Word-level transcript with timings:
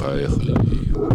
Поехали, 0.00 0.54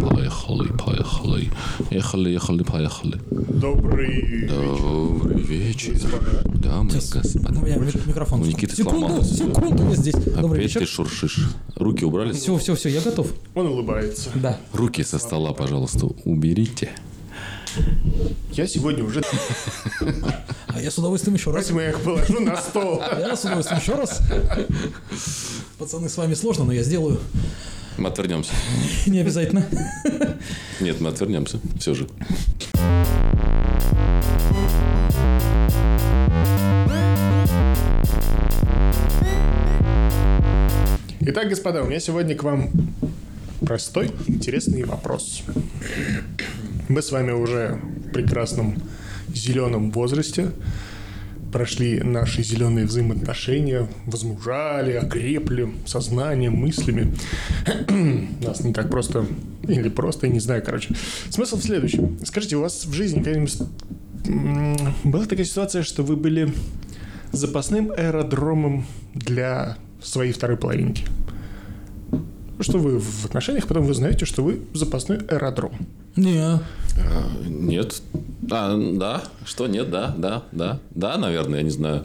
поехали, 0.00 0.68
поехали. 0.78 1.50
Ехали, 1.90 2.30
ехали, 2.30 2.62
поехали. 2.62 3.20
Добрый 3.30 4.46
Добрый 4.48 5.42
вечер. 5.42 5.94
Дамы 6.44 6.90
и 6.92 6.94
господа. 6.94 7.58
У 7.60 7.64
меня 7.64 7.76
ми- 7.78 7.90
микрофон. 8.06 8.42
У 8.42 8.44
Никиты 8.44 8.76
секунду, 8.76 9.00
сломался. 9.08 9.34
секунду, 9.34 9.88
я 9.90 9.96
здесь. 9.96 10.14
Добрый 10.14 10.60
Опять 10.60 10.74
ты 10.74 10.80
вечер. 10.80 10.86
шуршишь. 10.86 11.46
Руки 11.74 12.04
убрали? 12.04 12.32
Все, 12.32 12.56
все, 12.58 12.76
все, 12.76 12.88
я 12.88 13.00
готов. 13.00 13.32
Он 13.56 13.66
улыбается. 13.66 14.30
Да. 14.36 14.58
Руки 14.72 15.02
со 15.02 15.18
стола, 15.18 15.52
пожалуйста, 15.52 16.06
уберите. 16.24 16.90
Я 18.52 18.66
сегодня 18.68 19.02
уже... 19.04 19.22
А 20.68 20.80
я 20.82 20.90
с 20.90 20.98
удовольствием 20.98 21.36
еще 21.36 21.50
раз. 21.52 21.64
Поэтому 21.64 21.80
я 21.80 21.88
их 21.90 22.00
положу 22.00 22.40
на 22.40 22.56
стол. 22.56 23.00
Я 23.18 23.34
с 23.34 23.44
удовольствием 23.44 23.80
еще 23.80 23.94
раз. 23.94 24.20
Пацаны, 25.78 26.10
с 26.10 26.16
вами 26.18 26.34
сложно, 26.34 26.64
но 26.64 26.72
я 26.72 26.82
сделаю. 26.82 27.18
Мы 27.98 28.08
отвернемся. 28.08 28.52
Не 29.06 29.20
обязательно. 29.20 29.64
Нет, 30.80 31.00
мы 31.00 31.08
отвернемся. 31.08 31.58
Все 31.78 31.94
же. 31.94 32.06
Итак, 41.20 41.48
господа, 41.48 41.82
у 41.82 41.86
меня 41.86 42.00
сегодня 42.00 42.36
к 42.36 42.42
вам 42.42 42.70
простой, 43.60 44.10
интересный 44.28 44.84
вопрос. 44.84 45.42
Мы 46.88 47.02
с 47.02 47.10
вами 47.10 47.32
уже 47.32 47.80
в 48.08 48.12
прекрасном 48.12 48.80
зеленом 49.34 49.90
возрасте 49.90 50.52
прошли 51.52 52.00
наши 52.00 52.42
зеленые 52.42 52.86
взаимоотношения, 52.86 53.88
возмужали, 54.06 54.92
окрепли 54.92 55.68
сознанием, 55.86 56.54
мыслями. 56.54 57.14
Нас 58.44 58.60
не 58.64 58.72
так 58.72 58.90
просто, 58.90 59.26
или 59.62 59.88
просто, 59.88 60.26
я 60.26 60.32
не 60.32 60.40
знаю, 60.40 60.62
короче. 60.64 60.94
Смысл 61.30 61.56
в 61.56 61.62
следующем. 61.62 62.18
Скажите, 62.24 62.56
у 62.56 62.60
вас 62.60 62.84
в 62.84 62.92
жизни 62.92 63.22
когда-нибудь 63.22 63.58
была 65.04 65.26
такая 65.26 65.44
ситуация, 65.44 65.82
что 65.82 66.02
вы 66.02 66.16
были 66.16 66.52
запасным 67.32 67.92
аэродромом 67.92 68.86
для 69.14 69.76
своей 70.02 70.32
второй 70.32 70.56
половинки? 70.56 71.04
Что 72.58 72.78
вы 72.78 72.98
в 72.98 73.26
отношениях, 73.26 73.66
потом 73.66 73.84
вы 73.84 73.94
знаете, 73.94 74.24
что 74.24 74.42
вы 74.42 74.60
запасной 74.72 75.18
аэродром. 75.18 75.72
Не. 76.16 76.40
А, 76.40 76.60
Нет. 77.46 78.02
А, 78.50 78.76
да. 78.94 79.22
Что 79.44 79.66
нет? 79.66 79.90
Да, 79.90 80.14
да, 80.16 80.44
да. 80.52 80.80
Да, 80.90 81.18
наверное, 81.18 81.58
я 81.58 81.62
не 81.64 81.70
знаю. 81.70 82.04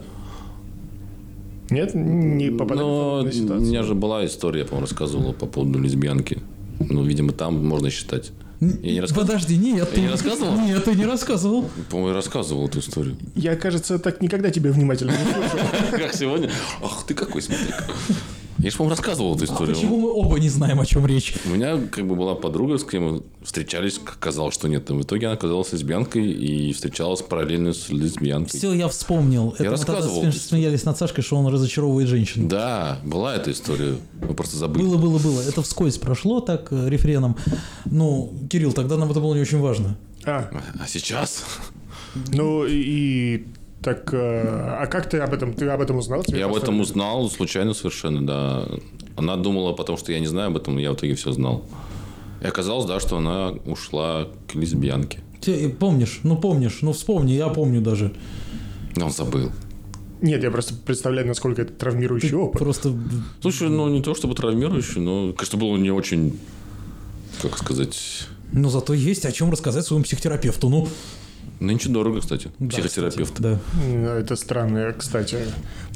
Нет, 1.70 1.94
не 1.94 2.50
попадали 2.50 2.84
в 2.84 2.88
Но 2.88 3.10
подобную 3.10 3.28
у 3.28 3.32
ситуацию. 3.32 3.60
меня 3.68 3.82
же 3.82 3.94
была 3.94 4.26
история, 4.26 4.60
я, 4.60 4.64
по-моему, 4.66 4.86
рассказывала 4.86 5.32
по 5.32 5.46
поводу 5.46 5.78
лесбиянки. 5.78 6.38
Ну, 6.80 7.02
видимо, 7.02 7.32
там 7.32 7.64
можно 7.66 7.88
считать. 7.90 8.32
Я 8.60 8.92
не 8.92 9.00
рассказывал. 9.00 9.26
Подожди, 9.26 9.56
нет. 9.56 9.88
Я 9.96 10.02
не 10.02 10.08
рассказывал? 10.08 10.60
Нет, 10.60 10.84
ты 10.84 10.94
не 10.94 11.06
рассказывал. 11.06 11.64
По-моему, 11.90 12.08
я 12.10 12.14
рассказывал 12.14 12.68
эту 12.68 12.80
историю. 12.80 13.16
Я, 13.34 13.56
кажется, 13.56 13.98
так 13.98 14.20
никогда 14.20 14.50
тебя 14.50 14.70
внимательно 14.70 15.10
не 15.12 15.32
слушал. 15.32 15.66
Как 15.90 16.14
сегодня? 16.14 16.50
Ах, 16.82 17.04
ты 17.06 17.14
какой, 17.14 17.42
смотри 17.42 17.64
Я 18.58 18.70
же, 18.70 18.76
по-моему, 18.76 18.90
рассказывал 18.96 19.34
эту 19.34 19.44
историю. 19.44 19.74
Почему 19.74 19.98
мы 19.98 20.12
оба 20.12 20.38
не 20.38 20.48
знаем, 20.48 20.80
о 20.80 20.86
чем 20.86 21.06
речь? 21.06 21.34
У 21.46 21.50
меня 21.50 21.78
как 21.90 22.06
бы 22.06 22.14
была 22.14 22.34
подруга, 22.34 22.78
с 22.78 22.84
кем 22.84 23.02
мы 23.14 23.22
встречались, 23.42 23.98
казалось, 24.20 24.54
что 24.54 24.68
нет. 24.68 24.88
В 24.90 25.02
итоге 25.02 25.26
она 25.26 25.34
оказалась 25.34 25.72
лесбиянкой 25.72 26.30
и 26.30 26.72
встречалась 26.72 27.22
параллельно 27.22 27.72
с 27.72 27.88
лесбиянкой. 27.88 28.58
Все, 28.58 28.72
я 28.72 28.88
вспомнил. 28.88 29.54
Это 29.58 29.70
мы 29.70 29.76
тогда 29.78 29.94
рассказывал. 29.94 30.32
смеялись 30.32 30.84
над 30.84 30.96
Сашкой, 30.98 31.24
что 31.24 31.36
он 31.36 31.46
разочаровывает 31.46 32.08
женщин. 32.08 32.48
Да, 32.48 32.98
была 33.04 33.34
эта 33.34 33.50
история. 33.50 33.96
Мы 34.20 34.34
просто 34.34 34.56
забыли. 34.56 34.84
Было, 34.84 34.96
было, 34.98 35.18
было. 35.18 35.40
Это 35.40 35.62
вскользь 35.62 35.98
прошло 35.98 36.40
так 36.40 36.68
э, 36.70 36.88
рефреном. 36.88 37.36
Ну, 37.86 38.32
Кирилл, 38.50 38.72
тогда 38.72 38.96
нам 38.96 39.10
это 39.10 39.20
было 39.20 39.34
не 39.34 39.40
очень 39.40 39.58
важно. 39.58 39.96
А, 40.24 40.50
А 40.78 40.86
сейчас? 40.86 41.44
ну 42.28 42.64
и, 42.66 42.74
и 42.74 43.46
так, 43.82 44.14
э, 44.14 44.76
а 44.80 44.86
как 44.86 45.08
ты 45.08 45.18
об 45.18 45.34
этом, 45.34 45.54
ты 45.54 45.66
об 45.68 45.80
этом 45.80 45.96
узнал? 45.98 46.22
Тебе 46.22 46.38
Я 46.38 46.46
об 46.46 46.54
этом 46.54 46.80
узнал 46.80 47.28
случайно 47.28 47.74
совершенно, 47.74 48.24
да. 48.24 48.68
Она 49.16 49.36
думала, 49.36 49.72
потому 49.72 49.98
что 49.98 50.12
я 50.12 50.20
не 50.20 50.26
знаю 50.26 50.48
об 50.48 50.56
этом, 50.56 50.78
я 50.78 50.92
в 50.92 50.94
итоге 50.94 51.14
все 51.14 51.32
знал. 51.32 51.64
И 52.40 52.46
оказалось, 52.46 52.86
да, 52.86 53.00
что 53.00 53.16
она 53.16 53.50
ушла 53.66 54.28
к 54.50 54.54
лесбиянке. 54.54 55.20
Ты 55.40 55.68
помнишь? 55.68 56.20
Ну, 56.22 56.36
помнишь. 56.36 56.78
Ну, 56.82 56.92
вспомни, 56.92 57.32
я 57.32 57.48
помню 57.48 57.80
даже. 57.80 58.14
Но 58.96 59.06
он 59.06 59.12
забыл. 59.12 59.50
Нет, 60.20 60.44
я 60.44 60.52
просто 60.52 60.74
представляю, 60.74 61.26
насколько 61.26 61.62
это 61.62 61.72
травмирующий 61.72 62.34
опыт. 62.34 62.60
Просто... 62.60 62.96
Слушай, 63.40 63.68
ну 63.68 63.88
не 63.88 64.02
то 64.02 64.14
чтобы 64.14 64.36
травмирующий, 64.36 65.00
но, 65.00 65.32
конечно, 65.32 65.58
было 65.58 65.76
не 65.76 65.90
очень, 65.90 66.38
как 67.42 67.58
сказать, 67.58 68.28
Ну, 68.52 68.68
зато 68.68 68.94
есть 68.94 69.26
о 69.26 69.32
чем 69.32 69.50
рассказать 69.50 69.84
своему 69.84 70.04
психотерапевту. 70.04 70.68
Ну, 70.68 70.88
нынче 71.66 71.88
дорого, 71.88 72.20
кстати, 72.20 72.50
да, 72.58 72.68
психотерапевт. 72.68 73.32
кстати, 73.32 73.58
Да. 73.82 74.18
Это 74.18 74.36
странная, 74.36 74.92
кстати, 74.92 75.38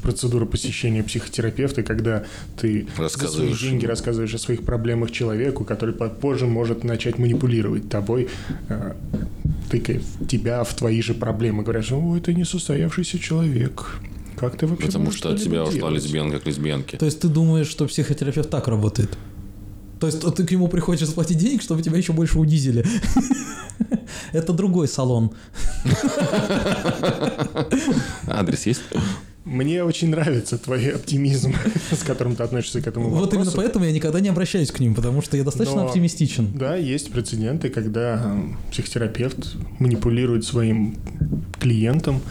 процедура 0.01 0.45
посещения 0.45 1.03
психотерапевта, 1.03 1.83
когда 1.83 2.25
ты 2.59 2.87
за 2.97 3.09
свои 3.09 3.53
деньги 3.53 3.85
рассказываешь 3.85 4.33
о 4.33 4.37
своих 4.37 4.63
проблемах 4.63 5.11
человеку, 5.11 5.65
который 5.65 5.93
позже 5.93 6.45
может 6.45 6.83
начать 6.83 7.17
манипулировать 7.17 7.89
тобой, 7.89 8.29
э, 8.69 8.93
тыкая 9.69 9.99
в 9.99 10.27
тебя 10.27 10.63
в 10.63 10.73
твои 10.73 11.01
же 11.01 11.13
проблемы. 11.13 11.63
Говорят, 11.63 11.85
что 11.85 11.99
«Ой, 11.99 12.21
ты 12.21 12.33
несостоявшийся 12.33 13.19
человек. 13.19 13.99
Как 14.37 14.55
ты 14.55 14.67
вообще 14.67 14.85
Потому 14.85 15.11
что 15.11 15.31
от 15.31 15.41
тебя 15.41 15.63
ушла 15.63 15.73
делать?» 15.73 15.95
лесбиянка 15.95 16.39
к 16.39 16.45
лесбиянке. 16.45 16.97
То 16.97 17.05
есть 17.05 17.19
ты 17.19 17.27
думаешь, 17.27 17.67
что 17.67 17.87
психотерапевт 17.87 18.49
так 18.49 18.67
работает? 18.67 19.17
То 19.99 20.07
есть 20.07 20.21
ты 20.35 20.45
к 20.45 20.51
нему 20.51 20.67
приходишь 20.67 21.07
заплатить 21.07 21.37
денег, 21.37 21.61
чтобы 21.61 21.81
тебя 21.81 21.97
еще 21.97 22.13
больше 22.13 22.39
унизили? 22.39 22.85
Это 24.31 24.53
другой 24.53 24.87
салон. 24.87 25.31
Адрес 28.27 28.65
есть? 28.65 28.81
Мне 29.45 29.81
очень 29.83 30.09
нравится 30.09 30.57
твой 30.57 30.89
оптимизм, 30.89 31.53
с 31.91 32.03
которым 32.03 32.35
ты 32.35 32.43
относишься 32.43 32.81
к 32.81 32.87
этому 32.87 33.09
Вот 33.09 33.31
именно 33.33 33.45
вопросу. 33.45 33.55
поэтому 33.57 33.85
я 33.85 33.93
никогда 33.93 34.19
не 34.19 34.27
обращаюсь 34.27 34.71
к 34.71 34.79
ним, 34.81 34.93
потому 34.93 35.21
что 35.21 35.37
я 35.37 35.45
достаточно 35.45 35.81
Но- 35.83 35.87
оптимистичен. 35.87 36.51
Да, 36.53 36.75
есть 36.75 37.11
прецеденты, 37.13 37.69
когда 37.69 38.35
психотерапевт 38.71 39.55
манипулирует 39.79 40.43
своим 40.43 40.97
клиентом, 41.61 42.21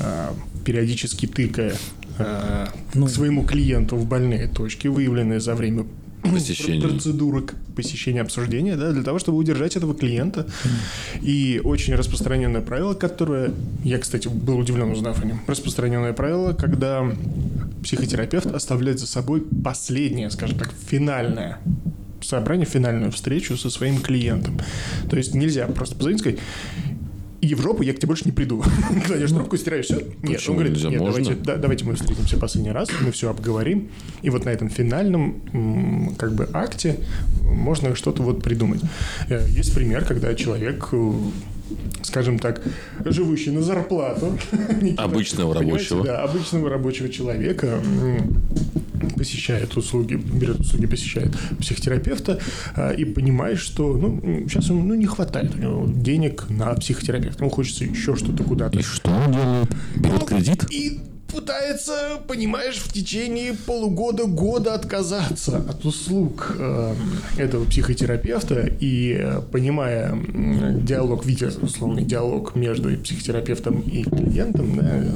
э, 0.00 0.30
периодически 0.64 1.26
тыкая 1.26 1.74
э, 2.18 2.66
Ну. 2.94 3.06
к 3.06 3.10
своему 3.10 3.44
клиенту 3.44 3.94
в 3.94 4.06
больные 4.06 4.48
точки, 4.48 4.88
выявленные 4.88 5.38
за 5.38 5.54
время 5.54 5.86
Посещение. 6.22 6.86
процедуры 6.86 7.44
посещения 7.74 8.20
обсуждения, 8.20 8.76
да, 8.76 8.92
для 8.92 9.02
того, 9.02 9.18
чтобы 9.18 9.38
удержать 9.38 9.76
этого 9.76 9.94
клиента. 9.94 10.46
И 11.22 11.60
очень 11.62 11.94
распространенное 11.94 12.60
правило, 12.60 12.94
которое, 12.94 13.52
я, 13.84 13.98
кстати, 13.98 14.28
был 14.28 14.58
удивлен, 14.58 14.90
узнав 14.90 15.22
о 15.22 15.26
нем, 15.26 15.40
распространенное 15.46 16.12
правило, 16.12 16.52
когда 16.52 17.10
психотерапевт 17.82 18.46
оставляет 18.46 18.98
за 18.98 19.06
собой 19.06 19.42
последнее, 19.42 20.30
скажем 20.30 20.58
так, 20.58 20.72
финальное 20.88 21.58
собрание, 22.20 22.66
финальную 22.66 23.12
встречу 23.12 23.56
со 23.56 23.70
своим 23.70 24.00
клиентом. 24.00 24.58
То 25.08 25.16
есть 25.16 25.34
нельзя 25.34 25.66
просто 25.66 25.94
позвонить 25.94 26.20
и 26.20 26.22
сказать, 26.22 26.40
жопу 27.42 27.82
я 27.82 27.92
к 27.92 27.96
тебе 27.96 28.08
больше 28.08 28.24
не 28.24 28.32
приду. 28.32 28.62
Кладешь 29.06 29.30
трубку, 29.30 29.56
стираешь 29.56 29.86
все. 29.86 30.02
Нет, 30.22 30.42
он 30.48 30.54
говорит, 30.54 30.76
нет, 30.76 31.00
Можно? 31.00 31.06
давайте, 31.06 31.34
да, 31.34 31.56
давайте 31.56 31.84
мы 31.84 31.94
встретимся 31.94 32.36
последний 32.36 32.72
раз, 32.72 32.88
мы 33.00 33.12
все 33.12 33.30
обговорим. 33.30 33.90
И 34.22 34.30
вот 34.30 34.44
на 34.44 34.50
этом 34.50 34.68
финальном 34.70 36.14
как 36.18 36.34
бы 36.34 36.48
акте 36.52 36.98
можно 37.42 37.94
что-то 37.94 38.22
вот 38.22 38.42
придумать. 38.42 38.80
Э, 39.28 39.46
Есть 39.48 39.74
пример, 39.74 40.04
когда 40.04 40.34
человек 40.34 40.88
э, 40.92 41.12
скажем 42.02 42.38
так, 42.38 42.62
живущий 43.04 43.50
на 43.50 43.62
зарплату. 43.62 44.38
Никита, 44.80 45.02
Обычного 45.04 45.54
рабочего. 45.54 46.04
Да, 46.04 46.22
обычного 46.22 46.70
рабочего 46.70 47.08
человека 47.08 47.80
посещает 49.16 49.76
услуги, 49.76 50.14
берет 50.14 50.60
услуги, 50.60 50.86
посещает 50.86 51.36
психотерапевта 51.58 52.40
а, 52.74 52.92
и 52.92 53.04
понимает, 53.04 53.58
что 53.58 53.96
ну, 53.96 54.20
сейчас 54.48 54.68
ему 54.68 54.82
ну, 54.82 54.94
не 54.94 55.06
хватает 55.06 55.54
у 55.54 55.58
него 55.58 55.86
денег 55.86 56.48
на 56.48 56.74
психотерапевта. 56.74 57.44
Ему 57.44 57.50
хочется 57.50 57.84
еще 57.84 58.16
что-то 58.16 58.42
куда-то. 58.44 58.78
И 58.78 58.82
что 58.82 59.10
он 59.10 59.32
делает? 59.32 59.68
Берет 59.96 60.24
кредит? 60.24 60.66
И 60.70 61.00
пытается, 61.28 62.20
понимаешь, 62.26 62.76
в 62.76 62.92
течение 62.92 63.54
полугода, 63.54 64.24
года 64.24 64.74
отказаться 64.74 65.58
от 65.58 65.84
услуг 65.84 66.56
э, 66.58 66.94
этого 67.36 67.64
психотерапевта 67.64 68.70
и 68.80 69.16
э, 69.18 69.40
понимая 69.52 70.18
диалог, 70.80 71.24
видя 71.24 71.50
условный 71.60 72.04
диалог 72.04 72.54
между 72.54 72.96
психотерапевтом 72.98 73.80
и 73.80 74.02
клиентом, 74.02 74.76
да, 74.76 74.84
э, 74.84 75.12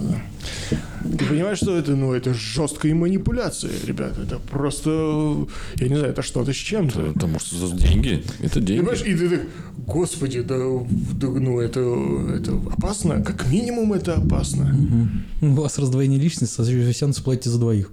ты 1.03 1.25
понимаешь, 1.25 1.59
что 1.59 1.76
это, 1.76 1.93
ну, 1.97 2.12
это 2.12 2.32
жесткая 2.32 2.94
манипуляция, 2.94 3.73
ребята, 3.85 4.23
это 4.23 4.38
просто, 4.38 5.47
я 5.76 5.88
не 5.88 5.97
знаю, 5.97 6.12
это 6.12 6.23
что-то 6.23 6.53
с 6.53 6.56
чем-то. 6.56 7.12
Потому 7.14 7.38
что 7.38 7.67
за 7.67 7.76
деньги. 7.76 8.23
Это 8.41 8.61
деньги. 8.61 8.81
Понимаешь, 8.81 9.03
и 9.05 9.14
ты 9.14 9.29
так, 9.29 9.41
господи, 9.87 10.43
да, 10.43 10.56
да, 11.14 11.26
ну 11.29 11.61
это, 11.61 11.81
это 12.37 12.53
опасно, 12.53 13.23
как 13.23 13.50
минимум 13.50 13.93
это 13.93 14.14
опасно. 14.14 15.11
У 15.41 15.49
вас 15.55 15.79
раздвоение 16.02 16.19
личности, 16.19 16.60
а 16.60 16.64
вы 16.64 16.93
сеансы 16.93 17.22
платите 17.22 17.50
за 17.50 17.58
двоих. 17.58 17.93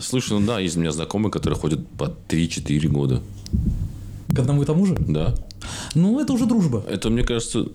Слушай, 0.00 0.40
ну 0.40 0.46
да, 0.46 0.58
есть 0.58 0.76
у 0.76 0.80
меня 0.80 0.90
знакомые, 0.92 1.30
которые 1.30 1.58
ходят 1.58 1.86
по 1.96 2.12
3-4 2.28 2.88
года. 2.88 3.22
К 4.34 4.40
одному 4.40 4.62
и 4.62 4.66
тому 4.66 4.86
же? 4.86 4.96
Да. 4.98 5.34
Ну, 5.94 6.18
это 6.20 6.32
уже 6.32 6.46
дружба. 6.46 6.84
Это, 6.88 7.08
мне 7.10 7.22
кажется, 7.22 7.68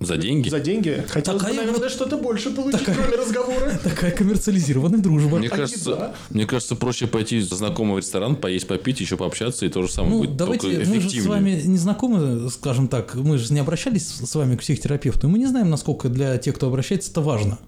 за 0.00 0.16
деньги. 0.16 0.48
За 0.48 0.60
деньги 0.60 1.04
хотелось 1.08 1.42
бы, 1.42 1.48
Такая 1.48 1.64
наверное, 1.66 1.88
что-то 1.88 2.16
больше 2.18 2.50
получить, 2.50 2.80
Такая- 2.84 2.96
кроме 2.96 3.16
разговора. 3.16 3.78
Такая 3.84 4.10
коммерциализированная 4.10 4.98
дружба. 5.00 5.38
Мне 5.38 5.48
А 5.48 5.56
кажется, 5.56 5.90
еда? 5.90 6.14
мне 6.30 6.46
кажется, 6.46 6.76
проще 6.76 7.06
пойти 7.06 7.40
за 7.40 7.56
знакомым 7.56 7.96
в 7.96 7.98
ресторан, 7.98 8.36
поесть, 8.36 8.66
попить, 8.66 9.00
еще 9.00 9.16
пообщаться, 9.16 9.66
и 9.66 9.68
то 9.68 9.82
же 9.82 9.90
самое 9.92 10.12
Ну, 10.14 10.18
будет 10.20 10.36
давайте, 10.36 10.68
только 10.70 10.78
мы 10.78 10.84
же 10.84 10.90
с 10.90 10.96
эффективнее. 10.98 11.28
вами 11.30 11.62
не 11.64 11.78
знакомы, 11.78 12.50
скажем 12.50 12.88
так, 12.88 13.14
мы 13.14 13.38
же 13.38 13.52
не 13.52 13.60
обращались 13.60 14.06
с 14.06 14.34
вами 14.34 14.56
к 14.56 14.60
психотерапевту, 14.60 15.26
и 15.26 15.30
мы 15.30 15.38
не 15.38 15.46
знаем, 15.46 15.70
насколько 15.70 16.08
для 16.08 16.36
тех, 16.38 16.54
кто 16.54 16.68
обращается, 16.68 17.10
это 17.10 17.20
важно. 17.20 17.58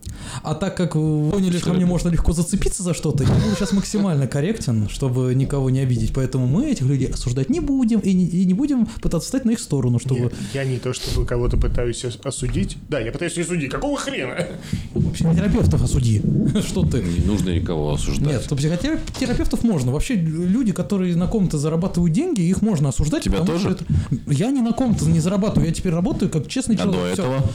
А 0.42 0.54
так 0.54 0.76
как 0.76 0.94
вы 0.94 1.30
поняли, 1.30 1.58
что 1.58 1.72
мне 1.72 1.86
можно 1.86 2.08
легко 2.10 2.32
зацепиться 2.32 2.82
за 2.82 2.94
что-то, 2.94 3.24
я 3.24 3.30
буду 3.30 3.56
сейчас 3.56 3.72
максимально 3.72 4.26
корректен, 4.26 4.88
чтобы 4.88 5.34
никого 5.34 5.70
не 5.70 5.80
обидеть, 5.80 6.12
поэтому 6.14 6.46
мы 6.46 6.70
этих 6.70 6.86
людей 6.86 7.08
осуждать 7.08 7.50
не 7.50 7.60
будем, 7.60 8.00
и 8.00 8.12
не, 8.12 8.26
и 8.26 8.44
не 8.44 8.54
будем 8.54 8.86
пытаться 8.86 9.26
встать 9.26 9.44
на 9.44 9.50
их 9.52 9.58
сторону, 9.58 9.98
чтобы... 9.98 10.20
Нет, 10.20 10.34
я 10.54 10.64
не 10.64 10.78
то, 10.78 10.92
чтобы 10.92 11.26
кого-то 11.26 11.56
пытаюсь 11.56 12.04
осудить. 12.26 12.76
Да, 12.88 12.98
я 13.00 13.12
пытаюсь 13.12 13.36
ее 13.36 13.44
судить. 13.44 13.70
Какого 13.70 13.96
хрена? 13.98 14.46
Психотерапевтов 15.14 15.82
осуди. 15.82 16.22
Что 16.66 16.84
ты? 16.84 17.02
Не 17.02 17.24
нужно 17.24 17.50
никого 17.50 17.92
осуждать. 17.92 18.28
Нет, 18.32 18.46
то 18.48 18.56
психотерапевтов 18.56 19.62
можно. 19.62 19.92
Вообще 19.92 20.14
люди, 20.14 20.72
которые 20.72 21.16
на 21.16 21.26
ком-то 21.26 21.58
зарабатывают 21.58 22.12
деньги, 22.12 22.40
их 22.42 22.62
можно 22.62 22.88
осуждать. 22.90 23.22
Тебя 23.24 23.38
потому 23.38 23.58
тоже? 23.58 23.70
что 23.76 23.84
это- 23.84 24.32
Я 24.32 24.50
не 24.50 24.60
на 24.62 24.72
ком-то 24.72 25.04
не 25.06 25.20
зарабатываю, 25.20 25.68
я 25.68 25.74
теперь 25.74 25.92
работаю 25.92 26.30
как 26.30 26.48
честный 26.48 26.76
А 26.76 26.78
человек. 26.78 27.16
до 27.16 27.22
Всё. 27.22 27.22
этого 27.22 27.50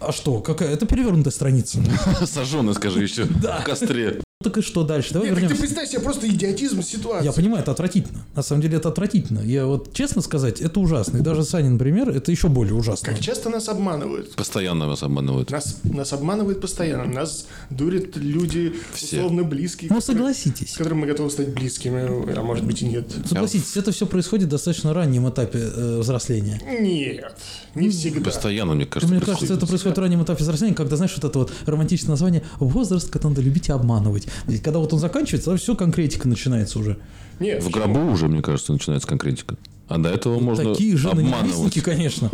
А 0.00 0.12
что, 0.12 0.40
какая? 0.40 0.70
Это 0.70 0.86
перевернутая 0.86 1.32
страница. 1.32 1.78
сожженный, 2.26 2.74
скажи, 2.74 3.02
еще 3.02 3.24
в 3.24 3.62
костре. 3.64 4.20
Так 4.42 4.56
и 4.56 4.62
что 4.62 4.84
дальше? 4.84 5.12
Давай 5.12 5.28
Нет, 5.28 5.34
так 5.34 5.42
ты 5.42 5.48
вернемся. 5.54 5.62
представь 5.66 5.90
себе 5.90 6.00
просто 6.00 6.26
идиотизм 6.26 6.80
ситуации. 6.82 7.26
Я 7.26 7.32
понимаю, 7.32 7.60
это 7.60 7.72
отвратительно. 7.72 8.24
На 8.34 8.42
самом 8.42 8.62
деле 8.62 8.78
это 8.78 8.88
отвратительно. 8.88 9.40
Я 9.40 9.66
вот 9.66 9.92
честно 9.92 10.22
сказать, 10.22 10.62
это 10.62 10.80
ужасно. 10.80 11.18
И 11.18 11.20
даже 11.20 11.44
Санин 11.44 11.78
пример, 11.78 12.08
это 12.08 12.30
еще 12.32 12.48
более 12.48 12.72
ужасно. 12.72 13.06
Как 13.06 13.20
часто 13.20 13.50
нас 13.50 13.68
обманывают? 13.68 14.34
Постоянно 14.36 14.88
вас 14.88 15.02
обманывают. 15.02 15.50
Нас, 15.50 15.80
нас 15.84 16.14
обманывают 16.14 16.58
постоянно. 16.62 17.04
Нас 17.04 17.48
дурят 17.68 18.16
люди 18.16 18.72
Все. 18.94 19.18
условно 19.18 19.44
близкие. 19.44 19.90
Ну 19.92 20.00
согласитесь. 20.00 20.72
С 20.72 20.76
которыми 20.78 21.00
мы 21.00 21.06
готовы 21.08 21.28
стать 21.30 21.50
близкими, 21.50 22.34
а 22.34 22.42
может 22.42 22.64
быть 22.64 22.80
и 22.80 22.86
нет. 22.86 23.12
Согласитесь, 23.26 23.76
это 23.76 23.92
все 23.92 24.06
происходит 24.06 24.46
в 24.46 24.50
достаточно 24.52 24.94
раннем 24.94 25.28
этапе 25.28 25.58
э, 25.58 25.98
взросления. 25.98 26.58
Нет, 26.80 27.34
не 27.74 27.90
всегда. 27.90 28.24
Постоянно, 28.24 28.72
мне 28.74 28.86
кажется, 28.86 29.12
Мне 29.12 29.20
происходит. 29.20 29.40
кажется, 29.40 29.54
это 29.58 29.66
происходит 29.66 29.98
в 29.98 30.00
раннем 30.00 30.22
этапе 30.24 30.42
взросления, 30.42 30.74
когда, 30.74 30.96
знаешь, 30.96 31.12
вот 31.14 31.24
это 31.28 31.38
вот 31.40 31.52
романтичное 31.66 32.12
название 32.12 32.42
«возраст, 32.58 33.10
когда 33.10 33.28
надо 33.28 33.42
любить 33.42 33.68
и 33.68 33.72
обманывать». 33.72 34.28
Когда 34.62 34.78
вот 34.78 34.92
он 34.92 34.98
заканчивается, 34.98 35.56
все 35.56 35.74
конкретика 35.74 36.28
начинается 36.28 36.78
уже. 36.78 36.98
Нет, 37.38 37.62
В 37.62 37.70
гробу 37.70 38.00
уже, 38.12 38.28
мне 38.28 38.42
кажется, 38.42 38.72
начинается 38.72 39.08
конкретика. 39.08 39.56
А 39.88 39.98
до 39.98 40.08
этого 40.10 40.38
можно 40.38 40.72
Такие 40.72 40.96
же 40.96 41.08
обманывать. 41.10 41.82
конечно. 41.82 42.30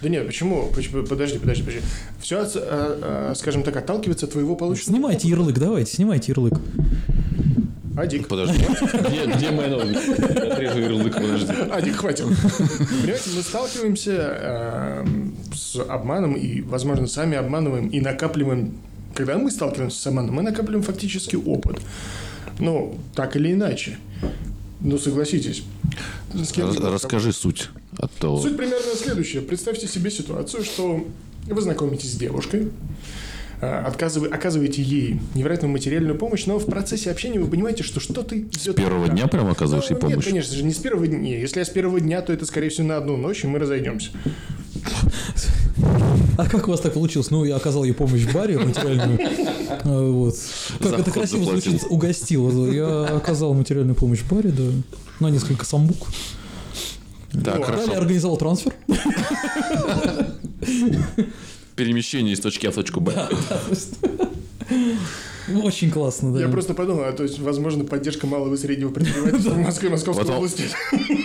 Да 0.00 0.08
нет, 0.08 0.26
почему? 0.26 0.70
Почему? 0.74 1.02
Подожди, 1.04 1.38
подожди, 1.38 1.62
подожди. 1.62 1.82
Все, 2.20 2.46
скажем 3.34 3.62
так, 3.64 3.76
отталкивается 3.76 4.26
от 4.26 4.32
твоего 4.32 4.54
полученного. 4.54 4.96
Снимайте 4.96 5.28
ярлык, 5.28 5.58
давайте, 5.58 5.92
снимайте 5.92 6.32
ярлык. 6.32 6.54
Адик. 7.96 8.28
Подожди, 8.28 8.64
где, 9.08 9.26
где 9.26 9.50
моя 9.50 9.68
новость? 9.70 10.08
Отрежу 10.18 10.78
ярлык, 10.78 11.12
подожди. 11.14 11.52
Адик, 11.70 11.96
хватит. 11.96 12.26
Понимаете, 12.26 13.30
мы 13.34 13.42
сталкиваемся 13.42 14.12
э, 14.16 15.06
с 15.52 15.76
обманом 15.76 16.34
и, 16.34 16.60
возможно, 16.62 17.08
сами 17.08 17.36
обманываем 17.36 17.88
и 17.88 18.00
накапливаем. 18.00 18.74
Когда 19.14 19.36
мы 19.38 19.50
сталкиваемся 19.50 20.00
с 20.00 20.06
обманом, 20.06 20.34
мы 20.34 20.42
накапливаем 20.42 20.82
фактически 20.82 21.36
опыт. 21.36 21.78
Ну, 22.58 22.98
так 23.14 23.36
или 23.36 23.52
иначе. 23.52 23.98
Ну, 24.80 24.98
согласитесь. 24.98 25.62
Расскажи 26.34 27.32
суть. 27.32 27.68
А 27.98 28.06
то... 28.08 28.40
Суть 28.40 28.56
примерно 28.56 28.94
следующая. 28.96 29.40
Представьте 29.40 29.86
себе 29.88 30.10
ситуацию, 30.10 30.64
что 30.64 31.06
вы 31.46 31.60
знакомитесь 31.60 32.12
с 32.12 32.16
девушкой, 32.16 32.68
а, 33.60 33.84
отказывай- 33.90 34.28
оказываете 34.30 34.80
ей 34.82 35.20
невероятную 35.34 35.72
материальную 35.72 36.16
помощь, 36.16 36.46
но 36.46 36.58
в 36.58 36.66
процессе 36.66 37.10
общения 37.10 37.38
вы 37.40 37.50
понимаете, 37.50 37.82
что 37.82 38.00
что-то 38.00 38.38
идет 38.38 38.54
С 38.58 38.72
первого 38.74 39.06
так. 39.06 39.16
дня 39.16 39.26
прям 39.26 39.48
оказываешь 39.48 39.90
ей 39.90 39.96
Ну, 40.00 40.06
Нет, 40.06 40.12
помощь? 40.12 40.24
конечно 40.24 40.54
же, 40.56 40.62
не 40.64 40.72
с 40.72 40.78
первого 40.78 41.06
дня. 41.06 41.38
Если 41.38 41.58
я 41.58 41.64
с 41.64 41.70
первого 41.70 42.00
дня, 42.00 42.22
то 42.22 42.32
это, 42.32 42.46
скорее 42.46 42.68
всего, 42.70 42.86
на 42.86 42.96
одну 42.96 43.16
ночь, 43.16 43.44
и 43.44 43.46
мы 43.48 43.58
разойдемся. 43.58 44.10
А 46.36 46.48
как 46.48 46.68
у 46.68 46.70
вас 46.70 46.80
так 46.80 46.94
получилось? 46.94 47.30
Ну, 47.30 47.44
я 47.44 47.56
оказал 47.56 47.84
ей 47.84 47.92
помощь 47.92 48.22
в 48.22 48.32
баре 48.32 48.58
материальную. 48.58 49.18
А, 49.84 50.10
Вот. 50.10 50.34
Как 50.80 50.98
это 50.98 51.10
красиво 51.10 51.44
звучит, 51.44 51.82
угостил. 51.88 52.70
Я 52.72 53.04
оказал 53.16 53.54
материальную 53.54 53.94
помощь 53.94 54.20
в 54.20 54.28
баре, 54.32 54.50
да. 54.50 54.64
На 55.20 55.28
несколько 55.30 55.64
самбук. 55.64 56.08
Ну, 57.32 57.40
Далее 57.42 57.64
хорошо. 57.64 57.92
организовал 57.96 58.36
трансфер. 58.36 58.72
Перемещение 61.76 62.34
из 62.34 62.40
точки 62.40 62.66
А 62.66 62.70
в 62.70 62.74
точку 62.74 63.00
Б. 63.00 63.28
Очень 65.62 65.90
классно, 65.90 66.32
да. 66.32 66.40
Я 66.40 66.48
просто 66.48 66.74
подумал, 66.74 67.04
а 67.04 67.12
то 67.12 67.22
есть, 67.24 67.40
возможно, 67.40 67.84
поддержка 67.84 68.26
малого 68.26 68.54
и 68.54 68.56
среднего 68.56 68.90
предпринимательства 68.90 69.50
в 69.50 69.58
Москве 69.58 69.88
и 69.88 69.92
Московской 69.92 70.24
Потом- 70.24 70.36
области. 70.38 70.62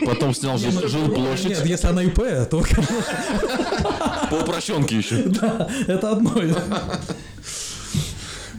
Потом 0.05 0.33
снял 0.33 0.57
Нет, 0.57 0.73
жилплощадь 0.89 1.59
если 1.65 1.87
она 1.87 2.03
ИП, 2.03 2.21
то 2.49 2.63
по 4.29 4.35
упрощенке 4.35 4.97
еще. 4.97 5.15
да, 5.25 5.67
это 5.87 6.11
одно. 6.11 6.33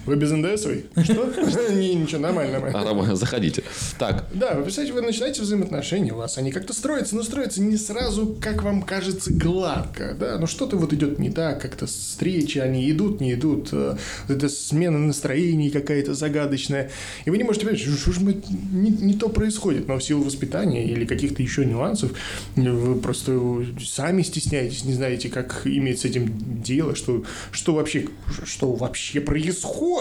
Вы 0.06 0.16
без 0.16 0.30
НДСовой? 0.30 0.86
Что? 1.02 1.32
Не, 1.72 1.94
ничего, 1.94 2.20
нормально, 2.20 2.52
нормально. 2.60 3.12
А, 3.12 3.16
заходите. 3.16 3.64
Так, 3.98 4.26
Да, 4.32 4.54
вы 4.54 4.62
представляете, 4.62 4.94
вы 4.94 5.02
начинаете 5.02 5.42
взаимоотношения 5.42 6.12
у 6.12 6.16
вас, 6.16 6.38
они 6.38 6.52
как-то 6.52 6.72
строятся, 6.72 7.16
но 7.16 7.22
строятся 7.24 7.60
не 7.60 7.76
сразу, 7.76 8.36
как 8.40 8.62
вам 8.62 8.82
кажется, 8.82 9.32
гладко, 9.32 10.16
да, 10.18 10.38
но 10.38 10.46
что-то 10.46 10.76
вот 10.76 10.92
идет 10.92 11.18
не 11.18 11.30
так, 11.30 11.60
как-то 11.60 11.86
встречи, 11.86 12.58
они 12.58 12.88
идут, 12.90 13.20
не 13.20 13.34
идут, 13.34 13.70
э, 13.72 13.96
эта 14.28 14.48
смена 14.48 14.98
настроений 14.98 15.70
какая-то 15.70 16.14
загадочная, 16.14 16.90
и 17.24 17.30
вы 17.30 17.38
не 17.38 17.44
можете 17.44 17.66
понять, 17.66 17.80
что, 17.80 17.92
что 17.96 18.12
же 18.12 18.20
мы- 18.20 18.42
не, 18.72 18.90
не 18.90 19.14
то 19.14 19.28
происходит, 19.28 19.88
но 19.88 19.98
в 19.98 20.04
силу 20.04 20.22
воспитания 20.22 20.84
или 20.86 21.04
каких-то 21.04 21.42
еще 21.42 21.64
нюансов 21.64 22.12
вы 22.54 22.94
просто 23.00 23.38
сами 23.84 24.22
стесняетесь, 24.22 24.84
не 24.84 24.94
знаете, 24.94 25.28
как 25.28 25.62
иметь 25.64 26.00
с 26.00 26.04
этим 26.04 26.62
дело, 26.62 26.94
что, 26.94 27.24
что 27.50 27.74
вообще, 27.74 28.06
что 28.44 28.72
вообще 28.72 29.20
происходит. 29.20 29.95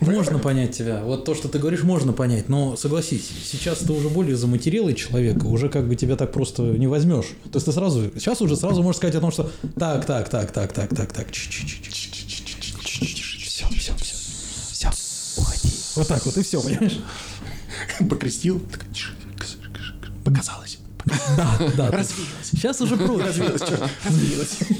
Можно 0.00 0.38
понять 0.38 0.76
тебя. 0.76 1.02
Вот 1.04 1.26
то, 1.26 1.34
что 1.34 1.48
ты 1.48 1.58
говоришь, 1.58 1.82
можно 1.82 2.12
понять. 2.14 2.48
Но 2.48 2.74
согласись, 2.76 3.28
сейчас 3.44 3.80
ты 3.80 3.92
уже 3.92 4.08
более 4.08 4.34
заматерелый 4.34 4.94
человек, 4.94 5.44
уже 5.44 5.68
как 5.68 5.86
бы 5.86 5.94
тебя 5.94 6.16
так 6.16 6.32
просто 6.32 6.62
не 6.62 6.86
возьмешь. 6.86 7.26
То 7.44 7.56
есть 7.56 7.66
ты 7.66 7.72
сразу, 7.72 8.10
сейчас 8.14 8.40
уже 8.40 8.56
сразу 8.56 8.82
можешь 8.82 8.96
сказать 8.96 9.16
о 9.16 9.20
том, 9.20 9.30
что 9.30 9.50
так, 9.78 10.06
так, 10.06 10.30
так, 10.30 10.52
так, 10.52 10.72
так, 10.72 10.88
так, 10.88 11.12
так, 11.12 11.30
все, 11.32 11.50
все, 13.68 13.94
все, 13.94 14.14
все, 14.72 14.88
уходи. 15.36 15.68
Вот 15.96 16.08
так 16.08 16.24
вот 16.24 16.36
и 16.38 16.42
все, 16.42 16.62
понимаешь? 16.62 16.98
Покрестил, 18.08 18.62
показалось. 20.24 20.69
Да, 21.36 21.58
да. 21.76 21.90
Развеялось. 21.90 22.06
Сейчас 22.42 22.80
уже 22.80 22.96
проще. 22.96 23.24
Развеялось. 23.24 23.62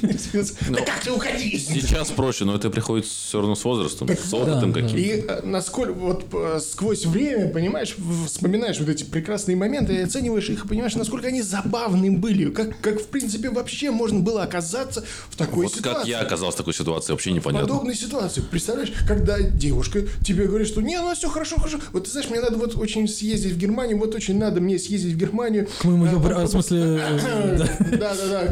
Развеялось. 0.03 0.53
Ну, 0.69 0.77
Да 0.77 0.85
как 0.85 1.01
ты 1.03 1.11
уходи? 1.13 1.59
сейчас 1.59 2.11
проще, 2.11 2.45
но 2.45 2.55
это 2.55 2.71
приходит 2.71 3.07
все 3.07 3.39
равно 3.41 3.55
с 3.55 3.65
возрастом, 3.65 4.09
с 4.09 4.33
опытом 4.35 4.73
каким-то. 4.73 4.97
И 4.97 5.25
э, 5.27 5.41
насколько 5.45 5.93
вот 5.93 6.25
э, 6.33 6.61
сквозь 6.61 7.07
время, 7.07 7.49
понимаешь, 7.49 7.95
в- 7.97 8.27
вспоминаешь 8.27 8.79
вот 8.79 8.89
эти 8.89 9.05
прекрасные 9.05 9.57
моменты 9.57 9.95
и 9.95 10.01
оцениваешь 10.01 10.49
их, 10.51 10.65
и 10.65 10.69
понимаешь, 10.69 10.95
насколько 10.95 11.29
они 11.29 11.43
забавные 11.43 12.11
были, 12.11 12.51
как, 12.51 12.79
как 12.81 13.01
в 13.01 13.07
принципе 13.07 13.51
вообще 13.51 13.91
можно 13.91 14.21
было 14.21 14.43
оказаться 14.43 15.05
в 15.31 15.37
такой 15.37 15.65
Вот 15.67 15.75
ситуации. 15.75 15.99
как 16.01 16.07
я 16.09 16.21
оказался 16.21 16.57
в 16.57 16.59
такой 16.59 16.75
ситуации, 16.75 17.13
вообще 17.13 17.31
В 17.31 17.35
непонятно. 17.35 17.69
подобной 17.69 17.95
ситуации. 17.95 18.41
Представляешь, 18.43 18.93
когда 19.07 19.41
девушка 19.41 20.03
тебе 20.25 20.47
говорит, 20.47 20.69
что 20.69 20.81
не, 20.81 20.99
ну 21.01 21.15
все 21.15 21.29
хорошо, 21.29 21.57
хорошо. 21.57 21.79
Вот 21.93 22.05
ты 22.05 22.11
знаешь, 22.11 22.29
мне 22.31 22.41
надо 22.41 22.57
вот 22.57 22.77
очень 22.77 23.09
съездить 23.09 23.53
в 23.53 23.59
Германию, 23.59 23.99
вот 23.99 24.15
очень 24.15 24.39
надо 24.39 24.61
мне 24.61 24.79
съездить 24.79 25.15
в 25.15 25.17
Германию. 25.17 25.69
К 25.81 25.85
моему 25.85 26.07
А, 26.17 26.45
в 26.45 26.49
смысле, 26.49 27.01
э, 27.01 27.57
да. 27.59 27.87
Да, 27.97 28.15
да, 28.15 28.49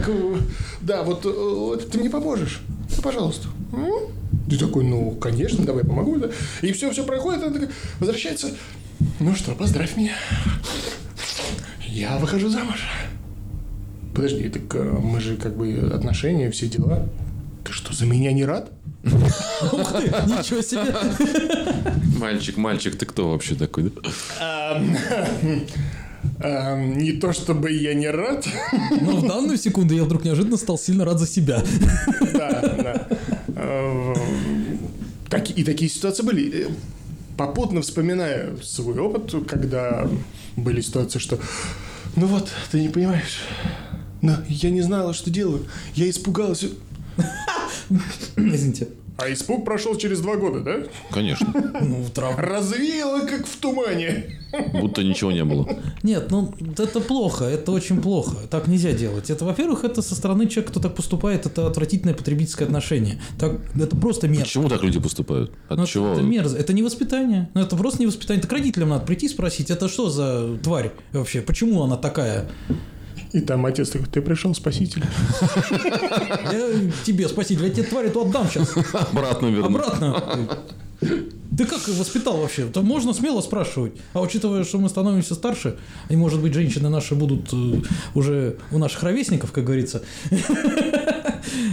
да. 0.81 1.03
вот, 1.03 1.25
э, 1.25 1.29
вот 1.31 1.91
ты 1.91 1.99
мне 1.99 2.11
поможешь. 2.11 2.61
Ну, 2.97 3.03
пожалуйста. 3.03 3.49
Ты 4.49 4.59
такой, 4.59 4.85
ну, 4.85 5.13
конечно, 5.13 5.65
давай 5.65 5.85
помогу. 5.85 6.17
Да. 6.17 6.29
И 6.63 6.73
все, 6.73 6.91
все 6.91 7.05
проходит, 7.05 7.43
она 7.43 7.53
такая 7.53 7.71
возвращается. 8.01 8.49
Ну 9.21 9.35
что, 9.35 9.53
поздравь 9.53 9.97
меня. 9.97 10.15
Я 11.87 12.19
выхожу 12.19 12.49
замуж. 12.49 12.87
Подожди, 14.15 14.49
так 14.49 14.75
э, 14.75 14.83
мы 14.83 15.21
же 15.21 15.37
как 15.37 15.57
бы 15.57 15.91
отношения, 15.95 16.51
все 16.51 16.67
дела. 16.67 17.09
Ты 17.65 17.73
что, 17.73 17.93
за 17.93 18.07
меня 18.07 18.33
не 18.33 18.45
рад? 18.45 18.71
Ух 19.05 19.93
ты, 19.93 20.09
ничего 20.27 20.63
себе. 20.63 20.95
Мальчик, 22.19 22.57
мальчик, 22.57 22.97
ты 22.97 23.07
кто 23.07 23.31
вообще 23.31 23.55
такой? 23.55 23.93
Эм, 26.41 26.99
не 26.99 27.13
то 27.13 27.33
чтобы 27.33 27.71
я 27.71 27.95
не 27.95 28.09
рад. 28.11 28.47
Но 29.01 29.17
в 29.17 29.27
данную 29.27 29.57
секунду 29.59 29.95
я 29.95 30.05
вдруг 30.05 30.25
неожиданно 30.25 30.57
стал 30.57 30.79
сильно 30.79 31.05
рад 31.05 31.19
за 31.19 31.27
себя. 31.27 31.63
Да, 32.33 32.61
да. 32.83 33.09
Э, 33.57 34.15
так- 35.29 35.51
И 35.51 35.65
такие 35.65 35.91
ситуации 35.91 36.23
были. 36.23 36.67
Э, 36.67 36.71
попутно 37.37 37.83
вспоминая 37.83 38.57
свой 38.63 38.99
опыт, 38.99 39.33
когда 39.49 40.09
были 40.57 40.81
ситуации, 40.81 41.19
что 41.21 41.39
ну 42.17 42.27
вот, 42.27 42.49
ты 42.73 42.81
не 42.81 42.89
понимаешь, 42.89 43.43
но 44.23 44.37
я 44.49 44.71
не 44.71 44.81
знала, 44.83 45.15
что 45.15 45.31
делаю, 45.31 45.67
я 45.95 46.11
испугалась. 46.11 46.65
Извините. 48.37 48.89
А 49.19 49.33
испуг 49.33 49.65
прошел 49.65 49.97
через 49.97 50.21
два 50.21 50.37
года, 50.37 50.61
да? 50.61 50.77
Конечно. 51.11 51.53
Ну, 51.83 52.05
травма. 52.15 52.41
Развеяло, 52.41 53.27
как 53.27 53.49
в 53.49 53.57
тумане. 53.57 54.39
Будто 54.75 55.03
ничего 55.03 55.33
не 55.33 55.43
было. 55.45 55.69
Нет, 56.05 56.31
ну 56.31 56.55
это 56.79 57.01
плохо, 57.01 57.45
это 57.45 57.73
очень 57.73 58.01
плохо. 58.01 58.37
Так 58.49 58.69
нельзя 58.69 58.93
делать. 58.93 59.29
Это, 59.29 59.45
во-первых, 59.45 59.83
это 59.83 60.03
со 60.03 60.15
стороны 60.15 60.47
человека, 60.47 60.71
кто 60.71 60.81
так 60.81 60.95
поступает, 60.95 61.47
это 61.47 61.67
отвратительное 61.67 62.15
потребительское 62.15 62.69
отношение. 62.69 63.21
Так, 63.41 63.57
это 63.75 63.97
просто 63.97 64.29
мерзко. 64.29 64.45
Почему 64.47 64.69
так 64.69 64.85
люди 64.85 65.01
поступают? 65.01 65.51
От 65.69 65.79
Ну, 65.79 65.87
чего? 65.87 66.13
Это 66.13 66.23
мерзко. 66.23 66.57
Это 66.57 66.73
не 66.73 66.85
воспитание. 66.85 67.51
Ну, 67.55 67.61
это 67.61 67.75
просто 67.77 67.99
не 67.99 68.07
воспитание. 68.07 68.39
Это 68.39 68.47
к 68.49 68.53
родителям 68.53 68.91
надо 68.91 69.05
прийти 69.05 69.27
и 69.27 69.29
спросить, 69.29 69.73
это 69.73 69.89
что 69.89 70.11
за 70.11 70.57
тварь 70.63 70.93
вообще? 71.13 71.43
Почему 71.43 71.83
она 71.83 71.97
такая? 71.97 72.49
И 73.33 73.41
там 73.41 73.67
отец 73.67 73.91
такой, 73.91 74.07
ты 74.07 74.23
пришел, 74.23 74.55
спаситель. 74.55 75.05
Я 75.71 76.91
тебе 77.05 77.29
спаситель, 77.29 77.65
я 77.65 77.71
тебе 77.71 77.83
тварь 77.85 78.07
эту 78.07 78.23
отдам 78.23 78.49
сейчас. 78.49 78.75
Обратно 78.93 79.47
верну. 79.47 79.67
Обратно. 79.67 80.23
Ты 81.01 81.65
как 81.65 81.87
воспитал 81.89 82.39
вообще? 82.39 82.67
То 82.67 82.83
можно 82.83 83.13
смело 83.13 83.41
спрашивать. 83.41 83.93
А 84.13 84.21
учитывая, 84.21 84.65
что 84.65 84.79
мы 84.79 84.89
становимся 84.89 85.35
старше, 85.35 85.77
и, 86.09 86.17
может 86.17 86.41
быть, 86.41 86.55
женщины 86.55 86.89
наши 86.89 87.15
будут 87.15 87.53
э, 87.53 87.81
уже 88.15 88.59
у 88.71 88.79
наших 88.79 89.03
ровесников, 89.03 89.51
как 89.51 89.65
говорится, 89.65 90.03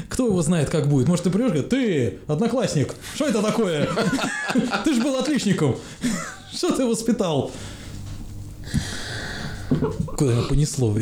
кто 0.09 0.27
его 0.27 0.41
знает, 0.41 0.69
как 0.69 0.88
будет. 0.88 1.07
Может, 1.07 1.25
ты 1.25 1.29
придешь 1.29 1.50
и 1.50 1.53
говоришь, 1.53 1.69
ты, 1.69 2.17
одноклассник, 2.27 2.95
что 3.15 3.27
это 3.27 3.41
такое? 3.41 3.88
Ты 4.83 4.93
же 4.93 5.03
был 5.03 5.17
отличником. 5.17 5.75
Что 6.51 6.71
ты 6.71 6.85
воспитал? 6.85 7.51
Куда 10.17 10.34
меня 10.34 10.41
понесло? 10.43 10.95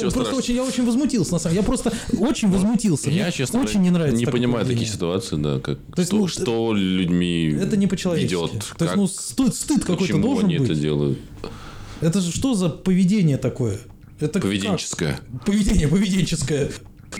Просто 0.00 0.34
очень, 0.34 0.54
я 0.54 0.64
очень 0.64 0.84
возмутился, 0.84 1.32
на 1.32 1.38
самом 1.38 1.54
деле. 1.54 1.62
Я 1.62 1.66
просто 1.66 1.92
очень 2.18 2.50
возмутился. 2.50 3.10
Я, 3.10 3.24
Мне 3.24 3.32
честно 3.32 3.60
очень 3.60 3.82
не 3.82 3.90
нравится. 3.90 4.18
не 4.18 4.26
понимаю 4.26 4.64
такие 4.66 4.86
ситуации, 4.86 5.36
да, 5.36 5.60
как 5.60 5.78
что, 5.96 6.16
ну, 6.16 6.28
что 6.28 6.72
людьми 6.74 7.56
Это 7.60 7.76
не 7.76 7.86
по-человечески. 7.86 8.34
ведет, 8.34 8.64
То 8.78 8.84
есть, 8.84 8.96
ну, 8.96 9.06
стыд, 9.06 9.54
стыд 9.54 9.84
какой-то 9.84 10.18
должен 10.18 10.46
они 10.46 10.58
быть. 10.58 10.70
это 10.70 10.78
делают. 10.78 11.18
Это 12.00 12.20
же 12.20 12.30
что 12.32 12.54
за 12.54 12.68
поведение 12.68 13.38
такое? 13.38 13.78
Это 14.20 14.40
Поведенческое. 14.40 15.20
как? 15.32 15.44
Поведение 15.44 15.88
поведенческое. 15.88 16.70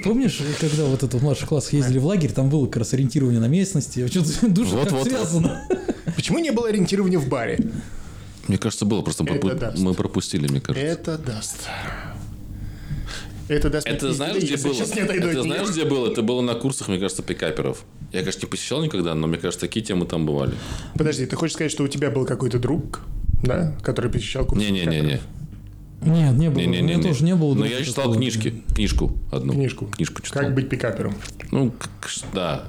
Помнишь, 0.04 0.40
когда 0.60 0.84
вот 0.84 1.02
это 1.02 1.16
в 1.18 1.22
младших 1.22 1.48
классах 1.48 1.72
ездили 1.74 1.98
в 1.98 2.06
лагерь, 2.06 2.32
там 2.32 2.50
было 2.50 2.66
как 2.66 2.78
раз 2.78 2.92
ориентирование 2.92 3.40
на 3.40 3.48
местности, 3.48 4.06
что-то 4.08 4.48
душа 4.48 4.72
Вот, 4.76 4.84
как 4.84 4.92
вот, 4.92 4.98
вот. 5.00 5.08
связано. 5.08 5.62
Почему 6.14 6.38
не 6.38 6.50
было 6.50 6.68
ориентирования 6.68 7.18
в 7.18 7.28
баре? 7.28 7.70
Мне 8.48 8.58
кажется, 8.58 8.84
было, 8.84 9.02
просто 9.02 9.24
пропу- 9.24 9.78
мы 9.78 9.94
пропустили, 9.94 10.46
мне 10.48 10.60
кажется. 10.60 10.86
Это 10.86 11.18
даст. 11.18 11.68
Это 13.48 13.70
даст. 13.70 13.86
Это 13.86 14.12
знаешь, 14.12 14.42
где 14.42 14.56
было? 14.56 14.72
Не 14.72 15.28
Это 15.28 15.42
знаешь, 15.42 15.68
где 15.70 15.84
было? 15.84 16.10
Это 16.10 16.22
было 16.22 16.40
на 16.42 16.54
курсах, 16.54 16.88
мне 16.88 16.98
кажется, 16.98 17.22
пикаперов. 17.22 17.84
Я, 18.12 18.20
конечно, 18.20 18.40
не 18.42 18.46
посещал 18.50 18.82
никогда, 18.82 19.14
но 19.14 19.26
мне 19.26 19.38
кажется, 19.38 19.60
такие 19.66 19.84
темы 19.84 20.06
там 20.06 20.26
бывали. 20.26 20.54
Подожди, 20.94 21.26
ты 21.26 21.36
хочешь 21.36 21.54
сказать, 21.54 21.70
что 21.72 21.84
у 21.84 21.88
тебя 21.88 22.10
был 22.10 22.24
какой-то 22.26 22.58
друг, 22.58 23.00
да, 23.42 23.76
который 23.82 24.10
посещал 24.10 24.44
курсы? 24.46 24.64
Не-не-не-не. 24.64 25.20
Нет, 26.02 26.34
не 26.36 26.50
было. 26.50 26.58
У 26.58 26.60
Не-не-не. 26.60 26.94
меня 26.94 27.02
тоже 27.02 27.24
не 27.24 27.34
было. 27.34 27.54
Но 27.54 27.64
я 27.66 27.82
читал 27.82 28.12
книжки. 28.14 28.62
Книжку 28.74 29.16
одну. 29.32 29.54
Книжку. 29.54 29.86
Книжку 29.86 30.22
читал. 30.22 30.42
Как 30.42 30.54
быть 30.54 30.68
пикапером? 30.68 31.14
Ну, 31.50 31.72
да. 32.34 32.64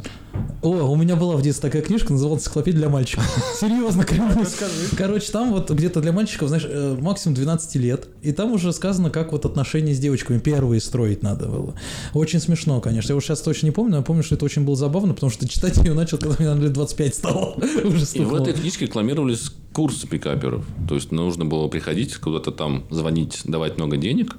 О, 0.62 0.69
у 0.69 0.96
меня 0.96 1.15
была 1.15 1.36
в 1.36 1.41
детстве 1.41 1.69
такая 1.69 1.84
книжка, 1.84 2.12
называлась 2.12 2.41
«Энциклопедия 2.41 2.79
для 2.79 2.89
мальчиков». 2.89 3.25
Серьезно, 3.60 4.03
клянусь. 4.03 4.55
Короче, 4.98 5.31
там 5.31 5.53
вот 5.53 5.69
где-то 5.69 6.01
для 6.01 6.12
мальчиков, 6.12 6.48
знаешь, 6.48 6.65
э, 6.67 6.98
максимум 7.00 7.36
12 7.36 7.75
лет. 7.75 8.07
И 8.24 8.31
там 8.31 8.51
уже 8.51 8.74
сказано, 8.74 9.10
как 9.10 9.31
вот 9.31 9.46
отношения 9.46 9.93
с 9.93 10.00
девочками 10.00 10.39
первые 10.39 10.81
строить 10.81 11.22
надо 11.22 11.48
было. 11.48 11.75
Очень 12.13 12.39
смешно, 12.39 12.81
конечно. 12.81 13.12
Я 13.12 13.15
уж 13.15 13.25
сейчас 13.25 13.41
точно 13.41 13.67
не 13.67 13.72
помню, 13.72 13.91
но 13.91 13.98
я 13.98 14.03
помню, 14.03 14.24
что 14.24 14.36
это 14.36 14.46
очень 14.46 14.63
было 14.63 14.75
забавно, 14.75 15.13
потому 15.13 15.29
что 15.29 15.48
читать 15.48 15.77
ее 15.77 15.93
начал, 15.93 16.17
когда 16.17 16.36
мне 16.53 16.63
лет 16.63 16.74
25 16.74 17.15
стало. 17.15 17.53
Уже 17.84 18.05
И 18.13 18.19
в 18.19 18.34
этой 18.34 18.53
книжке 18.53 18.86
рекламировались 18.86 19.51
курсы 19.74 20.07
пикаперов. 20.07 20.65
То 20.89 20.96
есть 20.96 21.12
нужно 21.12 21.46
было 21.46 21.67
приходить 21.67 22.15
куда-то 22.17 22.51
там, 22.51 22.84
звонить, 22.89 23.41
давать 23.46 23.77
много 23.77 23.98
денег. 23.98 24.36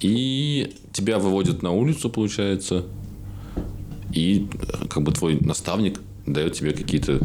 И 0.00 0.74
тебя 0.92 1.18
выводят 1.18 1.62
на 1.62 1.70
улицу, 1.70 2.08
получается. 2.08 2.84
И 4.14 4.46
э, 4.54 4.86
как 4.88 5.02
бы 5.02 5.12
твой 5.12 5.38
наставник 5.40 6.00
дает 6.26 6.54
тебе 6.54 6.72
какие-то, 6.72 7.18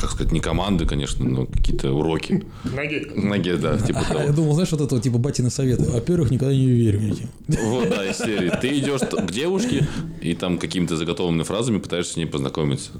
как 0.00 0.10
сказать, 0.10 0.32
не 0.32 0.40
команды, 0.40 0.86
конечно, 0.86 1.24
но 1.24 1.46
какие-то 1.46 1.92
уроки. 1.92 2.44
Ноги. 2.64 3.06
Ноги, 3.14 3.50
да, 3.52 3.78
типа 3.78 4.00
А, 4.08 4.14
я 4.14 4.20
того. 4.24 4.32
думал, 4.36 4.54
знаешь, 4.54 4.72
вот 4.72 4.80
это 4.80 4.94
вот, 4.94 5.04
типа 5.04 5.18
батины 5.18 5.50
советы. 5.50 5.84
Во-первых, 5.84 6.30
никогда 6.30 6.54
не 6.54 6.66
верь 6.66 6.98
мне. 6.98 7.28
Вот, 7.48 7.88
да, 7.90 8.10
из 8.10 8.16
серии. 8.18 8.50
Ты 8.60 8.78
идешь 8.78 9.00
к 9.02 9.30
девушке 9.30 9.86
и 10.20 10.34
там 10.34 10.58
какими-то 10.58 10.96
заготовленными 10.96 11.44
фразами 11.44 11.78
пытаешься 11.78 12.14
с 12.14 12.16
ней 12.16 12.26
познакомиться. 12.26 12.90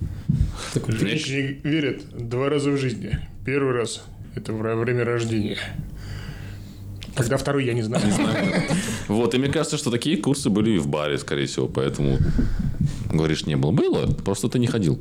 Женщины 0.86 1.58
верят 1.62 2.02
два 2.12 2.48
раза 2.48 2.70
в 2.70 2.76
жизни. 2.78 3.18
Первый 3.44 3.72
раз– 3.72 4.02
это 4.34 4.52
во 4.52 4.74
время 4.74 5.04
рождения. 5.04 5.58
Когда 7.16 7.36
второй, 7.38 7.64
я 7.64 7.72
не 7.72 7.82
знаю. 7.82 8.04
Вот, 9.08 9.34
и 9.34 9.38
мне 9.38 9.48
кажется, 9.48 9.78
что 9.78 9.90
такие 9.90 10.16
курсы 10.18 10.50
были 10.50 10.72
и 10.72 10.78
в 10.78 10.86
баре, 10.86 11.18
скорее 11.18 11.46
всего, 11.46 11.66
поэтому 11.66 12.18
говоришь, 13.10 13.46
не 13.46 13.56
было. 13.56 13.72
Было, 13.72 14.06
просто 14.06 14.48
ты 14.48 14.58
не 14.58 14.66
ходил. 14.66 14.98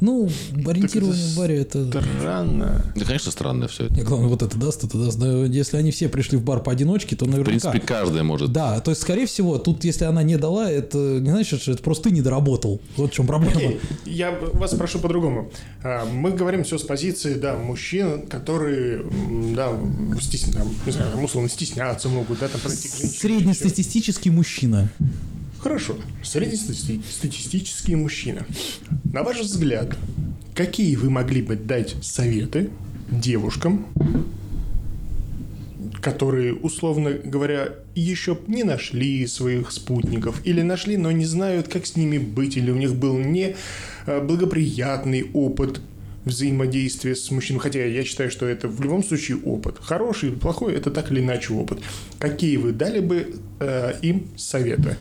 Ну, 0.00 0.28
ориентирование 0.66 1.26
в 1.26 1.36
баре 1.36 1.58
это... 1.60 1.86
Странно. 1.86 2.84
Да, 2.96 3.04
конечно, 3.04 3.30
странно 3.30 3.68
все 3.68 3.84
это. 3.86 3.94
Не, 3.94 4.02
главное, 4.02 4.28
вот 4.28 4.42
это 4.42 4.56
даст, 4.58 4.84
это 4.84 4.98
даст. 4.98 5.18
Да, 5.18 5.44
если 5.44 5.76
они 5.76 5.90
все 5.90 6.08
пришли 6.08 6.38
в 6.38 6.42
бар 6.42 6.60
поодиночке, 6.62 7.16
то 7.16 7.24
В 7.24 7.28
наверняка... 7.28 7.70
принципе, 7.70 7.80
каждая 7.86 8.22
может. 8.22 8.52
Да, 8.52 8.80
то 8.80 8.90
есть, 8.90 9.02
скорее 9.02 9.26
всего, 9.26 9.58
тут, 9.58 9.84
если 9.84 10.04
она 10.06 10.22
не 10.22 10.36
дала, 10.38 10.70
это 10.70 10.98
не 10.98 11.30
значит, 11.30 11.60
что 11.62 11.72
это 11.72 11.82
просто 11.82 12.04
ты 12.04 12.10
не 12.14 12.22
доработал. 12.22 12.80
Вот 12.96 13.10
в 13.10 13.14
чем 13.14 13.26
проблема. 13.26 13.56
Окей, 13.56 13.80
я 14.06 14.32
вас 14.54 14.74
прошу 14.74 14.98
по-другому. 14.98 15.50
А, 15.82 16.04
Мы 16.06 16.30
говорим 16.32 16.64
все 16.64 16.78
с 16.78 16.82
позиции, 16.82 17.34
да, 17.34 17.56
мужчин, 17.56 18.26
которые, 18.26 19.04
да, 19.54 19.70
стесня- 20.20 20.64
не 20.86 20.92
знаю, 20.92 21.16
условно 21.22 21.48
стесняться 21.50 22.08
могут, 22.08 22.38
да, 22.40 22.48
там 22.48 22.60
подойти 22.60 22.88
к 22.88 22.92
женщине. 22.92 23.18
Среднестатистический 23.18 24.30
мужчина. 24.30 24.88
Хорошо. 25.62 25.96
Среднестатистический 26.22 27.94
мужчина. 27.94 28.46
На 29.12 29.22
ваш 29.22 29.40
взгляд, 29.40 29.94
какие 30.54 30.96
вы 30.96 31.10
могли 31.10 31.42
бы 31.42 31.54
дать 31.54 31.96
советы 32.02 32.70
девушкам, 33.10 33.86
которые, 36.00 36.54
условно 36.54 37.10
говоря, 37.12 37.74
еще 37.94 38.38
не 38.46 38.64
нашли 38.64 39.26
своих 39.26 39.70
спутников 39.70 40.40
или 40.44 40.62
нашли, 40.62 40.96
но 40.96 41.10
не 41.10 41.26
знают, 41.26 41.68
как 41.68 41.84
с 41.84 41.94
ними 41.94 42.16
быть, 42.16 42.56
или 42.56 42.70
у 42.70 42.76
них 42.76 42.94
был 42.94 43.18
не 43.18 43.54
э, 44.06 44.20
благоприятный 44.24 45.30
опыт 45.34 45.82
взаимодействия 46.24 47.14
с 47.14 47.30
мужчиной. 47.30 47.60
Хотя 47.60 47.84
я 47.84 48.02
считаю, 48.04 48.30
что 48.30 48.46
это 48.46 48.66
в 48.66 48.80
любом 48.80 49.04
случае 49.04 49.36
опыт. 49.44 49.76
Хороший 49.78 50.30
или 50.30 50.36
плохой, 50.36 50.72
это 50.74 50.90
так 50.90 51.12
или 51.12 51.20
иначе 51.20 51.52
опыт. 51.52 51.80
Какие 52.18 52.56
вы 52.56 52.72
дали 52.72 53.00
бы 53.00 53.34
э, 53.58 53.92
им 54.00 54.26
советы? 54.38 54.96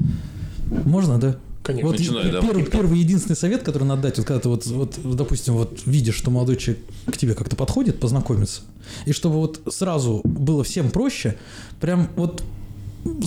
Можно, 0.70 1.18
да? 1.20 1.38
Конечно. 1.64 1.90
Вот 1.90 2.00
Начинай, 2.00 2.30
и- 2.30 2.32
да. 2.32 2.42
первый, 2.42 2.64
первый 2.66 3.00
единственный 3.00 3.36
совет, 3.36 3.64
который 3.64 3.84
надо 3.84 4.04
дать, 4.04 4.18
вот 4.18 4.26
когда 4.28 4.40
ты 4.40 4.50
вот, 4.50 4.66
вот, 4.68 5.00
допустим, 5.16 5.54
вот 5.56 5.82
видишь, 5.86 6.16
что 6.16 6.32
молодой 6.32 6.56
человек 6.56 6.84
к 7.06 7.18
тебе 7.18 7.36
как-то 7.36 7.56
подходит, 7.56 8.00
познакомиться, 8.00 8.62
и 9.06 9.12
чтобы 9.12 9.36
вот 9.36 9.62
сразу 9.70 10.22
было 10.24 10.64
всем 10.64 10.90
проще, 10.90 11.38
прям 11.80 12.10
вот 12.16 12.44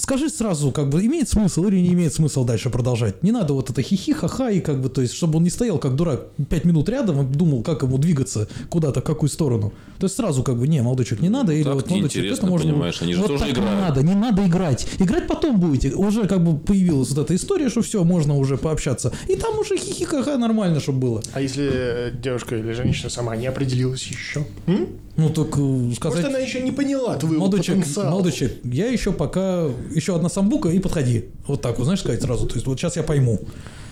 скажи 0.01 0.29
сразу, 0.29 0.71
как 0.71 0.89
бы 0.89 1.05
имеет 1.05 1.29
смысл 1.29 1.65
или 1.65 1.79
не 1.79 1.93
имеет 1.93 2.15
смысл 2.15 2.45
дальше 2.45 2.71
продолжать. 2.71 3.23
Не 3.23 3.33
надо 3.33 3.55
вот 3.55 3.71
это 3.71 3.83
хихи, 3.83 4.13
ха-ха, 4.13 4.51
и 4.51 4.61
как 4.61 4.81
бы, 4.81 4.89
то 4.89 5.01
есть, 5.01 5.15
чтобы 5.15 5.39
он 5.39 5.45
не 5.45 5.51
стоял 5.51 5.79
как 5.79 5.97
дурак 5.97 6.29
пять 6.49 6.65
минут 6.65 6.89
рядом 6.89 7.23
и 7.23 7.35
думал, 7.35 7.63
как 7.63 7.83
ему 7.83 7.99
двигаться 7.99 8.49
куда-то, 8.69 9.01
в 9.01 9.05
какую 9.05 9.31
сторону. 9.31 9.73
То 9.99 10.07
есть 10.07 10.17
сразу 10.17 10.43
как 10.43 10.59
бы, 10.59 10.69
не, 10.69 10.83
молодой 10.83 11.05
человек, 11.05 11.23
не 11.23 11.29
надо, 11.29 11.53
или 11.53 11.65
так 11.65 11.75
вот 11.75 11.91
молодой 11.91 12.11
человек, 12.11 12.33
это 12.35 12.47
можно... 12.47 12.73
понимаешь, 12.73 13.03
они 13.03 13.15
же 13.15 13.21
вот 13.21 13.29
тоже 13.29 13.45
так 13.45 13.53
играют. 13.53 13.71
не 13.71 13.81
надо, 13.81 14.03
не 14.03 14.15
надо 14.15 14.47
играть. 14.47 14.87
Играть 14.99 15.27
потом 15.27 15.61
будете. 15.61 15.93
Уже 15.95 16.27
как 16.27 16.45
бы 16.45 16.59
появилась 16.59 17.11
вот 17.11 17.19
эта 17.19 17.35
история, 17.35 17.69
что 17.69 17.83
все, 17.83 18.05
можно 18.05 18.37
уже 18.37 18.57
пообщаться. 18.57 19.13
И 19.29 19.37
там 19.37 19.59
уже 19.59 19.77
хихи, 19.77 20.05
ха-ха, 20.05 20.37
нормально, 20.37 20.81
чтобы 20.81 20.99
было. 20.99 21.23
А 21.33 21.41
если 21.41 21.71
э, 21.73 22.11
девушка 22.13 22.57
или 22.57 22.73
женщина 22.73 23.11
сама 23.11 23.37
не 23.37 23.47
определилась 23.47 24.07
еще? 24.07 24.45
М? 24.67 24.89
Ну, 25.17 25.29
так 25.29 25.49
э, 25.59 25.93
сказать... 25.95 26.23
Может, 26.23 26.25
она 26.25 26.39
еще 26.39 26.63
не 26.63 26.73
поняла 26.73 27.17
твоего 27.17 27.41
Молодой 27.41 27.63
человек, 27.63 27.85
потенциала? 27.85 28.11
молодой 28.11 28.33
человек, 28.33 28.61
я 28.65 28.87
еще 28.87 29.13
пока, 29.13 29.69
еще 29.95 30.17
одна 30.17 30.29
самбука 30.29 30.71
и 30.71 30.79
подходи. 30.79 31.27
Вот 31.47 31.61
так 31.61 31.79
вот, 31.79 31.85
знаешь, 31.85 32.01
сказать 32.01 32.23
сразу. 32.23 32.47
То 32.47 32.55
есть 32.55 32.67
вот 32.67 32.79
сейчас 32.79 32.97
я 32.97 33.03
пойму. 33.03 33.41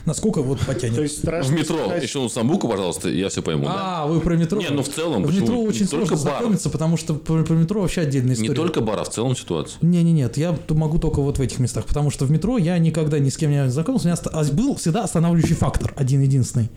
Насколько 0.07 0.43
вот 0.43 0.61
То 0.61 0.67
потянет. 0.67 0.99
есть 0.99 1.17
В 1.17 1.19
страшно 1.21 1.53
метро. 1.53 1.93
Еще 1.95 2.19
ну 2.19 2.29
самбуку, 2.29 2.69
пожалуйста, 2.69 3.09
я 3.09 3.29
все 3.29 3.43
пойму. 3.43 3.67
А, 3.69 4.07
вы 4.07 4.21
про 4.21 4.37
метро? 4.37 4.59
Не, 4.61 4.69
ну 4.69 4.83
в 4.83 4.89
целом, 4.89 5.25
В 5.25 5.35
метро 5.35 5.61
очень 5.61 5.87
сложно 5.87 6.17
знакомиться, 6.17 6.71
потому 6.71 6.97
что 6.97 7.15
про, 7.15 7.55
метро 7.55 7.81
вообще 7.81 8.03
отдельная 8.03 8.35
история. 8.35 8.51
Не 8.51 8.55
только 8.55 8.81
бар, 8.81 9.01
а 9.01 9.05
в 9.05 9.11
целом 9.11 9.37
ситуация. 9.37 9.79
Не, 9.83 10.03
не, 10.03 10.13
нет, 10.13 10.37
я 10.37 10.57
могу 10.69 10.99
только 10.99 11.21
вот 11.21 11.39
в 11.39 11.43
этих 11.43 11.59
местах, 11.59 11.85
потому 11.87 12.11
что 12.11 12.25
в 12.25 12.31
метро 12.31 12.59
я 12.59 12.79
никогда 12.79 13.19
ни 13.19 13.29
с 13.29 13.37
кем 13.37 13.51
не 13.51 13.71
знакомился, 13.71 14.09
у 14.09 14.11
меня 14.11 14.19
а 14.33 14.45
был 14.53 14.77
всегда 14.77 15.05
останавливающий 15.05 15.55
фактор, 15.57 15.93
один 15.97 16.23
единственный. 16.23 16.71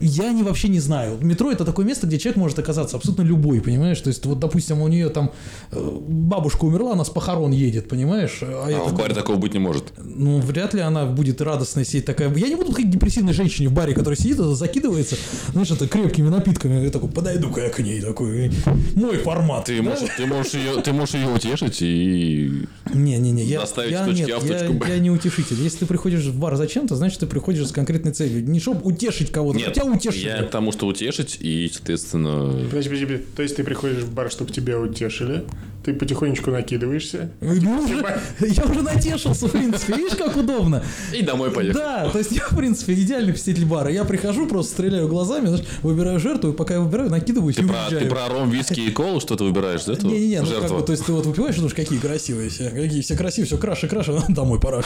Я 0.00 0.32
не 0.32 0.42
вообще 0.42 0.68
не 0.68 0.80
знаю. 0.80 1.18
Метро 1.20 1.50
это 1.50 1.64
такое 1.64 1.84
место, 1.84 2.06
где 2.06 2.18
человек 2.18 2.38
может 2.38 2.58
оказаться 2.58 2.96
абсолютно 2.96 3.22
любой, 3.22 3.60
понимаешь? 3.60 4.00
То 4.00 4.08
есть 4.08 4.24
вот, 4.24 4.38
допустим, 4.38 4.80
у 4.80 4.88
нее 4.88 5.10
там 5.10 5.30
э, 5.72 5.98
бабушка 6.08 6.64
умерла, 6.64 6.92
она 6.92 7.04
с 7.04 7.10
похорон 7.10 7.50
едет, 7.50 7.88
понимаешь? 7.88 8.38
А 8.42 8.66
А 8.66 8.84
в 8.84 8.90
такой, 8.90 9.02
баре 9.02 9.14
такого 9.14 9.36
быть 9.36 9.52
не 9.52 9.60
может. 9.60 9.92
Ну, 9.98 10.40
вряд 10.40 10.74
ли 10.74 10.80
она 10.80 11.04
будет 11.04 11.40
радостной 11.40 11.84
сидеть 11.84 12.06
такая. 12.06 12.29
Я 12.38 12.48
не 12.48 12.54
буду 12.54 12.72
ходить 12.72 12.90
к 12.90 12.92
депрессивной 12.94 13.32
женщине 13.32 13.68
в 13.68 13.72
баре, 13.72 13.94
которая 13.94 14.16
сидит, 14.16 14.38
и 14.38 14.54
закидывается, 14.54 15.16
знаешь, 15.52 15.70
это 15.70 15.86
крепкими 15.88 16.28
напитками. 16.28 16.84
Я 16.84 16.90
такой, 16.90 17.08
подойду-ка 17.08 17.62
я 17.62 17.70
к 17.70 17.78
ней, 17.80 18.00
такой, 18.00 18.50
мой 18.94 19.18
формат. 19.18 19.64
Ты 19.66 19.76
Да? 19.78 19.90
можешь, 19.90 20.08
ты 20.16 20.26
можешь 20.26 20.54
ее, 20.54 20.82
ты 20.82 20.92
можешь 20.92 21.14
ее 21.14 21.28
утешить 21.28 21.78
и 21.82 22.64
Не-не-не, 22.92 23.44
я, 23.44 23.62
я, 23.88 24.06
нет, 24.06 24.30
А 24.30 24.38
в 24.38 24.46
я, 24.46 24.94
я 24.94 24.98
не 24.98 25.10
утешитель. 25.10 25.56
Если 25.60 25.78
ты 25.80 25.86
приходишь 25.86 26.24
в 26.24 26.38
бар 26.38 26.56
зачем-то, 26.56 26.96
значит, 26.96 27.20
ты 27.20 27.26
приходишь 27.26 27.66
с 27.68 27.72
конкретной 27.72 28.12
целью. 28.12 28.44
Не 28.44 28.60
чтобы 28.60 28.80
утешить 28.82 29.30
кого-то, 29.32 29.58
нет. 29.58 29.68
хотя 29.68 29.84
утешили. 29.84 30.26
Я 30.28 30.42
к 30.42 30.50
тому, 30.50 30.72
что 30.72 30.86
утешить 30.86 31.36
и, 31.40 31.70
соответственно, 31.72 32.52
Подожди, 32.70 32.88
подожди, 32.88 33.04
подожди. 33.06 33.24
То 33.36 33.42
есть 33.42 33.56
ты 33.56 33.64
приходишь 33.64 34.02
в 34.02 34.12
бар, 34.12 34.30
чтобы 34.30 34.52
тебя 34.52 34.78
утешили, 34.78 35.44
ты 35.84 35.94
потихонечку 35.94 36.50
накидываешься. 36.50 37.30
Я 37.40 37.78
уже, 37.78 38.04
я 38.40 38.64
уже 38.64 38.82
натешился, 38.82 39.46
в 39.48 39.52
принципе. 39.52 39.94
Видишь, 39.94 40.16
как 40.16 40.36
удобно. 40.36 40.82
и 41.14 41.22
домой 41.22 41.50
поехать. 41.50 41.76
Да, 41.76 42.08
то 42.10 42.18
есть 42.20 42.32
я, 42.32 42.46
в 42.48 42.56
принципе, 42.56 42.94
идеальный 42.94 43.32
посетитель 43.32 43.66
бара. 43.66 43.90
Я 43.90 44.04
прихожу, 44.04 44.46
просто 44.46 44.72
стреляю 44.72 45.08
глазами, 45.08 45.48
знаешь, 45.48 45.64
выбираю 45.82 46.18
жертву, 46.20 46.50
и 46.50 46.52
пока 46.52 46.74
я 46.74 46.80
выбираю, 46.80 47.10
накидываюсь 47.10 47.58
и 47.58 47.62
Ты 47.62 47.66
про, 47.68 47.82
уезжаю. 47.82 48.02
ты 48.02 48.08
про 48.08 48.28
ром, 48.28 48.50
виски 48.50 48.80
и 48.80 48.90
колу 48.90 49.20
что-то 49.20 49.44
выбираешь, 49.44 49.84
да? 49.84 49.94
этого? 49.94 50.10
Не-не-не, 50.10 50.42
ну 50.42 50.60
как 50.60 50.70
бы, 50.70 50.82
то 50.82 50.92
есть 50.92 51.04
ты 51.04 51.12
вот 51.12 51.26
выпиваешь, 51.26 51.54
и 51.54 51.58
думаешь, 51.58 51.74
какие 51.74 51.98
красивые 51.98 52.50
все, 52.50 52.70
какие 52.70 53.02
все 53.02 53.16
красивые, 53.16 53.46
все 53.46 53.58
краше, 53.58 53.88
краше, 53.88 54.22
домой 54.28 54.60
пора. 54.60 54.82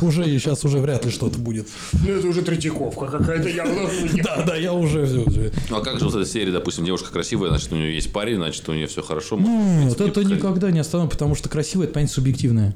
Уже 0.00 0.24
сейчас 0.24 0.64
уже 0.64 0.78
вряд 0.78 1.04
ли 1.04 1.10
что-то 1.10 1.38
будет. 1.38 1.68
Ну, 1.92 2.10
это 2.10 2.26
уже 2.26 2.42
Третьяковка 2.42 3.06
какая-то 3.06 3.48
явно. 3.48 3.88
Да, 4.22 4.42
да, 4.46 4.56
я 4.56 4.72
уже 4.72 5.06
все. 5.06 5.52
Ну 5.70 5.76
а 5.76 5.80
как 5.80 5.98
же 5.98 6.06
вот 6.06 6.14
эта 6.14 6.26
серия, 6.26 6.52
допустим, 6.52 6.84
девушка 6.84 7.10
красивая, 7.12 7.50
значит, 7.50 7.72
у 7.72 7.76
нее 7.76 7.94
есть 7.94 8.12
парень, 8.12 8.36
значит, 8.36 8.68
у 8.68 8.72
нее 8.72 8.86
все 8.86 9.02
хорошо. 9.02 9.36
Нет, 9.36 9.46
принципе, 9.46 10.04
это 10.04 10.14
подходить. 10.14 10.38
никогда 10.38 10.70
не 10.70 10.78
остановит, 10.80 11.12
потому 11.12 11.34
что 11.34 11.48
красивое 11.48 11.86
это 11.86 11.94
понятие 11.94 12.14
субъективное. 12.14 12.74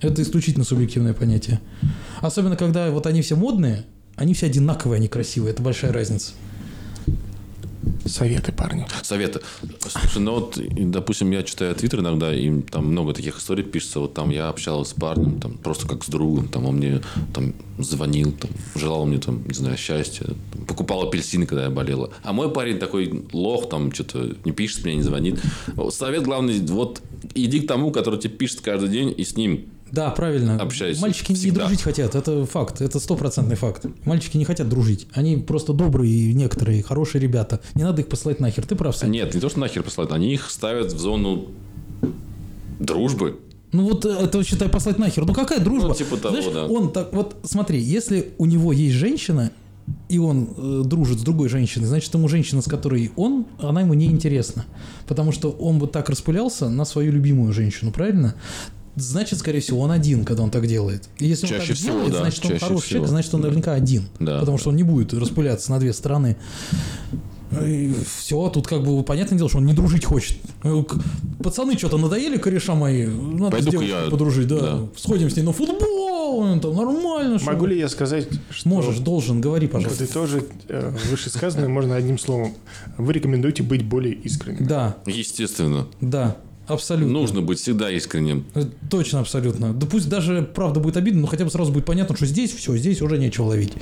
Это 0.00 0.22
исключительно 0.22 0.64
субъективное 0.64 1.14
понятие. 1.14 1.60
Особенно, 2.20 2.56
когда 2.56 2.90
вот 2.90 3.06
они 3.06 3.22
все 3.22 3.36
модные, 3.36 3.86
они 4.14 4.34
все 4.34 4.46
одинаковые, 4.46 4.98
они 4.98 5.08
красивые. 5.08 5.52
Это 5.52 5.62
большая 5.62 5.92
разница. 5.92 6.32
Советы, 8.04 8.52
парни. 8.52 8.86
Советы. 9.02 9.40
Слушай, 9.80 10.22
ну 10.22 10.34
вот, 10.34 10.58
допустим, 10.90 11.30
я 11.30 11.42
читаю 11.42 11.74
твиттер 11.74 12.00
иногда, 12.00 12.34
и 12.34 12.62
там 12.62 12.86
много 12.86 13.12
таких 13.14 13.38
историй 13.38 13.64
пишется. 13.64 14.00
Вот 14.00 14.14
там 14.14 14.30
я 14.30 14.48
общался 14.48 14.90
с 14.90 14.94
парнем, 14.94 15.40
там 15.40 15.58
просто 15.58 15.88
как 15.88 16.04
с 16.04 16.08
другом, 16.08 16.48
там 16.48 16.66
он 16.66 16.76
мне 16.76 17.00
там 17.34 17.54
звонил, 17.78 18.32
там, 18.32 18.50
желал 18.74 19.06
мне 19.06 19.18
там, 19.18 19.46
не 19.46 19.54
знаю, 19.54 19.76
счастья, 19.76 20.24
там, 20.24 20.64
покупал 20.66 21.02
апельсины, 21.02 21.46
когда 21.46 21.64
я 21.64 21.70
болела. 21.70 22.10
А 22.22 22.32
мой 22.32 22.52
парень 22.52 22.78
такой 22.78 23.24
лох, 23.32 23.68
там 23.68 23.92
что-то 23.92 24.36
не 24.44 24.52
пишет 24.52 24.84
мне, 24.84 24.96
не 24.96 25.02
звонит. 25.02 25.40
Совет 25.90 26.24
главный, 26.24 26.60
вот 26.60 27.02
иди 27.34 27.60
к 27.60 27.68
тому, 27.68 27.90
который 27.90 28.20
тебе 28.20 28.34
пишет 28.34 28.60
каждый 28.60 28.88
день, 28.88 29.14
и 29.16 29.24
с 29.24 29.36
ним 29.36 29.66
Да, 29.92 30.10
правильно. 30.10 30.60
Общайся 30.60 31.00
Мальчики 31.00 31.32
не 31.32 31.36
всегда. 31.36 31.60
дружить 31.60 31.82
хотят, 31.82 32.14
это 32.14 32.44
факт, 32.46 32.80
это 32.80 32.98
стопроцентный 32.98 33.56
факт. 33.56 33.86
Мальчики 34.04 34.36
не 34.36 34.44
хотят 34.44 34.68
дружить. 34.68 35.06
Они 35.12 35.36
просто 35.36 35.72
добрые, 35.72 36.32
некоторые, 36.34 36.82
хорошие 36.82 37.22
ребята. 37.22 37.60
Не 37.74 37.84
надо 37.84 38.02
их 38.02 38.08
посылать 38.08 38.40
нахер. 38.40 38.66
Ты 38.66 38.74
прав, 38.74 38.96
Сань. 38.96 39.10
Нет, 39.10 39.34
не 39.34 39.40
то, 39.40 39.48
что 39.48 39.60
нахер 39.60 39.82
послать, 39.82 40.10
они 40.10 40.32
их 40.32 40.50
ставят 40.50 40.92
в 40.92 40.98
зону 40.98 41.48
дружбы. 42.80 43.38
Ну 43.72 43.84
вот 43.84 44.04
э, 44.04 44.10
это 44.10 44.42
считай 44.44 44.68
послать 44.68 44.98
нахер. 44.98 45.24
Ну 45.24 45.34
какая 45.34 45.60
дружба? 45.60 45.88
Ну, 45.88 45.94
типа 45.94 46.16
того, 46.16 46.36
Знаешь, 46.36 46.52
да. 46.52 46.66
Он 46.66 46.92
так 46.92 47.12
вот 47.12 47.36
смотри, 47.44 47.80
если 47.80 48.32
у 48.38 48.46
него 48.46 48.72
есть 48.72 48.94
женщина 48.94 49.50
и 50.08 50.18
он 50.18 50.48
э, 50.56 50.82
дружит 50.84 51.20
с 51.20 51.22
другой 51.22 51.48
женщиной, 51.48 51.86
значит 51.86 52.12
ему 52.14 52.28
женщина, 52.28 52.62
с 52.62 52.64
которой 52.64 53.12
он, 53.16 53.46
она 53.58 53.82
ему 53.82 53.94
не 53.94 54.06
интересна, 54.06 54.64
потому 55.06 55.32
что 55.32 55.50
он 55.50 55.78
вот 55.78 55.92
так 55.92 56.08
распылялся 56.08 56.68
на 56.68 56.84
свою 56.84 57.12
любимую 57.12 57.52
женщину, 57.52 57.92
правильно? 57.92 58.34
Значит, 58.96 59.38
скорее 59.38 59.60
всего, 59.60 59.80
он 59.80 59.90
один, 59.90 60.24
когда 60.24 60.42
он 60.42 60.50
так 60.50 60.66
делает. 60.66 61.08
И 61.18 61.26
если 61.26 61.46
он 61.46 61.50
Чаще 61.52 61.68
так 61.68 61.76
всего, 61.76 61.92
делает, 61.92 62.12
да, 62.12 62.18
значит, 62.20 62.44
он 62.46 62.58
хороший 62.58 62.66
всего. 62.66 62.80
человек, 62.90 63.08
значит, 63.10 63.34
он 63.34 63.40
наверняка 63.42 63.72
один. 63.74 64.08
Да. 64.18 64.40
Потому 64.40 64.56
что 64.58 64.70
он 64.70 64.76
не 64.76 64.82
будет 64.84 65.12
распыляться 65.12 65.70
на 65.70 65.78
две 65.78 65.92
стороны. 65.92 66.36
Все, 68.18 68.48
тут 68.50 68.66
как 68.66 68.82
бы 68.82 69.02
понятное 69.04 69.38
дело, 69.38 69.48
что 69.48 69.58
он 69.58 69.66
не 69.66 69.72
дружить 69.72 70.04
хочет. 70.04 70.36
Э, 70.64 70.82
Пацаны 71.42 71.78
что-то 71.78 71.96
надоели, 71.96 72.38
кореша 72.38 72.74
мои. 72.74 73.06
Надо 73.06 73.52
Пойду-ка 73.52 73.60
с 73.60 73.70
девушкой 73.70 74.04
я- 74.04 74.10
подружить, 74.10 74.48
да. 74.48 74.58
да. 74.60 74.88
Сходим 74.96 75.30
с 75.30 75.36
ней 75.36 75.42
на 75.42 75.52
футбол, 75.52 76.38
он 76.40 76.60
там 76.60 76.74
нормально. 76.74 77.38
что 77.38 77.46
Могу 77.52 77.66
ли. 77.66 77.76
ли 77.76 77.80
я 77.80 77.88
сказать, 77.88 78.28
что... 78.50 78.68
Можешь, 78.68 78.98
должен, 78.98 79.40
говори, 79.40 79.68
пожалуйста. 79.68 80.02
Подытожить 80.04 80.44
э, 80.68 80.92
вышесказанное 81.10 81.68
можно 81.68 81.94
одним 81.94 82.18
словом. 82.18 82.54
Вы 82.98 83.12
рекомендуете 83.12 83.62
быть 83.62 83.84
более 83.84 84.14
искренним. 84.14 84.66
Да, 84.66 84.96
Естественно. 85.06 85.86
да, 86.00 86.36
абсолютно. 86.66 87.12
Нужно 87.12 87.42
быть 87.42 87.58
всегда 87.58 87.90
искренним. 87.90 88.44
Точно, 88.90 89.20
абсолютно. 89.20 89.72
Да 89.72 89.86
пусть 89.86 90.08
даже 90.08 90.42
правда 90.42 90.80
будет 90.80 90.96
обидно, 90.96 91.22
но 91.22 91.26
хотя 91.26 91.44
бы 91.44 91.50
сразу 91.50 91.72
будет 91.72 91.84
понятно, 91.84 92.16
что 92.16 92.26
здесь 92.26 92.52
все, 92.52 92.76
здесь 92.76 93.00
уже 93.02 93.18
нечего 93.18 93.46
ловить. 93.46 93.72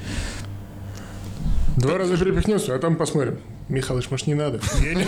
Два 1.76 1.98
раза 1.98 2.16
перепихнется, 2.16 2.74
а 2.74 2.78
там 2.78 2.96
посмотрим. 2.96 3.38
Михалыч, 3.68 4.10
может, 4.10 4.26
не 4.26 4.34
надо? 4.34 4.60
Не- 4.80 5.06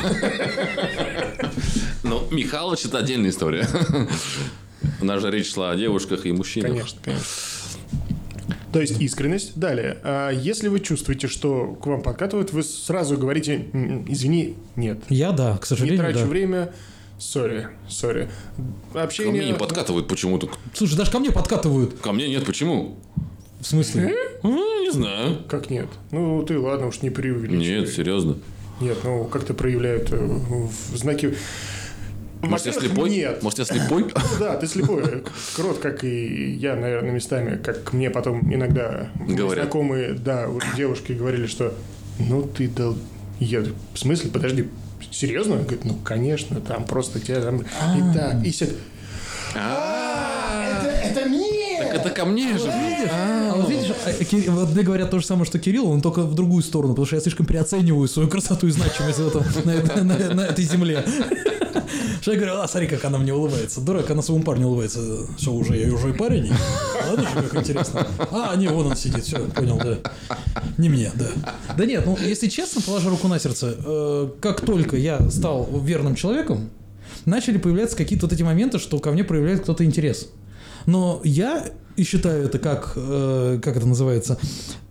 Но 2.03 2.27
Михалыч 2.31 2.85
это 2.87 2.99
отдельная 2.99 3.31
история. 3.31 3.67
У 5.01 5.05
нас 5.05 5.21
же 5.23 5.31
речь 5.31 5.53
шла 5.53 5.71
о 5.71 5.77
девушках 5.77 6.27
и 6.27 6.33
мужчинах. 6.33 6.71
Конечно, 6.73 6.99
конечно. 7.05 7.25
То 8.73 8.81
есть 8.81 9.01
искренность. 9.01 9.59
Далее. 9.59 9.99
А 10.03 10.31
если 10.31 10.69
вы 10.69 10.81
чувствуете, 10.81 11.29
что 11.29 11.75
к 11.81 11.87
вам 11.87 12.03
подкатывают, 12.03 12.53
вы 12.53 12.63
сразу 12.63 13.17
говорите, 13.17 13.67
«М, 13.73 14.05
извини, 14.09 14.57
нет. 14.75 14.99
Я 15.09 15.33
да, 15.33 15.57
к 15.57 15.63
Не 15.63 15.67
сожалению, 15.67 15.99
трачу 16.01 16.19
да. 16.21 16.27
время. 16.27 16.73
Sorry, 17.19 17.69
sorry. 17.89 18.29
Ко 18.93 19.03
Общение... 19.03 19.33
мне 19.33 19.53
не 19.53 19.55
подкатывают 19.55 20.07
почему-то. 20.07 20.51
Слушай, 20.75 20.97
даже 20.97 21.11
ко 21.11 21.19
мне 21.19 21.31
подкатывают. 21.31 21.99
Ко 22.01 22.13
мне 22.13 22.29
нет, 22.29 22.45
почему? 22.45 22.99
В 23.61 23.67
смысле? 23.67 24.15
Ну, 24.43 24.83
не 24.83 24.91
знаю. 24.91 25.39
Как 25.49 25.71
нет? 25.71 25.89
Ну, 26.11 26.43
ты 26.43 26.59
ладно, 26.59 26.89
уж 26.89 27.01
не 27.01 27.11
преувеличивай. 27.11 27.81
Нет, 27.81 27.89
серьезно. 27.89 28.37
Нет, 28.81 28.99
ну, 29.03 29.25
как-то 29.25 29.55
проявляют 29.55 30.13
э, 30.13 30.17
в 30.17 30.97
знаки... 30.97 31.35
Может, 32.43 32.67
я 32.67 32.73
слепой? 32.73 33.09
Нет. 33.09 33.43
Может, 33.43 33.61
я 33.61 33.65
слепой? 33.65 34.05
Ну 34.15 34.39
да, 34.39 34.57
ты 34.57 34.67
слепой. 34.67 35.25
Крот, 35.57 35.79
как 35.79 36.05
и 36.05 36.53
я, 36.53 36.77
наверное, 36.77 37.13
местами, 37.13 37.57
как 37.57 37.95
мне 37.95 38.11
потом 38.11 38.53
иногда 38.53 39.09
Говорят. 39.27 39.65
знакомые, 39.65 40.13
да, 40.13 40.49
вот 40.49 40.63
девушки 40.77 41.13
говорили, 41.13 41.47
что 41.47 41.73
ну 42.19 42.43
ты 42.43 42.69
дал... 42.69 42.95
Я, 43.41 43.65
в 43.95 43.99
смысле, 43.99 44.31
подожди, 44.31 44.69
серьезно? 45.11 45.55
Он 45.55 45.63
говорит, 45.63 45.85
ну, 45.85 45.95
конечно, 46.05 46.61
там 46.61 46.85
просто 46.85 47.21
тебя 47.21 47.41
там... 47.41 47.61
И 47.61 48.15
так, 48.15 48.45
и 48.45 48.51
сяк. 48.53 48.71
Это, 49.55 50.89
это 51.05 51.29
мне! 51.29 51.79
Так 51.79 51.95
это 51.95 52.11
ко 52.11 52.25
мне 52.25 52.59
же. 52.59 52.71
А 53.13 53.53
вот 53.55 53.69
видишь, 53.69 53.93
а, 54.05 54.25
Ки- 54.25 54.49
вот 54.49 54.71
мне 54.71 54.83
говорят 54.83 55.11
то 55.11 55.19
же 55.19 55.27
самое, 55.27 55.47
что 55.47 55.59
Кирилл, 55.59 55.91
он 55.91 56.01
только 56.01 56.23
в 56.23 56.35
другую 56.35 56.63
сторону, 56.63 56.93
потому 56.95 57.07
что 57.07 57.17
я 57.17 57.23
слишком 57.23 57.47
переоцениваю 57.47 58.09
свою 58.09 58.29
красоту 58.29 58.67
и 58.67 58.71
значимость 58.71 59.19
на 59.65 60.43
этой 60.43 60.65
земле. 60.65 61.05
Что 62.21 62.33
я 62.33 62.39
говорю, 62.39 62.61
а 62.61 62.69
смотри, 62.69 62.89
как 62.89 63.05
она 63.05 63.19
мне 63.19 63.33
улыбается. 63.35 63.81
Дурак, 63.81 64.11
она 64.11 64.23
своему 64.23 64.45
парню 64.45 64.67
улыбается. 64.67 65.01
Что, 65.39 65.55
уже, 65.55 65.77
я 65.77 65.93
уже 65.93 66.11
и 66.11 66.13
парень? 66.13 66.51
Ладно 67.09 67.29
же, 67.29 67.49
как 67.49 67.55
интересно. 67.63 68.07
А, 68.31 68.55
не, 68.57 68.69
вон 68.69 68.87
он 68.87 68.97
сидит, 68.97 69.25
все, 69.25 69.39
понял, 69.39 69.79
да. 69.79 69.99
Не 70.79 70.89
мне, 70.89 71.11
да. 71.15 71.29
Да 71.77 71.87
нет, 71.87 72.05
ну, 72.07 72.17
если 72.21 72.49
честно, 72.49 72.83
положа 72.83 73.11
руку 73.11 73.29
на 73.29 73.39
сердце, 73.39 73.77
э, 73.85 74.29
как 74.41 74.61
только 74.61 74.97
я 74.97 75.31
стал 75.31 75.69
верным 75.81 76.15
человеком, 76.15 76.71
начали 77.25 77.59
появляться 77.59 77.97
какие-то 77.97 78.27
вот 78.27 78.33
эти 78.33 78.43
моменты, 78.43 78.79
что 78.79 78.99
ко 78.99 79.11
мне 79.13 79.25
проявляет 79.25 79.63
кто-то 79.63 79.85
интерес. 79.85 80.29
Но 80.87 81.21
я 81.25 81.67
и 81.97 82.05
считаю 82.05 82.45
это 82.45 82.59
как, 82.59 82.93
э, 82.97 83.59
как 83.63 83.77
это 83.77 83.87
называется, 83.87 84.39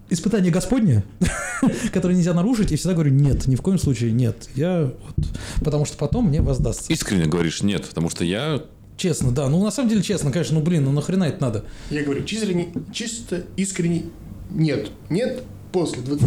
испытание 0.10 0.52
Господне, 0.52 1.04
которое 1.94 2.16
нельзя 2.16 2.34
нарушить, 2.34 2.72
и 2.72 2.76
всегда 2.76 2.94
говорю, 2.94 3.12
нет, 3.12 3.48
ни 3.48 3.56
в 3.56 3.62
коем 3.62 3.80
случае 3.80 4.12
нет. 4.12 4.50
Я 4.56 4.92
вот, 5.06 5.26
потому 5.64 5.86
что 5.86 5.98
потом 5.98 6.28
мне 6.28 6.42
воздастся. 6.42 6.92
Искренне 6.92 7.26
говоришь 7.26 7.62
нет, 7.62 7.86
потому 7.86 8.10
что 8.10 8.24
я... 8.24 8.62
Честно, 8.98 9.32
да. 9.32 9.50
Ну, 9.50 9.62
на 9.64 9.72
самом 9.72 9.90
деле, 9.90 10.02
честно, 10.02 10.32
конечно, 10.32 10.56
ну, 10.58 10.62
блин, 10.64 10.86
ну 10.86 10.92
нахрена 10.92 11.26
это 11.26 11.42
надо? 11.42 11.66
Я 11.90 12.04
говорю, 12.04 12.24
чисто, 12.24 12.48
чисто 12.94 13.44
искренне 13.58 14.04
нет. 14.52 14.90
Нет, 15.10 15.44
после 15.74 16.02
20 16.02 16.24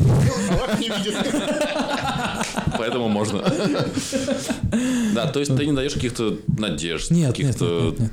Аллах 0.50 0.78
не 0.78 0.88
видит. 0.88 1.14
Поэтому 2.78 3.08
можно. 3.08 3.42
Да, 5.14 5.26
то 5.26 5.40
есть 5.40 5.56
ты 5.56 5.66
не 5.66 5.72
даешь 5.72 5.94
каких-то 5.94 6.38
надежд, 6.46 7.10
Нет, 7.10 7.20
нет, 7.20 7.36
каких-то 7.36 7.64
нет, 7.64 7.98
нет, 7.98 8.00
нет. 8.00 8.12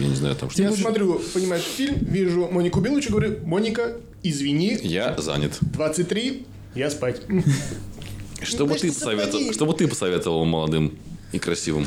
Я 0.00 0.08
не 0.08 0.14
знаю, 0.16 0.34
там 0.36 0.50
что. 0.50 0.62
Я 0.62 0.72
смотрю, 0.72 1.20
понимаешь, 1.34 1.62
фильм, 1.62 1.96
вижу 2.00 2.48
Монику 2.50 2.80
Белучи, 2.80 3.08
говорю, 3.10 3.38
Моника, 3.44 3.96
извини, 4.22 4.78
Я 4.82 5.16
занят. 5.18 5.58
23, 5.60 6.46
я 6.74 6.90
спать. 6.90 7.22
Что 8.42 8.66
бы 8.66 8.74
ты 8.74 8.88
посоветовал, 8.88 9.52
что 9.52 9.66
бы 9.66 9.74
ты 9.74 9.86
посоветовал 9.86 10.44
молодым 10.44 10.94
и 11.32 11.38
красивым 11.38 11.86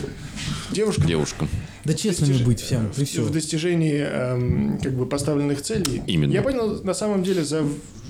Девушка, 0.71 1.06
девушкам? 1.06 1.49
Да 1.84 1.93
честными 1.93 2.43
быть 2.43 2.62
всем, 2.62 2.91
и 2.95 3.04
все. 3.04 3.21
в 3.23 3.32
достижении 3.32 3.97
эм, 3.99 4.80
как 4.82 4.93
бы 4.93 5.06
поставленных 5.06 5.62
целей. 5.62 6.02
Именно. 6.08 6.32
Я 6.32 6.41
понял 6.41 6.82
на 6.84 6.93
самом 6.93 7.23
деле 7.23 7.43
за 7.43 7.63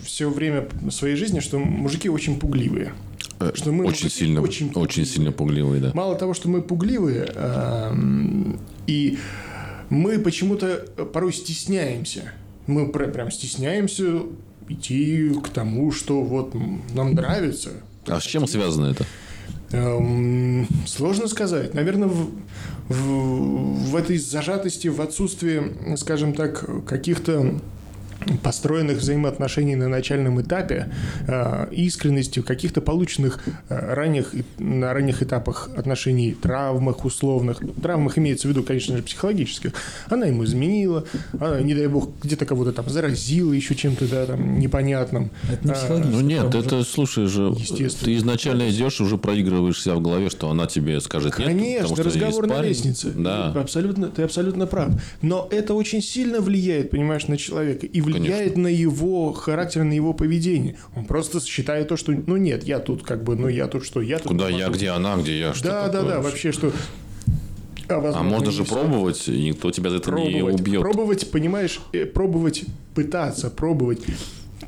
все 0.03 0.29
время 0.29 0.67
своей 0.91 1.15
жизни, 1.15 1.39
что 1.39 1.57
мужики 1.57 2.09
очень 2.09 2.39
пугливые. 2.39 2.93
Что 3.55 3.71
мы 3.71 3.85
очень 3.85 4.03
мужики 4.05 4.09
сильно, 4.09 4.41
очень 4.41 4.67
очень, 4.67 4.73
пугливые. 4.73 5.05
сильно 5.05 5.31
пугливые, 5.31 5.81
да. 5.81 5.91
Мало 5.93 6.15
того, 6.15 6.33
что 6.33 6.49
мы 6.49 6.61
пугливые, 6.61 7.27
эм, 7.35 8.59
и 8.87 9.17
мы 9.93 10.19
почему-то 10.19 10.85
порой 11.13 11.31
стесняемся. 11.33 12.31
Мы 12.67 12.89
пр- 12.91 13.11
прям 13.11 13.31
стесняемся 13.31 14.23
идти 14.67 15.31
к 15.43 15.49
тому, 15.49 15.91
что 15.91 16.21
вот 16.21 16.53
нам 16.93 17.13
нравится. 17.13 17.71
А 18.07 18.19
с 18.19 18.23
чем 18.23 18.47
связано 18.47 18.91
это? 18.91 19.05
Эм, 19.71 20.67
сложно 20.85 21.27
сказать. 21.27 21.73
Наверное, 21.73 22.07
в, 22.07 22.29
в, 22.89 23.91
в 23.91 23.95
этой 23.95 24.17
зажатости, 24.17 24.87
в 24.87 25.01
отсутствии, 25.01 25.95
скажем 25.97 26.33
так, 26.33 26.85
каких-то 26.85 27.59
построенных 28.41 28.97
взаимоотношений 28.97 29.75
на 29.75 29.87
начальном 29.87 30.41
этапе, 30.41 30.89
э, 31.27 31.67
искренности, 31.71 32.41
каких-то 32.41 32.81
полученных 32.81 33.39
э, 33.69 33.93
ранних, 33.93 34.33
на 34.57 34.93
ранних 34.93 35.23
этапах 35.23 35.69
отношений, 35.75 36.33
травмах 36.33 37.05
условных. 37.05 37.61
Травмах 37.81 38.17
имеется 38.17 38.47
в 38.47 38.51
виду, 38.51 38.63
конечно 38.63 38.97
же, 38.97 39.03
психологических. 39.03 39.73
Она 40.09 40.25
ему 40.27 40.43
изменила, 40.45 41.05
она, 41.39 41.61
не 41.61 41.73
дай 41.75 41.87
бог, 41.87 42.09
где-то 42.21 42.45
кого-то 42.45 42.71
там 42.71 42.89
заразила 42.89 43.53
еще 43.53 43.75
чем-то, 43.75 44.07
да, 44.07 44.25
там, 44.25 44.59
непонятным. 44.59 45.31
Это 45.51 45.65
не 45.65 45.71
А, 45.71 45.75
психологически. 45.75 46.13
Ну 46.15 46.21
нет, 46.21 46.55
это, 46.55 46.83
слушай 46.83 47.27
же, 47.27 47.53
ты 48.03 48.15
изначально 48.15 48.69
идешь, 48.69 49.01
уже 49.01 49.17
проигрываешь 49.17 49.81
себя 49.81 49.95
в 49.95 50.01
голове, 50.01 50.29
что 50.29 50.49
она 50.49 50.67
тебе 50.67 50.99
скажет 51.01 51.37
нет, 51.37 51.47
Конечно, 51.47 51.87
потому 51.89 51.95
что 51.95 52.03
разговор 52.03 52.43
есть 52.43 52.49
на 52.49 52.55
парень. 52.55 52.69
лестнице. 52.69 53.11
Да. 53.15 53.51
Абсолютно, 53.51 54.07
ты 54.07 54.23
абсолютно 54.23 54.67
прав. 54.67 54.91
Но 55.21 55.47
это 55.51 55.73
очень 55.73 56.01
сильно 56.01 56.39
влияет, 56.41 56.89
понимаешь, 56.91 57.27
на 57.27 57.37
человека. 57.37 57.85
И 57.85 58.01
влияет 58.01 58.12
на 58.57 58.67
его 58.67 59.33
характер, 59.33 59.83
на 59.83 59.93
его 59.93 60.13
поведение. 60.13 60.75
Он 60.95 61.05
просто 61.05 61.39
считает 61.45 61.87
то, 61.87 61.97
что, 61.97 62.11
ну 62.13 62.37
нет, 62.37 62.63
я 62.63 62.79
тут 62.79 63.03
как 63.03 63.23
бы, 63.23 63.35
ну 63.35 63.47
я 63.47 63.67
тут 63.67 63.85
что, 63.85 64.01
я 64.01 64.19
тут... 64.19 64.27
Куда 64.29 64.51
не 64.51 64.59
я, 64.59 64.65
могу. 64.67 64.77
где 64.77 64.89
она, 64.89 65.17
где 65.17 65.39
я, 65.39 65.53
что 65.53 65.63
Да, 65.67 65.87
да, 65.87 65.91
такое 65.93 66.09
да, 66.09 66.15
вообще? 66.21 66.49
вообще, 66.49 66.51
что... 66.51 66.71
А, 67.89 67.95
А 67.95 67.99
возможно, 67.99 68.29
можно 68.29 68.45
не 68.47 68.51
же 68.53 68.63
всё. 68.63 68.73
пробовать, 68.75 69.27
и 69.27 69.43
никто 69.49 69.69
тебя 69.71 69.89
за 69.89 69.97
это 69.97 70.11
не 70.11 70.31
Пробовать, 70.39 70.59
убьет. 70.61 70.81
пробовать, 70.81 71.31
понимаешь, 71.31 71.81
э, 71.91 72.05
пробовать, 72.05 72.63
пытаться, 72.95 73.49
пробовать 73.49 73.99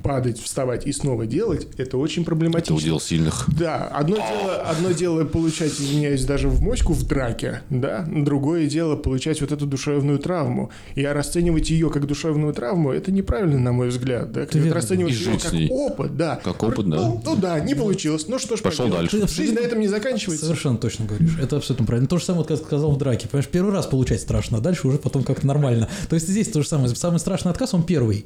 падать, 0.06 0.40
вставать 0.40 0.86
и 0.86 0.92
снова 0.92 1.26
делать, 1.26 1.68
это 1.78 1.98
очень 1.98 2.22
Это 2.22 2.30
проблематично. 2.30 2.76
удел 2.76 3.00
сильных. 3.00 3.46
Да, 3.58 3.88
одно 3.88 4.18
дело, 4.18 4.56
одно 4.70 4.92
дело 4.92 5.26
получать, 5.26 5.72
извиняюсь, 5.72 6.24
даже 6.26 6.48
в 6.48 6.62
моську 6.62 6.94
в 6.94 7.08
драке, 7.08 7.64
да, 7.72 8.06
другое 8.08 8.68
дело 8.68 8.96
получать 8.96 9.42
вот 9.42 9.52
эту 9.52 9.66
душевную 9.66 10.20
травму. 10.20 10.70
И 10.94 11.04
расценивать 11.04 11.72
ее 11.72 11.90
как 11.90 12.06
душевную 12.06 12.54
травму, 12.54 12.92
это 12.92 13.12
неправильно, 13.12 13.58
на 13.58 13.72
мой 13.72 13.88
взгляд, 13.90 14.32
да, 14.32 14.46
верно. 14.54 14.74
расценивать 14.76 15.14
И 15.14 15.16
ее 15.18 15.40
как 15.40 15.54
ней. 15.54 15.70
опыт, 15.72 16.16
да. 16.16 16.40
Как 16.44 16.62
опыт, 16.62 16.88
да. 16.88 16.98
Ну, 16.98 17.22
ну 17.26 17.36
да, 17.36 17.60
не 17.60 17.74
получилось, 17.74 18.28
ну 18.28 18.38
что 18.38 18.58
ж 18.58 18.62
Пошел 18.62 18.86
поделать. 18.86 19.12
дальше. 19.12 19.36
Жизнь 19.36 19.56
на 19.56 19.60
этом 19.62 19.80
не 19.80 19.88
заканчивается. 19.88 20.46
Совершенно 20.46 20.78
точно 20.78 21.06
говоришь. 21.06 21.36
Это 21.42 21.58
абсолютно 21.58 21.88
правильно. 21.88 22.08
То 22.08 22.20
же 22.20 22.26
самое, 22.26 22.46
как 22.46 22.60
сказал 22.60 22.92
в 22.92 22.98
драке. 23.00 23.28
Понимаешь, 23.28 23.50
первый 23.50 23.74
раз 23.74 23.88
получать 23.88 24.22
страшно, 24.22 24.60
а 24.60 24.62
дальше 24.62 24.88
уже 24.88 25.00
потом 25.00 25.24
как-то 25.24 25.48
нормально. 25.48 25.90
То 26.10 26.16
есть 26.16 26.28
здесь 26.28 26.50
то 26.50 26.62
же 26.62 26.68
самое. 26.68 26.96
Самый 26.96 27.18
страшный 27.20 27.52
отказ, 27.52 27.74
он 27.74 27.82
первый. 27.84 28.26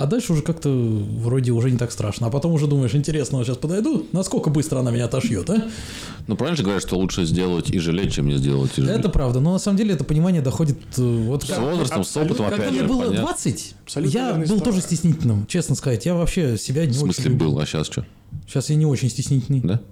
А 0.00 0.06
дальше 0.06 0.32
уже 0.32 0.40
как-то 0.40 0.70
вроде 0.70 1.52
уже 1.52 1.70
не 1.70 1.76
так 1.76 1.92
страшно. 1.92 2.28
А 2.28 2.30
потом 2.30 2.52
уже 2.54 2.66
думаешь, 2.66 2.94
интересно, 2.94 3.36
вот 3.36 3.46
сейчас 3.46 3.58
подойду, 3.58 4.06
насколько 4.12 4.48
быстро 4.48 4.78
она 4.78 4.90
меня 4.90 5.04
отошьет, 5.04 5.50
а? 5.50 5.68
Ну, 6.26 6.36
правильно 6.36 6.56
же 6.56 6.62
говорят, 6.62 6.80
что 6.82 6.96
лучше 6.96 7.26
сделать 7.26 7.68
и 7.70 7.78
жалеть, 7.78 8.14
чем 8.14 8.26
не 8.26 8.36
сделать 8.38 8.70
и 8.78 8.80
жалеть. 8.80 8.98
Это 8.98 9.10
правда. 9.10 9.40
Но 9.40 9.52
на 9.52 9.58
самом 9.58 9.76
деле 9.76 9.92
это 9.92 10.04
понимание 10.04 10.40
доходит 10.40 10.78
э, 10.96 11.02
вот 11.02 11.44
С 11.44 11.48
как- 11.48 11.58
возрастом, 11.60 12.04
с 12.04 12.16
опытом, 12.16 12.46
Когда 12.48 12.56
опять 12.56 12.70
мне 12.70 12.80
же, 12.80 12.86
было 12.86 13.00
понятно. 13.02 13.20
20, 13.20 13.74
Абсолютно 13.84 14.18
я 14.18 14.32
был 14.48 14.60
тоже 14.60 14.80
стеснительным, 14.80 15.46
честно 15.46 15.74
сказать. 15.74 16.06
Я 16.06 16.14
вообще 16.14 16.56
себя 16.56 16.86
не 16.86 16.92
В 16.92 16.96
смысле 16.96 17.24
очень 17.26 17.36
был, 17.36 17.58
а 17.58 17.66
сейчас 17.66 17.86
что? 17.86 18.06
Сейчас 18.48 18.70
я 18.70 18.76
не 18.76 18.86
очень 18.86 19.10
стеснительный. 19.10 19.60
Да? 19.60 19.82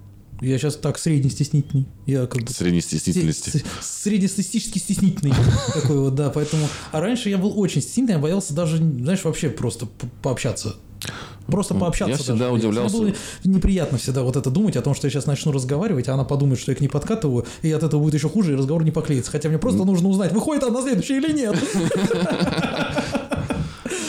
Я 0.41 0.57
сейчас 0.57 0.75
так 0.77 0.97
среднестеснительный. 0.97 1.85
Я 2.05 2.25
как 2.25 2.43
бы 2.43 2.49
Средней 2.51 2.81
стеснительности. 2.81 3.63
С- 3.81 4.01
Среднестатистически 4.03 4.79
стеснительный 4.79 5.33
такой 5.73 5.99
вот, 5.99 6.15
да, 6.15 6.29
поэтому... 6.29 6.67
А 6.91 7.01
раньше 7.01 7.29
я 7.29 7.37
был 7.37 7.59
очень 7.59 7.81
стеснительный, 7.81 8.15
я 8.15 8.19
боялся 8.19 8.53
даже, 8.53 8.77
знаешь, 8.77 9.23
вообще 9.23 9.49
просто 9.49 9.87
пообщаться. 10.21 10.75
Просто 11.47 11.73
пообщаться 11.73 12.11
я 12.11 12.17
всегда 12.17 12.39
даже 12.39 12.51
удивлялся. 12.53 12.95
Мне 12.97 13.05
было 13.11 13.15
неприятно 13.43 13.97
всегда 13.97 14.21
вот 14.21 14.35
это 14.35 14.49
думать 14.51 14.75
о 14.75 14.81
том, 14.81 14.93
что 14.93 15.07
я 15.07 15.11
сейчас 15.11 15.25
начну 15.25 15.51
разговаривать, 15.51 16.07
а 16.07 16.13
она 16.13 16.23
подумает, 16.23 16.59
что 16.59 16.71
я 16.71 16.75
к 16.75 16.81
ней 16.81 16.89
подкатываю, 16.89 17.45
и 17.61 17.71
от 17.71 17.83
этого 17.83 18.01
будет 18.01 18.13
еще 18.13 18.29
хуже, 18.29 18.53
и 18.53 18.55
разговор 18.55 18.83
не 18.83 18.91
поклеится. 18.91 19.31
Хотя 19.31 19.49
мне 19.49 19.57
просто 19.57 19.83
нужно 19.83 20.09
узнать, 20.09 20.31
выходит 20.31 20.63
она 20.63 20.79
на 20.79 20.81
следующий 20.83 21.17
или 21.17 21.31
нет. 21.33 21.55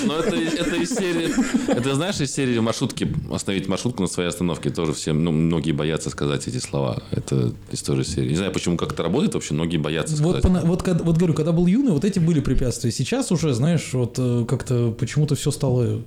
Но 0.06 0.16
это, 0.18 0.36
это 0.36 0.76
из 0.76 0.90
серии... 0.94 1.30
Это, 1.70 1.94
знаешь, 1.94 2.20
из 2.20 2.32
серии 2.32 2.58
маршрутки, 2.58 3.08
остановить 3.32 3.68
маршрутку 3.68 4.02
на 4.02 4.08
своей 4.08 4.28
остановке, 4.28 4.70
тоже 4.70 4.92
все, 4.92 5.12
ну, 5.12 5.30
многие 5.32 5.72
боятся 5.72 6.10
сказать 6.10 6.46
эти 6.48 6.58
слова. 6.58 7.02
Это 7.10 7.52
из 7.70 7.82
той 7.82 7.96
же 7.96 8.04
серии. 8.04 8.30
Не 8.30 8.36
знаю, 8.36 8.52
почему 8.52 8.76
как 8.76 8.92
это 8.92 9.02
работает 9.02 9.34
вообще, 9.34 9.54
многие 9.54 9.76
боятся 9.76 10.16
Вот, 10.22 10.38
сказать. 10.38 10.44
пона- 10.62 10.66
вот, 10.66 10.82
когда- 10.82 11.04
вот 11.04 11.16
говорю, 11.18 11.34
когда 11.34 11.52
был 11.52 11.66
юный, 11.66 11.92
вот 11.92 12.04
эти 12.04 12.18
были 12.18 12.40
препятствия. 12.40 12.90
Сейчас 12.90 13.30
уже, 13.32 13.52
знаешь, 13.54 13.90
вот 13.92 14.14
э, 14.18 14.44
как-то 14.48 14.92
почему-то 14.98 15.34
все 15.34 15.50
стало... 15.50 16.00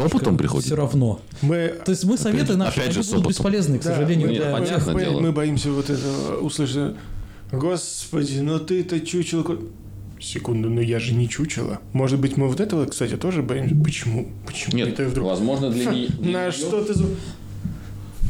опытом 0.00 0.36
приходит? 0.36 0.66
Все 0.66 0.76
равно. 0.76 1.20
Мы 1.42 1.74
То 1.84 1.92
есть 1.92 2.04
мы 2.04 2.16
советы 2.18 2.52
же- 2.52 2.58
наши, 2.58 2.80
опять 2.80 2.94
же, 2.94 3.02
с 3.02 3.08
будут 3.12 3.28
бесполезны, 3.28 3.78
к 3.78 3.82
Да, 3.82 3.94
сожалению. 3.94 4.28
мы, 4.28 4.32
Нет, 4.32 4.42
для 4.42 4.52
понятно. 4.52 4.76
тех, 4.84 4.94
мы- 4.94 5.00
дело. 5.00 5.20
мы 5.20 5.32
боимся 5.32 5.70
вот 5.70 5.90
этого 5.90 6.40
услышать. 6.40 6.94
Господи, 7.52 8.40
ну 8.40 8.58
ты-то 8.58 9.00
чучело. 9.00 9.58
Ко-». 10.18 10.22
Секунду, 10.22 10.68
но 10.70 10.80
я 10.80 10.98
же 10.98 11.14
не 11.14 11.28
чучело. 11.28 11.80
Может 11.92 12.18
быть, 12.20 12.36
мы 12.36 12.48
вот 12.48 12.60
этого, 12.60 12.86
кстати, 12.86 13.16
тоже 13.16 13.42
боимся. 13.42 13.74
Почему? 13.76 14.28
Почему 14.46 14.76
Нет, 14.76 14.88
это 14.88 15.04
вдруг? 15.04 15.28
возможно, 15.28 15.70
для, 15.70 15.84
не- 15.90 16.06
для 16.08 16.46
На 16.46 16.52
что 16.52 16.82
ты... 16.82 16.94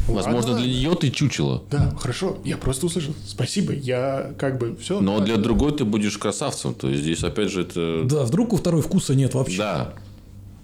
Возможно, 0.07 0.53
Ладно. 0.53 0.65
для 0.65 0.73
нее 0.73 0.95
ты 0.95 1.11
чучело. 1.11 1.63
Да, 1.69 1.95
хорошо, 1.99 2.39
я 2.43 2.57
просто 2.57 2.87
услышал. 2.87 3.13
Спасибо, 3.27 3.73
я 3.73 4.33
как 4.39 4.57
бы 4.57 4.75
все. 4.81 5.01
Но 5.01 5.19
для 5.19 5.37
другой 5.37 5.71
ты 5.77 5.85
будешь 5.85 6.17
красавцем. 6.17 6.73
То 6.73 6.89
есть 6.89 7.03
здесь, 7.03 7.23
опять 7.23 7.51
же, 7.51 7.61
это... 7.61 8.01
Да, 8.05 8.23
вдруг 8.23 8.53
у 8.53 8.57
второй 8.57 8.81
вкуса 8.81 9.13
нет 9.13 9.35
вообще. 9.35 9.57
Да, 9.59 9.93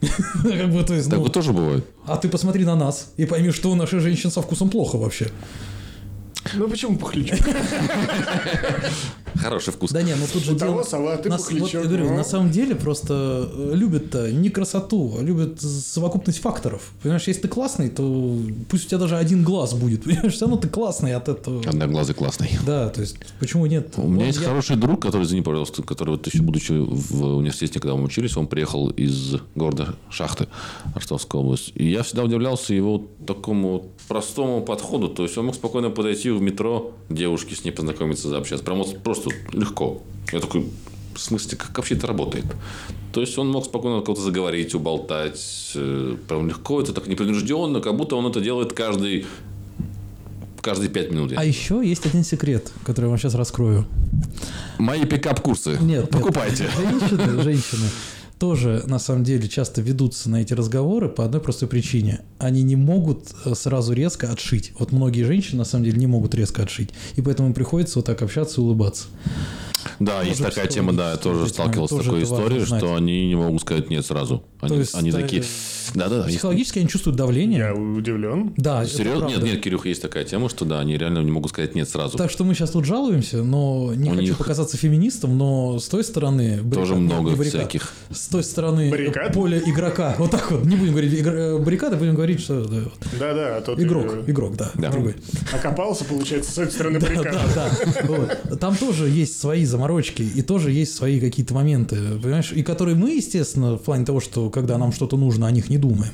Как 0.43 0.71
бы, 0.71 0.83
то 0.83 0.93
есть, 0.95 1.07
ну, 1.09 1.17
такое 1.17 1.29
тоже 1.31 1.53
бывает. 1.53 1.85
а 2.05 2.17
ты 2.17 2.27
посмотри 2.27 2.65
на 2.65 2.75
нас 2.75 3.13
и 3.17 3.25
пойми, 3.25 3.51
что 3.51 3.71
у 3.71 3.75
наших 3.75 4.01
женщин 4.01 4.31
со 4.31 4.41
вкусом 4.41 4.69
плохо 4.69 4.97
вообще. 4.97 5.29
Ну 6.55 6.67
почему 6.67 6.97
пухлячок? 6.97 7.39
Хороший 9.41 9.73
вкус. 9.73 9.91
Да 9.91 10.01
не, 10.01 10.13
ну 10.15 10.25
тут 10.31 10.43
же 10.43 10.53
У 10.53 10.57
того 10.57 10.73
дело... 10.73 10.83
сова, 10.83 11.17
ты 11.17 11.29
на, 11.29 11.37
вот, 11.37 11.73
я 11.73 11.83
говорю, 11.83 12.05
ну. 12.09 12.15
на 12.15 12.23
самом 12.23 12.51
деле 12.51 12.75
просто 12.75 13.49
э, 13.53 13.71
любят-то 13.73 14.31
не 14.31 14.49
красоту, 14.49 15.15
а 15.19 15.23
любят 15.23 15.61
совокупность 15.61 16.39
факторов. 16.39 16.91
Понимаешь, 17.01 17.27
если 17.27 17.41
ты 17.41 17.47
классный, 17.47 17.89
то 17.89 18.37
пусть 18.69 18.85
у 18.85 18.89
тебя 18.89 18.99
даже 18.99 19.17
один 19.17 19.43
глаз 19.43 19.73
будет. 19.73 20.03
Понимаешь, 20.05 20.33
все 20.33 20.45
равно 20.45 20.57
ты 20.57 20.67
классный 20.67 21.13
от 21.15 21.29
этого. 21.29 21.61
Одноглазый 21.67 22.15
классный. 22.15 22.49
Да, 22.65 22.89
то 22.89 23.01
есть 23.01 23.17
почему 23.39 23.65
нет? 23.65 23.93
У 23.97 24.07
меня 24.07 24.19
Вот 24.19 24.27
есть 24.27 24.39
я- 24.39 24.47
хороший 24.47 24.75
друг, 24.75 25.01
который, 25.01 25.23
извини, 25.23 25.41
пожалуйста, 25.41 25.83
который 25.83 26.11
вот 26.11 26.27
еще 26.27 26.41
будучи 26.41 26.71
в 26.73 27.37
университете, 27.37 27.79
когда 27.79 27.95
мы 27.95 28.03
учились, 28.05 28.37
он 28.37 28.47
приехал 28.47 28.89
из 28.89 29.35
города 29.55 29.95
Шахты, 30.09 30.47
Ростовская 30.95 31.41
область. 31.41 31.71
И 31.75 31.89
я 31.89 32.03
всегда 32.03 32.23
удивлялся 32.23 32.73
его 32.73 33.03
такому 33.27 33.91
простому 34.07 34.61
подходу. 34.61 35.09
То 35.09 35.23
есть 35.23 35.37
он 35.37 35.47
мог 35.47 35.55
спокойно 35.55 35.89
подойти 35.89 36.29
в 36.29 36.41
метро 36.41 36.91
девушке, 37.09 37.55
с 37.55 37.63
ней 37.63 37.71
познакомиться, 37.71 38.29
заобщаться. 38.29 38.63
Прям 38.65 38.79
вот 38.79 38.97
просто 39.03 39.24
легко. 39.51 40.01
Я 40.31 40.39
такой, 40.39 40.69
в 41.13 41.19
смысле, 41.19 41.57
как 41.57 41.77
вообще 41.77 41.95
это 41.95 42.07
работает? 42.07 42.45
То 43.13 43.21
есть 43.21 43.37
он 43.37 43.49
мог 43.49 43.65
спокойно 43.65 44.01
кого-то 44.01 44.21
заговорить, 44.21 44.75
уболтать. 44.75 45.71
э, 45.75 46.15
Прям 46.27 46.47
легко, 46.47 46.81
это 46.81 46.91
так 46.93 47.07
непринужденно, 47.07 47.79
как 47.79 47.95
будто 47.95 48.15
он 48.15 48.27
это 48.27 48.41
делает 48.41 48.73
каждый 48.73 49.25
каждые 50.61 50.89
пять 50.89 51.11
минут. 51.11 51.31
А 51.35 51.45
еще 51.45 51.81
есть 51.85 52.07
один 52.07 52.23
секрет, 52.23 52.71
который 52.83 53.05
я 53.05 53.09
вам 53.09 53.19
сейчас 53.19 53.35
раскрою. 53.35 53.85
Мои 54.79 55.05
пикап-курсы. 55.05 55.77
Нет, 55.79 56.09
Покупайте. 56.09 56.63
Нет. 56.63 56.99
Женщины, 56.99 57.43
женщины 57.43 57.89
тоже 58.39 58.83
на 58.85 58.99
самом 58.99 59.23
деле 59.23 59.47
часто 59.47 59.81
ведутся 59.81 60.29
на 60.29 60.41
эти 60.41 60.53
разговоры 60.53 61.09
по 61.09 61.25
одной 61.25 61.41
простой 61.41 61.67
причине. 61.67 62.21
Они 62.37 62.63
не 62.63 62.75
могут 62.75 63.33
э, 63.45 63.53
сразу 63.55 63.93
резко 63.93 64.31
отшить. 64.31 64.73
Вот 64.77 64.91
многие 64.91 65.23
женщины 65.23 65.59
на 65.59 65.65
самом 65.65 65.85
деле 65.85 65.97
не 65.97 66.07
могут 66.07 66.35
резко 66.35 66.63
отшить. 66.63 66.89
И 67.15 67.21
поэтому 67.21 67.53
приходится 67.53 67.99
вот 67.99 68.05
так 68.05 68.21
общаться 68.21 68.61
и 68.61 68.63
улыбаться. 68.63 69.05
Да, 69.99 70.21
есть 70.23 70.39
Тоже 70.39 70.49
такая 70.49 70.67
тема, 70.67 70.93
да, 70.93 71.11
я 71.11 71.17
тоже 71.17 71.47
сталкивался 71.47 72.01
с 72.01 72.03
такой 72.03 72.23
историей, 72.23 72.65
что 72.65 72.95
они 72.95 73.27
не 73.27 73.35
могут 73.35 73.61
сказать 73.61 73.89
нет 73.89 74.05
сразу. 74.05 74.43
Они, 74.59 74.77
есть, 74.77 74.95
они 74.95 75.11
э, 75.11 75.13
такие, 75.13 75.43
да-да-да. 75.93 76.27
Психологически 76.27 76.79
они 76.79 76.87
чувствуют 76.87 77.17
давление. 77.17 77.59
Я 77.59 77.73
удивлен. 77.73 78.53
Да, 78.57 78.83
это 78.83 78.91
Серьезно? 78.91 79.27
Нет, 79.27 79.43
нет, 79.43 79.61
Кирюх, 79.61 79.85
есть 79.85 80.01
такая 80.01 80.23
тема, 80.23 80.49
что 80.49 80.65
да, 80.65 80.79
они 80.79 80.97
реально 80.97 81.19
не 81.19 81.31
могут 81.31 81.51
сказать 81.51 81.75
нет 81.75 81.89
сразу. 81.89 82.17
Так 82.17 82.31
что 82.31 82.43
мы 82.43 82.53
сейчас 82.53 82.71
тут 82.71 82.85
жалуемся, 82.85 83.43
но 83.43 83.93
не 83.95 84.09
У 84.09 84.13
хочу 84.13 84.21
них- 84.21 84.37
показаться 84.37 84.77
феминистом, 84.77 85.37
но 85.37 85.79
с 85.79 85.87
той 85.87 86.03
стороны... 86.03 86.59
баррикад- 86.61 86.73
Тоже 86.75 86.95
много 86.95 87.29
не 87.31 87.35
баррикад. 87.35 87.61
всяких. 87.61 87.93
С 88.11 88.27
той 88.27 88.43
стороны 88.43 88.89
Баррикад? 88.89 89.33
поля 89.33 89.59
игрока. 89.59 90.15
Вот 90.17 90.31
так 90.31 90.51
вот. 90.51 90.65
Не 90.65 90.75
будем 90.75 90.91
говорить 90.93 91.13
игр- 91.13 91.33
э, 91.35 91.57
баррикады, 91.59 91.95
будем 91.97 92.15
говорить, 92.15 92.39
что 92.41 92.63
да, 92.65 92.75
вот. 92.83 92.93
Да-да, 93.19 93.57
а 93.57 93.81
игрок. 93.81 94.05
э, 94.27 94.31
Игрок, 94.31 94.55
да. 94.55 94.71
Да. 94.75 94.89
Другой. 94.91 95.15
окопался, 95.53 96.05
получается, 96.05 96.51
с 96.51 96.57
этой 96.57 96.71
стороны 96.71 96.99
баррикады. 97.01 97.31
да, 97.55 97.69
да. 97.85 98.01
Вот. 98.07 98.59
Там 98.59 98.75
тоже 98.75 99.09
есть 99.09 99.39
свои 99.39 99.65
заморочки 99.65 100.21
и 100.23 100.41
тоже 100.41 100.71
есть 100.71 100.95
свои 100.95 101.19
какие-то 101.19 101.53
моменты, 101.53 101.97
понимаешь, 102.21 102.51
и 102.53 102.63
которые 102.63 102.95
мы, 102.95 103.11
естественно, 103.15 103.75
в 103.77 103.81
плане 103.83 104.05
того, 104.05 104.19
что 104.19 104.49
когда 104.49 104.77
нам 104.77 104.91
что-то 104.91 105.17
нужно, 105.17 105.47
о 105.47 105.51
них 105.51 105.69
не 105.69 105.74
думаем. 105.77 106.13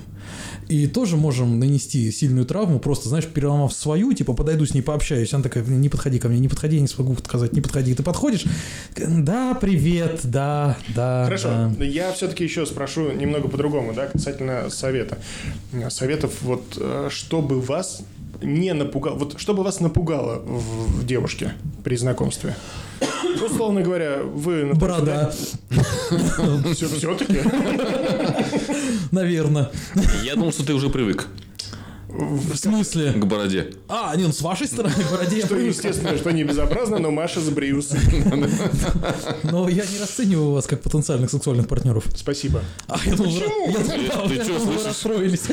И 0.67 0.88
тоже 0.88 1.17
можем 1.17 1.60
нанести 1.60 2.12
сильную 2.12 2.45
травму, 2.45 2.80
просто, 2.80 3.10
знаешь, 3.10 3.26
переломав 3.26 3.74
свою, 3.74 4.13
типа, 4.13 4.34
подойду 4.34 4.65
с 4.65 4.74
ней 4.74 4.82
пообщаюсь. 4.82 5.34
Она 5.34 5.43
такая, 5.43 5.65
не 5.65 5.89
подходи 5.89 6.17
ко 6.17 6.30
мне, 6.30 6.39
не 6.39 6.47
подходи, 6.47 6.78
я 6.78 6.82
не 6.82 6.88
смогу 6.88 7.15
сказать, 7.17 7.52
не 7.54 7.60
подходи. 7.60 7.93
Ты 7.93 8.04
подходишь, 8.04 8.45
да, 8.95 9.54
привет, 9.56 10.21
да, 10.24 10.78
да. 10.95 11.26
Хорошо, 11.26 11.71
да. 11.78 11.84
я 11.84 12.13
все-таки 12.13 12.45
еще 12.45 12.65
спрошу 12.65 13.12
немного 13.12 13.50
по-другому, 13.50 13.93
да, 13.93 14.08
касательно 14.08 14.69
совета. 14.69 15.17
Советов, 15.89 16.36
вот, 16.41 16.78
э, 16.78 17.10
чтобы 17.12 17.60
вас 17.60 18.04
не 18.41 18.74
напугало, 18.74 19.15
вот, 19.15 19.39
чтобы 19.39 19.63
вас 19.63 19.82
напугало 19.82 20.39
в, 20.39 21.02
в 21.02 21.06
девушке 21.06 21.54
при 21.84 21.95
знакомстве. 21.97 22.56
Условно 23.43 23.81
говоря, 23.81 24.19
вы... 24.23 24.73
Борода, 24.73 25.31
Все, 26.73 26.87
все-таки. 26.87 27.39
наверное. 29.11 29.71
Я 30.23 30.35
думал, 30.35 30.51
что 30.51 30.65
ты 30.65 30.73
уже 30.73 30.89
привык 30.89 31.27
В 32.09 32.55
смысле? 32.55 33.13
к 33.13 33.25
бороде. 33.25 33.73
А, 33.87 34.15
не, 34.15 34.25
ну 34.25 34.31
с 34.33 34.41
вашей 34.41 34.67
стороны, 34.67 34.93
в 34.93 35.11
бороде 35.11 35.43
Что, 35.45 35.55
естественно, 35.57 36.17
что 36.17 36.31
не 36.31 36.43
безобразно, 36.43 36.99
но 36.99 37.09
Маша 37.11 37.39
сбриус. 37.41 37.91
Но 39.43 39.67
я 39.69 39.83
не 39.85 39.97
расцениваю 39.99 40.51
вас 40.51 40.67
как 40.67 40.81
потенциальных 40.81 41.31
сексуальных 41.31 41.67
партнеров. 41.67 42.05
Спасибо. 42.15 42.61
А, 42.87 42.97
я 43.05 43.15
думал, 43.15 43.31
думал, 43.31 44.27
Ты- 44.27 44.43
слышишь? 44.45 44.85
расстроились. 44.85 45.43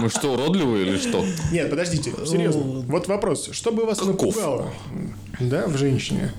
Мы 0.00 0.08
что, 0.10 0.34
уродливые 0.34 0.86
или 0.86 0.96
что? 0.98 1.24
Нет, 1.50 1.70
подождите, 1.70 2.12
серьезно. 2.26 2.62
Вот 2.62 3.08
вопрос. 3.08 3.48
Что 3.52 3.72
бы 3.72 3.84
вас 3.84 4.00
напугало, 4.04 4.70
да, 5.48 5.66
в 5.66 5.76
женщине? 5.76 6.32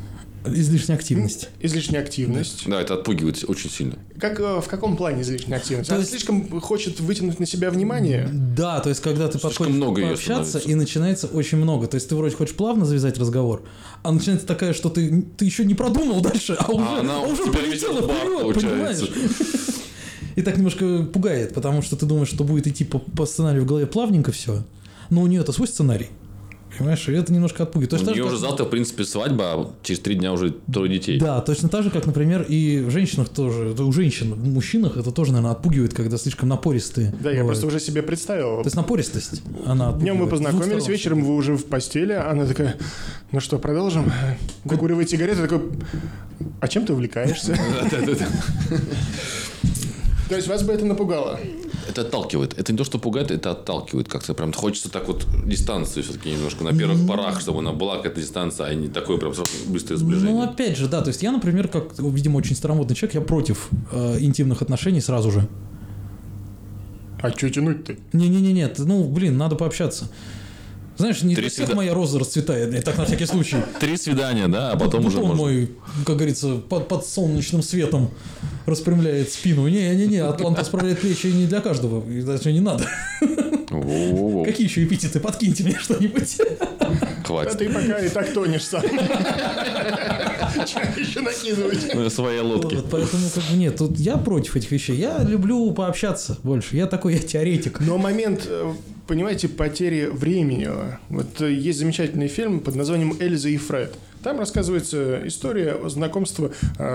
Излишняя 0.45 0.97
активность. 0.97 1.49
Излишняя 1.61 2.01
активность. 2.01 2.63
Да, 2.67 2.81
это 2.81 2.95
отпугивает 2.95 3.45
очень 3.47 3.69
сильно. 3.69 3.95
Как, 4.19 4.39
э, 4.41 4.59
в 4.59 4.67
каком 4.67 4.97
плане 4.97 5.21
излишняя 5.21 5.57
активность? 5.57 5.87
То 5.87 5.95
Она 5.95 6.01
есть- 6.01 6.11
слишком 6.11 6.59
хочет 6.59 6.99
вытянуть 6.99 7.39
на 7.39 7.45
себя 7.45 7.71
внимание? 7.71 8.29
Да, 8.31 8.81
то 8.81 8.89
есть, 8.89 9.01
когда 9.01 9.27
ты 9.27 9.33
Слишком 9.33 9.49
подходишь 9.49 9.75
много 9.75 10.01
пообщаться, 10.01 10.59
и 10.59 10.75
начинается 10.75 11.27
очень 11.27 11.57
много. 11.59 11.87
То 11.87 11.95
есть, 11.95 12.09
ты 12.09 12.15
вроде 12.15 12.35
хочешь 12.35 12.55
плавно 12.55 12.85
завязать 12.85 13.17
разговор, 13.17 13.63
а 14.03 14.11
начинается 14.11 14.45
такая, 14.45 14.73
что 14.73 14.89
ты, 14.89 15.23
ты 15.37 15.45
еще 15.45 15.63
не 15.63 15.75
продумал 15.75 16.19
дальше, 16.19 16.57
а 16.59 16.69
уже, 16.69 16.99
она 16.99 17.15
а 17.15 17.21
уже 17.21 17.45
полетела 17.45 18.01
вперед, 18.01 18.53
понимаешь? 18.53 18.99
И 20.35 20.41
так 20.41 20.57
немножко 20.57 21.03
пугает, 21.03 21.53
потому 21.53 21.81
что 21.81 21.95
ты 21.95 22.05
думаешь, 22.05 22.27
что 22.27 22.43
будет 22.43 22.67
идти 22.67 22.83
по, 22.83 22.99
по 22.99 23.25
сценарию 23.25 23.63
в 23.63 23.65
голове 23.65 23.85
плавненько 23.85 24.31
все, 24.31 24.63
но 25.09 25.21
у 25.21 25.27
нее 25.27 25.41
это 25.41 25.51
свой 25.51 25.67
сценарий. 25.67 26.09
Понимаешь, 26.77 27.07
и 27.07 27.11
это 27.13 27.31
немножко 27.31 27.63
отпугивает. 27.63 27.93
У 27.93 27.95
Точно 27.97 28.07
так 28.07 28.15
нее 28.15 28.23
же, 28.23 28.29
уже 28.29 28.37
как- 28.41 28.49
завтра, 28.49 28.65
в 28.65 28.69
принципе, 28.69 29.03
свадьба, 29.03 29.43
а 29.53 29.71
через 29.83 29.99
три 29.99 30.15
дня 30.15 30.33
уже 30.33 30.51
трое 30.71 30.91
детей. 30.91 31.19
Да, 31.19 31.39
точно 31.41 31.69
так 31.69 31.83
же, 31.83 31.89
как, 31.91 32.05
например, 32.05 32.41
и 32.47 32.79
в 32.81 32.89
женщинах 32.89 33.29
тоже. 33.29 33.69
Это 33.69 33.83
у 33.83 33.91
женщин, 33.91 34.33
в 34.33 34.45
мужчинах 34.47 34.97
это 34.97 35.11
тоже, 35.11 35.31
наверное, 35.31 35.51
отпугивает, 35.53 35.93
когда 35.93 36.17
слишком 36.17 36.49
напористые. 36.49 37.13
Да, 37.21 37.29
я 37.29 37.37
бывают. 37.41 37.47
просто 37.47 37.67
уже 37.67 37.79
себе 37.79 38.01
представил. 38.01 38.57
То 38.57 38.65
есть 38.65 38.75
напористость, 38.75 39.41
она 39.65 39.91
Днем 39.93 40.19
вы 40.19 40.27
познакомились, 40.27 40.87
вечером 40.87 41.23
вы 41.23 41.35
уже 41.35 41.55
в 41.55 41.65
постели, 41.65 42.13
а 42.13 42.31
она 42.31 42.45
такая, 42.45 42.75
ну 43.31 43.39
что, 43.39 43.59
продолжим? 43.59 44.11
Докуривает 44.65 45.09
сигареты, 45.09 45.41
такой, 45.43 45.61
а 46.59 46.67
чем 46.67 46.85
ты 46.85 46.93
увлекаешься? 46.93 47.57
То 50.29 50.35
есть 50.35 50.47
вас 50.47 50.63
бы 50.63 50.73
это 50.73 50.85
напугало? 50.85 51.39
Это 51.89 52.01
отталкивает. 52.01 52.57
Это 52.57 52.71
не 52.71 52.77
то, 52.77 52.83
что 52.83 52.97
пугает, 52.99 53.31
это 53.31 53.51
отталкивает 53.51 54.07
как-то. 54.07 54.33
Прям 54.33 54.53
хочется 54.53 54.89
так 54.89 55.07
вот 55.07 55.25
дистанцию 55.45 56.03
все-таки 56.03 56.31
немножко 56.31 56.63
на 56.63 56.77
первых 56.77 57.05
порах, 57.07 57.39
чтобы 57.41 57.59
она 57.59 57.71
была 57.73 57.97
какая-то 57.97 58.21
дистанция, 58.21 58.67
а 58.67 58.73
не 58.73 58.87
такое 58.87 59.17
прям 59.17 59.33
сразу 59.33 59.51
быстрое 59.67 59.99
Ну, 59.99 60.05
сближение. 60.05 60.43
опять 60.43 60.77
же, 60.77 60.87
да, 60.87 61.01
то 61.01 61.09
есть 61.09 61.21
я, 61.23 61.31
например, 61.31 61.67
как, 61.67 61.99
видимо, 61.99 62.37
очень 62.37 62.55
старомодный 62.55 62.95
человек, 62.95 63.15
я 63.15 63.21
против 63.21 63.69
э, 63.91 64.17
интимных 64.19 64.61
отношений 64.61 65.01
сразу 65.01 65.31
же. 65.31 65.47
А 67.21 67.29
что 67.31 67.49
тянуть-то? 67.49 67.95
Не-не-не, 68.11 68.53
нет, 68.53 68.75
ну, 68.79 69.05
блин, 69.05 69.37
надо 69.37 69.55
пообщаться. 69.55 70.09
Знаешь, 70.97 71.21
не 71.23 71.33
Три 71.35 71.43
для 71.43 71.49
всех 71.49 71.69
свида- 71.69 71.75
моя 71.75 71.93
роза 71.93 72.19
расцветает, 72.19 72.69
блин, 72.69 72.81
так 72.83 72.97
на 72.97 73.05
всякий 73.05 73.25
случай. 73.25 73.57
Три 73.79 73.97
свидания, 73.97 74.47
да, 74.47 74.71
а 74.71 74.77
потом 74.77 75.05
уже 75.05 75.17
можно. 75.19 75.35
мой, 75.35 75.71
как 76.05 76.15
говорится, 76.17 76.55
под, 76.55 76.87
под 76.87 77.05
солнечным 77.05 77.63
светом 77.63 78.11
распрямляет 78.65 79.31
спину. 79.31 79.67
Не-не-не, 79.67 80.19
Атлант 80.19 80.59
расправляет 80.59 80.99
плечи 80.99 81.27
не 81.27 81.47
для 81.47 81.61
каждого, 81.61 82.07
и 82.09 82.21
даже 82.21 82.51
не 82.53 82.59
надо. 82.59 82.85
Во-во-во. 83.69 84.45
Какие 84.45 84.67
еще 84.67 84.83
эпитеты? 84.83 85.19
Подкиньте 85.19 85.63
мне 85.63 85.77
что-нибудь. 85.79 86.37
А 86.79 86.93
Хватит. 87.25 87.57
ты 87.57 87.69
пока 87.69 87.97
и 87.99 88.09
так 88.09 88.31
тонешь 88.33 88.65
сам. 88.65 88.83
Еще 90.55 91.21
накидывать? 91.21 91.93
Ну, 91.93 92.09
Свои 92.09 92.39
лодки. 92.39 92.77
Поэтому 92.91 93.23
как 93.33 93.43
бы 93.43 93.57
нет, 93.57 93.77
тут 93.77 93.97
я 93.97 94.17
против 94.17 94.55
этих 94.55 94.71
вещей. 94.71 94.95
Я 94.95 95.23
люблю 95.23 95.71
пообщаться 95.71 96.37
больше. 96.43 96.75
Я 96.75 96.87
такой, 96.87 97.13
я 97.13 97.19
теоретик. 97.19 97.79
Но 97.79 97.97
момент, 97.97 98.43
э, 98.47 98.73
понимаете, 99.07 99.47
потери 99.47 100.05
времени. 100.05 100.69
Вот 101.09 101.41
э, 101.41 101.51
есть 101.51 101.79
замечательный 101.79 102.27
фильм 102.27 102.59
под 102.59 102.75
названием 102.75 103.15
«Эльза 103.19 103.49
и 103.49 103.57
Фред». 103.57 103.93
Там 104.23 104.39
рассказывается 104.39 105.27
история 105.27 105.77
знакомства 105.89 106.51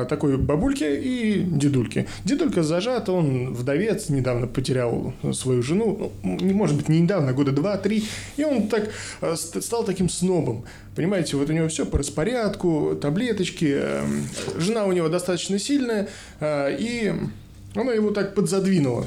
такой 0.09 0.37
бабульки 0.37 0.85
и 0.85 1.43
дедульки. 1.43 2.07
Дедулька 2.25 2.63
зажат, 2.63 3.09
он 3.09 3.53
вдовец, 3.55 4.09
недавно 4.09 4.47
потерял 4.47 5.13
свою 5.33 5.63
жену, 5.63 6.13
ну, 6.23 6.53
может 6.55 6.77
быть, 6.77 6.89
не 6.89 7.01
недавно, 7.01 7.33
года 7.33 7.53
два-три, 7.53 8.05
и 8.37 8.45
он 8.45 8.69
так 8.69 8.91
ст- 9.37 9.63
стал 9.63 9.85
таким 9.85 10.09
снобом. 10.09 10.65
Понимаете, 10.97 11.37
вот 11.37 11.49
у 11.49 11.53
него 11.53 11.69
все 11.69 11.87
по 11.87 11.99
распорядку, 11.99 12.99
таблеточки, 13.01 13.77
э, 13.79 14.05
жена 14.57 14.85
у 14.85 14.93
него 14.93 15.09
достаточно 15.09 15.59
сильная, 15.59 16.09
э, 16.41 16.77
и 16.79 17.13
она 17.75 17.93
его 17.93 18.11
так 18.11 18.35
подзадвинула. 18.35 19.07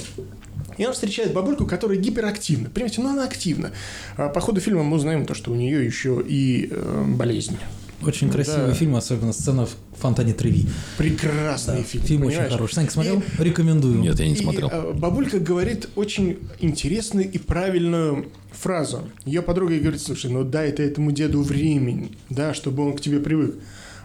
И 0.77 0.86
он 0.86 0.93
встречает 0.93 1.34
бабульку, 1.34 1.65
которая 1.65 1.97
гиперактивна. 1.97 2.69
Понимаете, 2.69 3.01
ну 3.01 3.10
она 3.10 3.25
активна. 3.25 3.71
А 4.15 4.29
по 4.29 4.39
ходу 4.39 4.62
фильма 4.62 4.84
мы 4.84 4.95
узнаем 4.97 5.25
то, 5.25 5.34
что 5.34 5.51
у 5.51 5.55
нее 5.55 5.86
еще 5.86 6.23
и 6.25 6.69
э, 6.71 7.03
болезнь. 7.07 7.57
Очень 8.03 8.29
красивый 8.29 8.67
Да. 8.67 8.73
фильм, 8.73 8.95
особенно 8.95 9.33
сцена 9.33 9.65
в 9.65 9.75
фонтане 9.99 10.33
Треви. 10.33 10.67
Прекрасный 10.97 11.83
фильм. 11.83 12.03
Фильм 12.03 12.21
очень 12.23 12.31
понимаешь? 12.37 12.53
хороший. 12.53 12.73
Санька 12.75 12.91
смотрел? 12.93 13.19
И- 13.39 13.43
Рекомендую. 13.43 13.99
Нет, 13.99 14.19
я 14.19 14.27
не 14.27 14.33
и, 14.33 14.37
смотрел. 14.37 14.69
э, 14.71 14.93
бабулька 14.93 15.39
говорит 15.39 15.89
очень 15.95 16.37
интересную 16.59 17.29
и 17.31 17.37
правильную 17.37 18.27
фразу. 18.51 19.07
Ее 19.25 19.41
подруга 19.41 19.77
говорит, 19.79 20.01
слушай, 20.01 20.31
ну 20.31 20.43
дай 20.43 20.71
ты 20.71 20.83
этому 20.83 21.11
деду 21.11 21.41
времени, 21.41 22.11
да, 22.29 22.53
чтобы 22.53 22.85
он 22.85 22.95
к 22.95 23.01
тебе 23.01 23.19
привык. 23.19 23.55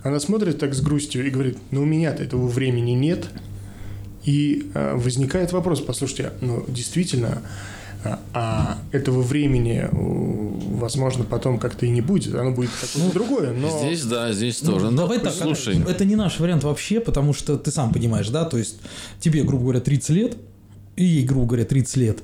Она 0.02 0.20
смотрит 0.20 0.58
так 0.58 0.74
с 0.74 0.80
грустью 0.80 1.26
и 1.26 1.30
говорит, 1.30 1.58
ну 1.70 1.82
у 1.82 1.84
меня-то 1.86 2.22
этого 2.22 2.46
времени 2.46 2.92
нет. 2.92 3.28
И 4.24 4.70
э, 4.74 4.94
возникает 4.96 5.52
вопрос, 5.52 5.80
послушайте, 5.80 6.32
ну 6.40 6.64
действительно, 6.68 7.42
а, 8.32 8.78
этого 8.92 9.22
времени, 9.22 9.88
э, 9.90 10.76
возможно, 10.78 11.24
потом 11.24 11.58
как-то 11.58 11.86
и 11.86 11.90
не 11.90 12.00
будет, 12.00 12.34
оно 12.34 12.52
будет 12.52 12.70
какое-то 12.70 13.12
другое, 13.12 13.52
но... 13.52 13.68
Здесь, 13.78 14.04
да, 14.04 14.32
здесь 14.32 14.62
Ну, 14.62 14.72
тоже. 14.72 14.90
Ну, 14.90 14.96
давай 14.96 15.18
так, 15.18 15.32
слушай, 15.32 15.80
это 15.88 16.04
не 16.04 16.16
наш 16.16 16.38
вариант 16.40 16.64
вообще, 16.64 17.00
потому 17.00 17.32
что 17.32 17.56
ты 17.56 17.70
сам 17.70 17.92
понимаешь, 17.92 18.28
да, 18.28 18.44
то 18.44 18.58
есть 18.58 18.76
тебе, 19.20 19.42
грубо 19.42 19.64
говоря, 19.64 19.80
30 19.80 20.10
лет, 20.10 20.36
и 20.96 21.04
ей, 21.04 21.24
грубо 21.24 21.46
говоря, 21.46 21.64
30 21.64 21.96
лет. 21.96 22.18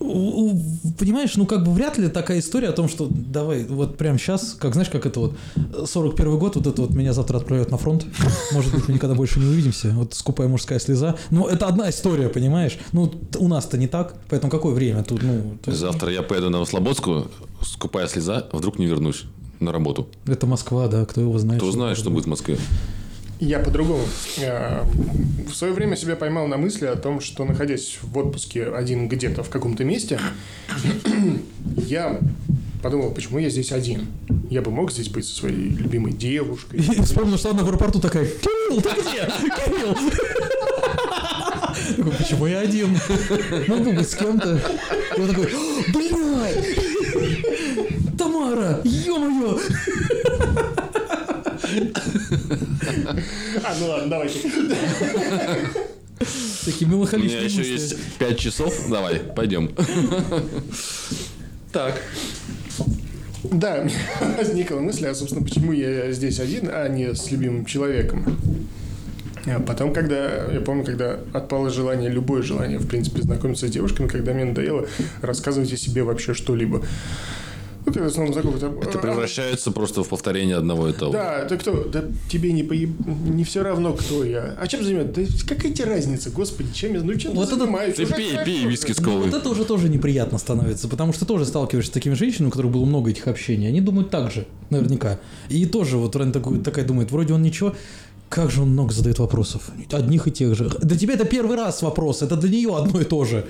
Понимаешь, 0.00 1.36
ну 1.36 1.44
как 1.44 1.64
бы 1.64 1.72
вряд 1.72 1.98
ли 1.98 2.08
такая 2.08 2.38
история 2.38 2.68
о 2.68 2.72
том, 2.72 2.88
что 2.88 3.08
давай 3.10 3.64
вот 3.64 3.98
прямо 3.98 4.18
сейчас, 4.18 4.56
как 4.58 4.72
знаешь, 4.72 4.88
как 4.88 5.04
это 5.04 5.20
вот 5.20 5.36
41 5.86 6.38
год, 6.38 6.56
вот 6.56 6.66
это 6.66 6.82
вот 6.82 6.90
меня 6.90 7.12
завтра 7.12 7.36
отправляют 7.36 7.70
на 7.70 7.76
фронт, 7.76 8.06
может 8.52 8.72
быть 8.72 8.88
мы 8.88 8.94
никогда 8.94 9.14
больше 9.14 9.40
не 9.40 9.46
увидимся, 9.46 9.90
вот 9.90 10.14
скупая 10.14 10.48
мужская 10.48 10.78
слеза, 10.78 11.16
ну 11.30 11.46
это 11.46 11.66
одна 11.66 11.90
история, 11.90 12.30
понимаешь, 12.30 12.78
ну 12.92 13.12
у 13.38 13.48
нас-то 13.48 13.76
не 13.76 13.88
так, 13.88 14.14
поэтому 14.30 14.50
какое 14.50 14.74
время 14.74 15.04
тут, 15.04 15.22
ну 15.22 15.58
то 15.62 15.72
завтра 15.72 16.10
я 16.10 16.22
поеду 16.22 16.48
на 16.48 16.64
Слободскую, 16.64 17.30
скупая 17.62 18.08
слеза, 18.08 18.48
вдруг 18.52 18.78
не 18.78 18.86
вернусь 18.86 19.24
на 19.60 19.70
работу. 19.70 20.08
это 20.26 20.46
Москва, 20.46 20.88
да, 20.88 21.04
кто 21.04 21.20
его 21.20 21.38
знает. 21.38 21.60
Кто 21.60 21.70
знает, 21.70 21.98
что 21.98 22.10
будет 22.10 22.24
в 22.24 22.28
Москве. 22.28 22.58
Я 23.40 23.58
по-другому. 23.58 24.04
Э, 24.38 24.84
В 25.48 25.54
свое 25.54 25.72
время 25.72 25.96
себя 25.96 26.14
поймал 26.14 26.46
на 26.46 26.56
мысли 26.58 26.86
о 26.86 26.94
том, 26.96 27.20
что 27.20 27.44
находясь 27.44 27.98
в 28.02 28.16
отпуске 28.18 28.64
один 28.66 29.08
где-то 29.08 29.42
в 29.42 29.48
каком-то 29.48 29.82
месте, 29.84 30.20
я 31.76 32.20
подумал, 32.82 33.12
почему 33.12 33.38
я 33.38 33.48
здесь 33.50 33.72
один. 33.72 34.06
Я 34.50 34.62
бы 34.62 34.70
мог 34.70 34.92
здесь 34.92 35.08
быть 35.08 35.24
со 35.26 35.34
своей 35.34 35.70
любимой 35.70 36.12
девушкой. 36.12 36.80
И 36.80 37.02
вспомнил, 37.02 37.38
что 37.38 37.50
она 37.50 37.62
в 37.64 37.68
аэропорту 37.68 38.00
такая, 38.00 38.26
Кирилл, 38.26 38.80
ты 38.82 38.90
где? 39.00 39.28
Кирилл! 39.64 39.96
Такой, 41.96 42.12
почему 42.12 42.46
я 42.46 42.60
один? 42.60 42.96
Могу 43.68 43.92
быть 43.92 44.08
с 44.08 44.14
кем-то. 44.14 44.60
И 45.16 45.20
он 45.20 45.28
такой, 45.28 45.48
блядь! 45.92 46.76
Тамара, 48.18 48.80
ё-моё! 48.84 49.19
А, 53.64 53.74
ну 53.78 53.86
ладно, 53.88 54.08
давайте. 54.08 54.38
Такие 56.64 56.86
У 56.86 56.88
меня 56.88 56.96
меланхоличные 56.96 57.44
еще 57.46 57.58
мысли. 57.58 57.72
есть 57.72 57.96
5 58.18 58.38
часов. 58.38 58.74
Давай, 58.90 59.18
пойдем. 59.20 59.70
Так. 61.72 62.02
Да, 63.44 63.88
возникла 64.36 64.76
мысль, 64.80 65.06
а, 65.06 65.14
собственно, 65.14 65.42
почему 65.42 65.72
я 65.72 66.12
здесь 66.12 66.40
один, 66.40 66.68
а 66.70 66.86
не 66.88 67.14
с 67.14 67.30
любимым 67.30 67.64
человеком. 67.64 68.36
А 69.46 69.60
потом, 69.60 69.94
когда, 69.94 70.44
я 70.52 70.60
помню, 70.60 70.84
когда 70.84 71.18
отпало 71.32 71.70
желание, 71.70 72.10
любое 72.10 72.42
желание, 72.42 72.78
в 72.78 72.86
принципе, 72.86 73.22
знакомиться 73.22 73.66
с 73.66 73.70
девушками, 73.70 74.06
когда 74.08 74.34
мне 74.34 74.44
надоело 74.44 74.86
рассказывать 75.22 75.72
о 75.72 75.76
себе 75.78 76.02
вообще 76.02 76.34
что-либо. 76.34 76.82
Ну, 77.94 78.02
новым 78.16 78.32
знакомым... 78.32 78.58
там, 78.58 78.78
Это 78.80 78.98
«А, 78.98 79.02
превращается 79.02 79.70
просто 79.72 80.02
в 80.04 80.08
повторение 80.08 80.56
одного 80.56 80.88
и 80.88 80.92
того. 80.92 81.12
Да, 81.12 81.44
ты 81.44 81.56
кто? 81.56 81.84
Да 81.84 82.04
тебе 82.30 82.52
не 82.52 82.62
поеб... 82.62 82.90
не 83.06 83.44
все 83.44 83.62
равно, 83.62 83.92
кто 83.92 84.24
я. 84.24 84.54
А 84.60 84.66
чем 84.66 84.84
занимаюсь? 84.84 85.10
Да 85.14 85.22
какая 85.54 85.72
тебе 85.72 85.86
разница, 85.86 86.30
господи, 86.30 86.72
чем 86.72 86.94
я... 86.94 87.00
Ну, 87.02 87.14
чем 87.14 87.32
Вот 87.34 87.48
ты 87.48 87.54
это- 87.56 87.64
занимаюсь? 87.64 87.94
Ты 87.94 88.06
пей, 88.06 88.32
пей 88.44 88.66
виски 88.66 88.92
с 88.92 88.96
колой. 88.96 89.26
вот 89.30 89.34
это 89.34 89.48
уже 89.48 89.64
тоже 89.64 89.88
неприятно 89.88 90.38
становится, 90.38 90.88
потому 90.88 91.12
что 91.12 91.24
тоже 91.26 91.44
сталкиваешься 91.46 91.90
с 91.90 91.94
такими 91.94 92.14
женщинами, 92.14 92.48
у 92.48 92.50
которых 92.50 92.72
было 92.72 92.84
много 92.84 93.10
этих 93.10 93.26
общений. 93.28 93.68
Они 93.68 93.80
думают 93.80 94.10
так 94.10 94.30
же, 94.30 94.46
наверняка. 94.70 95.18
И 95.48 95.66
тоже 95.66 95.96
вот 95.96 96.14
Рен 96.16 96.32
такой, 96.32 96.58
такая 96.60 96.84
думает, 96.84 97.10
вроде 97.10 97.34
он 97.34 97.42
ничего, 97.42 97.74
как 98.28 98.50
же 98.50 98.62
он 98.62 98.70
много 98.70 98.92
задает 98.92 99.18
вопросов. 99.18 99.70
Одних 99.92 100.28
и 100.28 100.30
тех 100.30 100.54
же. 100.54 100.70
Для 100.82 100.96
тебя 100.96 101.14
это 101.14 101.24
первый 101.24 101.56
раз 101.56 101.82
вопрос, 101.82 102.22
это 102.22 102.36
для 102.36 102.48
нее 102.50 102.76
одно 102.76 103.00
и 103.00 103.04
то 103.04 103.24
же. 103.24 103.44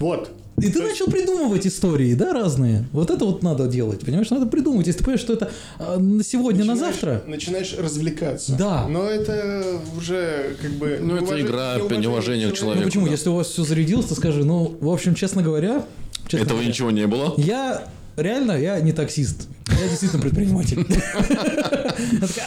Вот. 0.00 0.30
И 0.58 0.70
ты 0.70 0.82
начал 0.82 1.06
придумывать 1.06 1.66
истории, 1.66 2.14
да, 2.14 2.32
разные. 2.32 2.86
Вот 2.92 3.10
это 3.10 3.24
вот 3.24 3.42
надо 3.42 3.66
делать, 3.66 4.00
понимаешь? 4.00 4.30
Надо 4.30 4.46
придумывать. 4.46 4.86
Если 4.86 4.98
ты 4.98 5.04
понимаешь, 5.04 5.20
что 5.20 5.34
это 5.34 5.50
а, 5.78 5.98
на 5.98 6.24
сегодня, 6.24 6.64
на 6.64 6.76
завтра, 6.76 7.22
Начинаешь 7.26 7.74
развлекаться. 7.76 8.52
Да. 8.56 8.86
Но 8.88 9.08
это 9.08 9.64
уже 9.96 10.56
как 10.60 10.72
бы... 10.72 10.98
Ну, 11.00 11.16
это 11.16 11.40
игра, 11.40 11.76
неуважение 11.96 12.48
к 12.48 12.50
ну 12.50 12.56
человеку. 12.56 12.86
почему? 12.86 13.06
да. 13.06 13.10
Если 13.12 13.28
у 13.28 13.34
вас 13.34 13.48
все 13.48 13.64
зарядилось, 13.64 14.06
то 14.06 14.14
скажи, 14.14 14.44
ну, 14.44 14.76
в 14.80 14.88
общем, 14.88 15.14
честно 15.14 15.42
говоря... 15.42 15.84
честно 16.24 16.44
Этого 16.44 16.56
говоря, 16.56 16.68
ничего 16.68 16.90
не 16.90 17.06
было. 17.06 17.34
Я 17.36 17.84
реально, 18.16 18.52
я 18.52 18.80
не 18.80 18.92
таксист. 18.92 19.48
Я 19.68 19.88
действительно 19.88 20.22
предприниматель. 20.22 20.86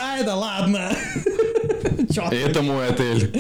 А, 0.02 0.18
это 0.18 0.36
ладно. 0.36 0.92
Это 2.32 2.62
мой 2.62 2.88
отель. 2.88 3.32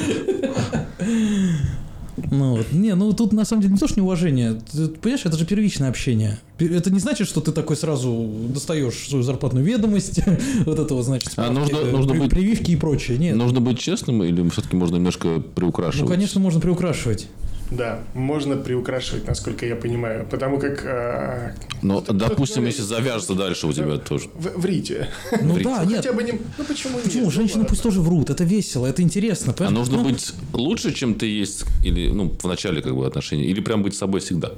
Ну, 2.32 2.55
вот. 2.58 2.71
не, 2.71 2.95
ну 2.95 3.12
тут 3.13 3.34
на 3.34 3.45
самом 3.45 3.62
деле 3.62 3.73
не 3.73 3.79
то, 3.79 3.88
что 3.88 3.99
неуважение. 3.99 4.60
Ты 4.71 4.88
понимаешь, 4.88 5.25
это 5.25 5.38
же 5.38 5.45
первичное 5.45 5.89
общение. 5.89 6.39
Это 6.60 6.91
не 6.91 6.99
значит, 6.99 7.27
что 7.27 7.41
ты 7.41 7.51
такой 7.51 7.75
сразу 7.77 8.29
достаешь 8.49 9.08
свою 9.08 9.23
зарплатную 9.23 9.65
ведомость, 9.65 10.19
вот 10.65 10.79
это 10.79 10.93
вот, 10.93 11.03
значит, 11.05 11.32
А 11.38 11.51
нужно- 11.51 11.77
э, 11.77 11.91
нужно 11.91 12.12
при- 12.13 12.19
быть- 12.19 12.29
прививки 12.32 12.71
и 12.71 12.75
прочее. 12.75 13.17
Нет. 13.17 13.36
Нужно 13.36 13.62
быть 13.62 13.79
честным 13.79 14.23
или 14.23 14.47
все-таки 14.49 14.75
можно 14.75 14.95
немножко 14.97 15.39
приукрашивать? 15.55 16.08
Ну, 16.08 16.13
конечно, 16.13 16.39
можно 16.41 16.60
приукрашивать. 16.60 17.27
Да, 17.71 17.99
можно 18.15 18.58
приукрашивать, 18.58 19.27
насколько 19.27 19.65
я 19.65 19.75
понимаю. 19.75 20.25
Потому 20.29 20.58
как... 20.60 20.84
а, 20.86 21.53
Но, 21.84 22.01
кто- 22.01 22.13
допустим, 22.13 22.63
кто- 22.63 22.65
если 22.67 22.82
завяжется 22.82 23.36
дальше 23.36 23.67
у 23.67 23.73
тебя 23.73 23.97
тоже. 23.97 24.29
в- 24.34 24.60
Врите. 24.60 25.08
Ну 25.41 25.53
Врите. 25.53 25.69
да, 25.69 25.86
нет. 25.86 25.97
Хотя 25.97 26.13
бы 26.13 26.23
не... 26.23 26.32
Ну 26.58 26.63
почему 26.63 26.95
нет? 26.95 27.03
Почему? 27.03 27.25
Ну, 27.25 27.32
Женщины 27.32 27.60
ладно. 27.60 27.69
пусть 27.69 27.84
тоже 27.84 28.01
врут. 28.01 28.29
Это 28.32 28.43
весело, 28.43 28.88
это 28.88 29.01
интересно. 29.03 29.51
А 29.51 29.55
понимаешь? 29.55 29.77
нужно 29.77 29.97
Ну, 29.97 30.03
быть 30.10 30.34
лучше, 30.53 30.93
чем 30.93 31.13
ты 31.13 31.27
есть, 31.27 31.63
или 31.84 32.10
ну 32.10 32.36
в 32.41 32.47
начале 32.47 32.82
как 32.82 32.95
бы 32.95 33.05
отношений, 33.05 33.45
или 33.45 33.62
прям 33.62 33.84
быть 33.84 33.93
собой 33.95 34.21
всегда. 34.21 34.51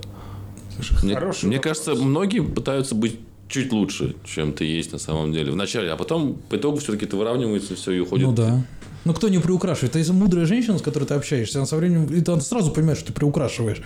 Слушай, 0.77 1.03
Мне, 1.03 1.13
хороший 1.15 1.45
мне 1.45 1.57
вопрос. 1.57 1.79
кажется, 1.83 2.01
многие 2.03 2.39
пытаются 2.41 2.95
быть 2.95 3.19
чуть 3.51 3.71
лучше, 3.71 4.15
чем 4.25 4.53
ты 4.53 4.65
есть 4.65 4.93
на 4.93 4.99
самом 4.99 5.31
деле 5.33 5.51
в 5.51 5.55
начале, 5.55 5.91
а 5.91 5.97
потом 5.97 6.37
по 6.49 6.55
итогу 6.55 6.79
все-таки 6.79 7.05
ты 7.05 7.15
выравнивается 7.15 7.75
все 7.75 7.91
и 7.91 7.99
уходит. 7.99 8.27
Ну 8.27 8.33
да. 8.33 8.65
Ну 9.03 9.13
кто 9.13 9.29
не 9.29 9.39
приукрашивает? 9.39 9.95
Это 9.95 10.13
мудрая 10.13 10.45
женщина, 10.45 10.77
с 10.77 10.81
которой 10.81 11.05
ты 11.05 11.15
общаешься, 11.15 11.59
она 11.59 11.65
со 11.65 11.75
временем, 11.75 12.05
и 12.05 12.21
ты 12.21 12.39
сразу 12.41 12.71
понимаешь, 12.71 12.99
что 12.99 13.07
ты 13.07 13.13
приукрашиваешь. 13.13 13.81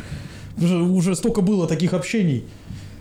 Уже, 0.58 0.78
уже 0.78 1.15
столько 1.15 1.41
было 1.41 1.67
таких 1.67 1.93
общений. 1.93 2.43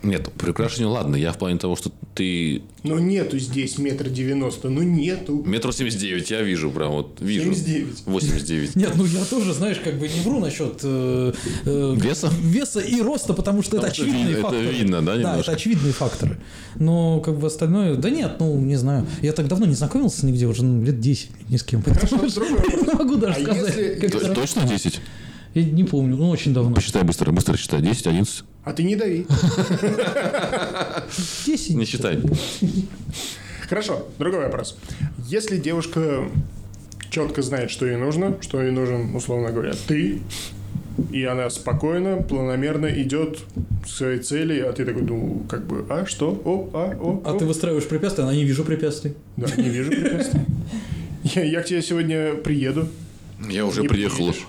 Нет, 0.04 0.30
приукрашивание 0.32 0.88
ладно. 0.88 1.16
Я 1.16 1.32
в 1.32 1.38
плане 1.38 1.58
того, 1.58 1.74
что 1.76 1.90
ты 2.14 2.62
Ну 2.84 2.98
нету 2.98 3.38
здесь 3.38 3.78
метр 3.78 4.08
девяносто, 4.08 4.68
ну 4.68 4.82
нету. 4.82 5.42
метр 5.46 5.72
семьдесят 5.72 6.00
девять, 6.00 6.30
я 6.30 6.42
вижу 6.42 6.70
прям 6.70 6.92
вот 6.92 7.16
вижу. 7.20 7.54
79. 7.54 8.02
89. 8.06 8.76
Нет, 8.76 8.92
ну 8.96 9.04
я 9.06 9.24
тоже, 9.24 9.52
знаешь, 9.54 9.78
как 9.82 9.98
бы 9.98 10.06
не 10.08 10.20
вру 10.20 10.38
насчет 10.40 10.80
э, 10.82 11.32
э, 11.64 11.94
Веса? 11.96 12.30
веса 12.40 12.80
и 12.80 13.00
роста, 13.00 13.32
потому 13.34 13.62
что 13.62 13.78
это 13.78 13.92
что 13.92 14.02
очевидные 14.04 14.26
ви- 14.26 14.32
это 14.34 14.42
факторы. 14.42 14.66
видно, 14.66 15.02
да, 15.02 15.12
Да, 15.14 15.18
немножко? 15.18 15.40
это 15.40 15.52
очевидные 15.52 15.92
факторы. 15.92 16.38
Но 16.76 17.20
как 17.20 17.38
бы 17.38 17.46
остальное, 17.46 17.96
да 17.96 18.10
нет, 18.10 18.36
ну 18.40 18.58
не 18.60 18.76
знаю. 18.76 19.06
Я 19.22 19.32
так 19.32 19.48
давно 19.48 19.66
не 19.66 19.74
знакомился 19.74 20.26
нигде, 20.26 20.46
уже 20.46 20.64
ну, 20.64 20.82
лет 20.84 21.00
10 21.00 21.30
ни 21.48 21.56
с 21.56 21.62
кем. 21.64 21.82
Хорошо, 21.82 22.16
не 22.44 22.92
могу 22.94 23.16
даже 23.16 23.38
А 23.40 23.42
сказать. 23.42 23.76
если- 23.76 24.34
Точно 24.34 24.62
10? 24.68 25.00
Я 25.54 25.64
не 25.64 25.84
помню, 25.84 26.16
ну 26.16 26.30
очень 26.30 26.52
давно. 26.52 26.74
Посчитай 26.74 27.02
быстро, 27.04 27.30
быстро 27.30 27.56
считай. 27.56 27.80
10, 27.80 28.06
11. 28.08 28.44
А 28.64 28.72
ты 28.72 28.82
не 28.82 28.96
дави. 28.96 29.26
10. 31.46 31.76
Не 31.76 31.84
считай. 31.84 32.18
Хорошо, 33.68 34.06
другой 34.18 34.44
вопрос. 34.44 34.76
Если 35.26 35.56
девушка 35.58 36.28
четко 37.10 37.42
знает, 37.42 37.70
что 37.70 37.86
ей 37.86 37.96
нужно, 37.96 38.36
что 38.40 38.60
ей 38.62 38.70
нужен, 38.72 39.14
условно 39.14 39.50
говоря, 39.52 39.72
ты, 39.86 40.20
и 41.12 41.24
она 41.24 41.48
спокойно, 41.50 42.16
планомерно 42.22 42.86
идет 42.86 43.40
к 43.84 43.88
своей 43.88 44.18
цели, 44.18 44.60
а 44.60 44.72
ты 44.72 44.84
такой, 44.84 45.02
ну, 45.02 45.44
как 45.48 45.66
бы, 45.66 45.86
а, 45.88 46.04
что, 46.06 46.30
о, 46.44 46.70
а, 46.74 46.96
о, 47.00 47.22
А 47.24 47.34
о. 47.34 47.38
ты 47.38 47.44
выстраиваешь 47.46 47.86
препятствия, 47.86 48.24
она 48.24 48.34
не 48.34 48.44
вижу 48.44 48.64
препятствий. 48.64 49.14
Да, 49.36 49.46
не 49.56 49.68
вижу 49.68 49.90
препятствий. 49.90 50.40
Я, 51.34 51.42
я 51.42 51.62
к 51.62 51.64
тебе 51.66 51.80
сегодня 51.80 52.34
приеду. 52.34 52.86
Я 53.48 53.64
уже 53.64 53.80
Не 53.82 53.88
приехал. 53.88 54.16
приедешь. 54.16 54.42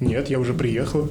Нет, 0.00 0.30
я 0.30 0.38
уже 0.38 0.54
приехала. 0.54 1.08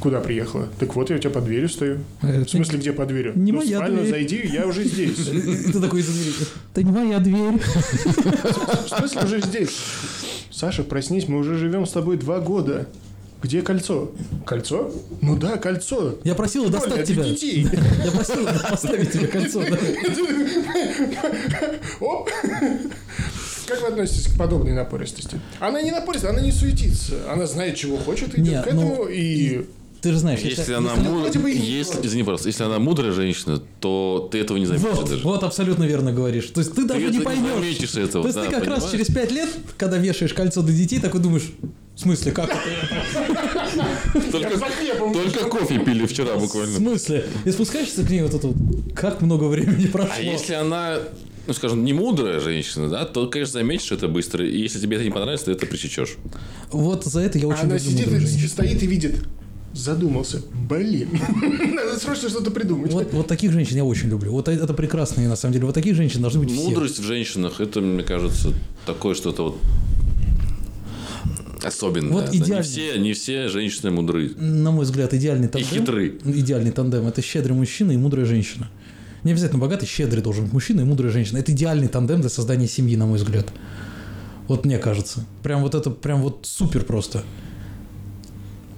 Куда 0.00 0.20
приехала? 0.20 0.68
Так 0.78 0.94
вот, 0.96 1.08
я 1.10 1.16
у 1.16 1.18
тебя 1.18 1.30
под 1.30 1.44
дверью 1.44 1.68
стою. 1.68 1.98
Э, 2.20 2.44
В 2.44 2.50
смысле, 2.50 2.78
где 2.78 2.92
под 2.92 3.08
дверью? 3.08 3.32
не 3.36 3.52
ну, 3.52 3.58
моя 3.60 3.78
спальню 3.78 3.98
дверь. 4.00 4.10
зайди, 4.10 4.42
я 4.52 4.66
уже 4.66 4.84
здесь. 4.84 5.16
Ты 5.72 5.80
такой 5.80 6.02
двери. 6.02 6.32
Это 6.72 6.82
не 6.82 6.92
моя 6.92 7.18
дверь. 7.20 7.58
В 7.58 8.88
смысле, 8.88 9.22
уже 9.24 9.40
здесь? 9.40 9.70
Саша, 10.50 10.82
проснись, 10.82 11.26
мы 11.28 11.38
уже 11.38 11.56
живем 11.56 11.86
с 11.86 11.92
тобой 11.92 12.16
два 12.18 12.40
года. 12.40 12.86
Где 13.42 13.60
кольцо? 13.62 14.10
Кольцо? 14.46 14.90
Ну 15.20 15.36
да, 15.36 15.56
кольцо. 15.58 16.18
Я 16.24 16.34
просила 16.34 16.64
Коля, 16.66 16.80
достать 16.80 17.06
тебя. 17.08 17.24
детей. 17.24 17.66
Я 18.04 18.10
просила 18.10 18.50
поставить 18.70 19.12
тебе 19.12 19.26
кольцо. 19.26 19.60
Оп. 22.00 22.30
Как 23.66 23.80
вы 23.82 23.88
относитесь 23.88 24.26
к 24.32 24.36
подобной 24.38 24.72
напористости? 24.72 25.40
Она 25.60 25.80
не 25.82 25.90
напористая, 25.90 26.32
она 26.32 26.40
не 26.42 26.52
суетится. 26.52 27.14
Она 27.32 27.46
знает, 27.46 27.76
чего 27.76 27.96
хочет, 27.96 28.34
идет 28.38 28.46
Не, 28.46 28.62
к 28.62 28.66
этому 28.66 28.96
ну, 28.96 29.08
и... 29.08 29.64
Ты 30.02 30.12
же 30.12 30.18
знаешь, 30.18 30.40
Если 30.40 30.58
если- 30.60 30.74
она 30.74 30.90
если- 30.92 31.08
муд- 31.08 31.44
не 31.46 31.54
если, 31.78 31.92
против. 31.94 32.06
извини, 32.10 32.22
пожалуйста, 32.24 32.48
если 32.48 32.62
она 32.64 32.78
мудрая 32.78 33.12
женщина, 33.12 33.62
то 33.80 34.28
ты 34.30 34.38
этого 34.38 34.58
не 34.58 34.66
заметишь 34.66 34.86
Вот, 34.90 35.08
даже. 35.08 35.24
вот 35.24 35.42
абсолютно 35.44 35.84
верно 35.84 36.12
говоришь. 36.12 36.44
То 36.48 36.60
есть 36.60 36.74
ты 36.74 36.84
даже 36.84 37.00
это 37.04 37.10
не 37.12 37.18
не 37.20 37.24
поймешь. 37.24 37.54
заметишь 37.54 37.94
этого, 37.94 38.22
То 38.24 38.28
есть 38.28 38.34
да, 38.34 38.44
ты 38.44 38.50
как 38.50 38.66
раз 38.66 38.84
понимаешь? 38.84 38.90
через 38.92 39.06
пять 39.14 39.32
лет, 39.32 39.48
когда 39.78 39.96
вешаешь 39.96 40.34
кольцо 40.34 40.60
для 40.60 40.76
детей, 40.76 41.00
такой 41.00 41.22
думаешь, 41.22 41.50
в 41.96 42.00
смысле, 42.00 42.32
как 42.32 42.50
это? 42.50 44.30
Только, 44.30 45.44
кофе 45.48 45.78
пили 45.78 46.04
вчера 46.06 46.34
В 46.36 46.40
буквально. 46.42 46.76
смысле? 46.76 47.24
И 47.46 47.50
спускаешься 47.50 48.04
к 48.04 48.10
ней 48.10 48.22
вот 48.22 48.34
это 48.34 48.48
вот, 48.48 48.56
как 48.94 49.20
много 49.22 49.44
времени 49.44 49.86
прошло. 49.86 50.12
А 50.16 50.20
если 50.20 50.52
она, 50.54 50.98
ну 51.46 51.52
скажем, 51.54 51.84
не 51.84 51.92
мудрая 51.92 52.40
женщина, 52.40 52.88
да, 52.88 53.04
то, 53.04 53.26
конечно, 53.26 53.54
заметишь 53.54 53.92
это 53.92 54.08
быстро. 54.08 54.46
И 54.46 54.58
если 54.58 54.80
тебе 54.80 54.96
это 54.96 55.04
не 55.04 55.10
понравится, 55.10 55.46
то 55.46 55.52
это 55.52 55.66
пресечешь. 55.66 56.16
Вот 56.70 57.04
за 57.04 57.20
это 57.20 57.38
я 57.38 57.46
очень 57.46 57.64
Она 57.64 57.76
люблю 57.76 57.90
сидит, 57.90 58.44
и 58.44 58.48
стоит 58.48 58.82
и 58.82 58.86
видит. 58.86 59.24
Задумался. 59.74 60.40
Блин. 60.68 61.08
Надо 61.74 61.98
срочно 61.98 62.28
что-то 62.28 62.52
придумать. 62.52 62.92
Вот, 62.92 63.12
вот 63.12 63.26
таких 63.26 63.50
женщин 63.52 63.76
я 63.76 63.84
очень 63.84 64.08
люблю. 64.08 64.30
Вот 64.30 64.48
это 64.48 64.72
прекрасные, 64.72 65.28
на 65.28 65.34
самом 65.34 65.52
деле. 65.52 65.66
Вот 65.66 65.74
таких 65.74 65.96
женщин 65.96 66.22
должны 66.22 66.40
быть 66.40 66.52
все. 66.52 66.68
Мудрость 66.68 67.00
в 67.00 67.02
женщинах, 67.02 67.60
это, 67.60 67.80
мне 67.80 68.04
кажется, 68.04 68.52
такое 68.86 69.14
что-то 69.14 69.42
вот 69.42 69.56
особенное. 71.64 72.12
Вот 72.12 72.30
да. 72.30 72.56
Не 72.56 72.62
все, 72.62 72.98
не 72.98 73.12
все 73.14 73.48
женщины 73.48 73.90
мудры. 73.90 74.30
На 74.36 74.70
мой 74.70 74.84
взгляд, 74.84 75.12
идеальный 75.14 75.48
тандем. 75.48 75.68
хитры. 75.68 76.18
Идеальный 76.24 76.70
тандем– 76.70 77.06
это 77.08 77.22
щедрый 77.22 77.56
мужчина 77.56 77.92
и 77.92 77.96
мудрая 77.96 78.26
женщина. 78.26 78.70
Не 79.24 79.32
обязательно 79.32 79.60
богатый, 79.60 79.86
щедрый 79.86 80.22
должен 80.22 80.44
быть 80.44 80.52
мужчина 80.52 80.82
и 80.82 80.84
мудрая 80.84 81.10
женщина. 81.10 81.38
Это 81.38 81.52
идеальный 81.52 81.88
тандем 81.88 82.20
для 82.20 82.30
создания 82.30 82.68
семьи, 82.68 82.96
на 82.96 83.06
мой 83.06 83.18
взгляд. 83.18 83.46
Вот 84.48 84.66
мне 84.66 84.78
кажется. 84.78 85.24
Прям 85.42 85.62
вот 85.62 85.74
это, 85.74 85.90
прям 85.90 86.20
вот 86.20 86.40
супер 86.42 86.84
просто. 86.84 87.22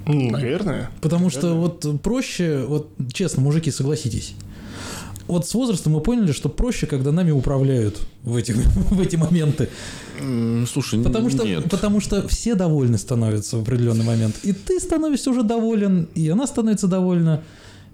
Наверное. 0.07 0.91
Потому 1.01 1.31
что 1.31 1.55
вот 1.55 2.01
проще, 2.01 2.65
вот 2.67 2.91
честно, 3.13 3.43
мужики, 3.43 3.73
согласитесь. 3.73 4.35
вот 5.27 5.49
с 5.49 5.55
возрастом 5.55 5.95
мы 5.95 6.01
поняли, 6.01 6.31
что 6.31 6.49
проще, 6.49 6.87
когда 6.87 7.11
нами 7.11 7.33
управляют 7.33 8.01
в 8.23 8.37
эти, 8.37 8.53
в 8.91 9.01
эти 9.01 9.17
моменты. 9.17 9.69
Слушай, 10.73 11.03
Потому 11.03 11.29
что, 11.29 11.45
нет. 11.45 11.69
потому 11.69 12.01
что 12.01 12.27
все 12.29 12.55
довольны 12.55 12.99
становятся 12.99 13.59
в 13.59 13.63
определенный 13.63 14.05
момент. 14.05 14.37
И 14.45 14.53
ты 14.53 14.79
становишься 14.79 15.31
уже 15.31 15.43
доволен, 15.43 16.09
и 16.15 16.29
она 16.29 16.47
становится 16.47 16.87
довольна, 16.87 17.43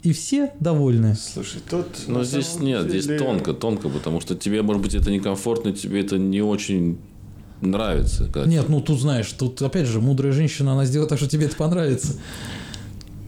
и 0.03 0.13
все 0.13 0.53
довольны. 0.59 1.15
Слушай, 1.15 1.61
тут... 1.69 1.87
Но 2.09 2.25
здесь 2.25 2.59
нет, 2.59 2.89
здесь 2.89 3.07
тонко, 3.19 3.53
тонко, 3.55 3.89
потому 3.89 4.21
что 4.21 4.35
тебе, 4.35 4.63
может 4.63 4.83
быть, 4.83 4.95
это 4.95 5.11
некомфортно, 5.11 5.73
тебе 5.73 6.01
это 6.01 6.19
не 6.19 6.43
очень 6.43 6.99
нравится. 7.61 8.25
когда 8.25 8.47
Нет, 8.47 8.69
ну 8.69 8.81
тут 8.81 9.01
знаешь, 9.01 9.31
тут 9.33 9.63
опять 9.63 9.87
же 9.87 10.01
мудрая 10.01 10.33
женщина, 10.33 10.73
она 10.73 10.85
сделает 10.85 11.11
так, 11.11 11.19
что 11.19 11.29
тебе 11.29 11.47
это 11.47 11.57
понравится. 11.57 12.15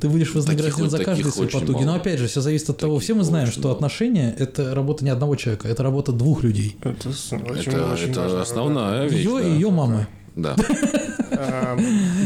Ты 0.00 0.08
будешь 0.08 0.34
вознагражден 0.34 0.90
Таких- 0.90 1.24
за 1.24 1.30
свои 1.32 1.46
очень 1.46 1.60
потуги. 1.60 1.76
мало. 1.76 1.86
Но 1.86 1.94
опять 1.94 2.18
же, 2.18 2.26
все 2.26 2.40
зависит 2.40 2.68
от 2.68 2.78
того, 2.78 2.94
Таких 2.96 3.04
все 3.04 3.14
мы 3.14 3.24
знаем, 3.24 3.46
что 3.46 3.62
мало. 3.62 3.74
отношения 3.76 4.34
это 4.38 4.74
работа 4.74 5.04
не 5.04 5.10
одного 5.10 5.36
человека, 5.36 5.68
это 5.68 5.82
работа 5.82 6.12
двух 6.12 6.42
людей. 6.42 6.76
Это, 6.82 7.08
Это, 7.08 7.52
очень 7.52 7.70
это 7.70 8.20
важно, 8.20 8.42
основная 8.42 9.08
вещь. 9.08 9.24
Ее 9.24 9.40
да. 9.40 9.48
и 9.48 9.52
ее 9.52 9.70
мамы. 9.70 10.06
Да. 10.36 10.56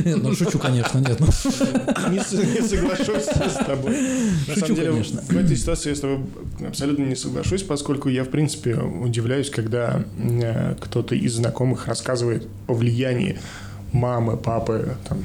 Нет, 0.04 0.22
ну 0.22 0.34
шучу, 0.34 0.58
конечно, 0.58 0.98
нет. 0.98 1.18
ну. 1.20 1.26
Не, 2.10 2.20
соглашусь 2.62 3.24
с 3.24 3.64
тобой. 3.64 3.96
На 4.48 4.54
самом 4.56 4.74
деле, 4.74 4.90
в 4.92 5.36
этой 5.36 5.56
ситуации 5.56 5.90
я 5.90 5.94
с 5.96 6.00
тобой 6.00 6.18
абсолютно 6.66 7.04
не 7.04 7.16
соглашусь, 7.16 7.62
поскольку 7.62 8.08
я, 8.08 8.24
в 8.24 8.28
принципе, 8.28 8.74
удивляюсь, 8.76 9.50
когда 9.50 10.02
э, 10.18 10.74
кто-то 10.80 11.14
из 11.14 11.34
знакомых 11.34 11.86
рассказывает 11.86 12.46
о 12.66 12.74
влиянии 12.74 13.38
мамы, 13.92 14.36
папы, 14.36 14.96
там, 15.08 15.18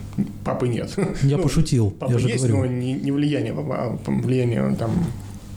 папы 0.43 0.67
нет. 0.67 0.91
Я 1.23 1.37
Ну, 1.37 1.43
пошутил, 1.43 1.93
я 2.07 2.17
же 2.17 2.27
есть, 2.29 2.47
говорю. 2.47 2.57
но 2.59 2.65
не, 2.65 2.93
не 2.93 3.11
влияние, 3.11 3.53
а 3.53 3.97
влияние 4.07 4.75
там 4.75 4.91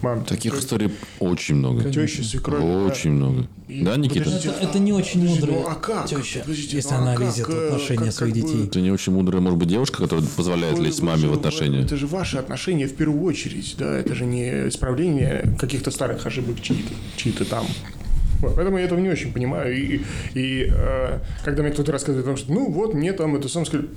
мам. 0.07 0.25
Таких 0.25 0.55
историй 0.59 0.91
очень 1.19 1.57
много. 1.57 1.91
Тещи, 1.91 2.21
свекровь. 2.23 2.63
Очень 2.63 3.13
много. 3.13 3.47
И- 3.69 3.83
Да, 3.83 3.97
Никита? 3.97 4.31
Это- 4.31 4.51
это 4.63 4.79
не 4.79 4.93
очень 4.93 5.21
подождите, 5.21 5.47
мудрая 5.47 5.63
ну, 5.65 5.69
а 5.71 5.75
как? 5.75 6.07
теща, 6.09 6.41
Подождите, 6.41 6.77
если 6.77 6.91
ну, 6.91 6.97
а 6.97 7.03
она 7.03 7.15
как, 7.15 7.21
лезет 7.27 7.47
в 7.49 7.51
э, 7.51 7.67
отношения 7.67 8.05
как- 8.05 8.13
своих 8.13 8.35
как 8.35 8.43
бы- 8.43 8.49
детей. 8.49 8.65
Это 8.67 8.81
не 8.81 8.91
очень 8.93 9.13
мудрая, 9.13 9.41
может 9.43 9.59
быть, 9.59 9.69
девушка, 9.69 9.99
которая 9.99 10.25
позволяет 10.37 10.79
Вы- 10.79 10.85
лезть 10.85 11.03
маме 11.03 11.23
же- 11.23 11.29
в 11.29 11.33
отношения. 11.35 11.81
Это 11.83 11.97
же 11.97 12.07
ваши 12.07 12.37
отношения 12.39 12.87
в 12.87 12.95
первую 12.95 13.23
очередь, 13.25 13.75
да, 13.79 13.97
это 13.99 14.15
же 14.15 14.25
не 14.25 14.69
исправление 14.69 15.57
каких-то 15.59 15.91
старых 15.91 16.25
ошибок 16.27 16.61
чьи-то, 16.63 16.93
чьи-то 17.17 17.45
там. 17.45 17.67
Вот, 18.41 18.55
поэтому 18.55 18.79
я 18.79 18.85
этого 18.85 19.01
не 19.01 19.09
очень 19.09 19.33
понимаю. 19.33 19.75
И, 19.77 20.01
и, 20.35 20.69
э, 20.71 21.19
когда 21.45 21.63
мне 21.63 21.73
кто-то 21.73 21.91
рассказывает 21.91 22.25
о 22.25 22.29
том, 22.29 22.37
что 22.37 22.53
ну 22.53 22.71
вот, 22.71 22.95
мне 22.95 23.13
там 23.13 23.35
это 23.35 23.49
сам 23.49 23.65
сказали, 23.67 23.89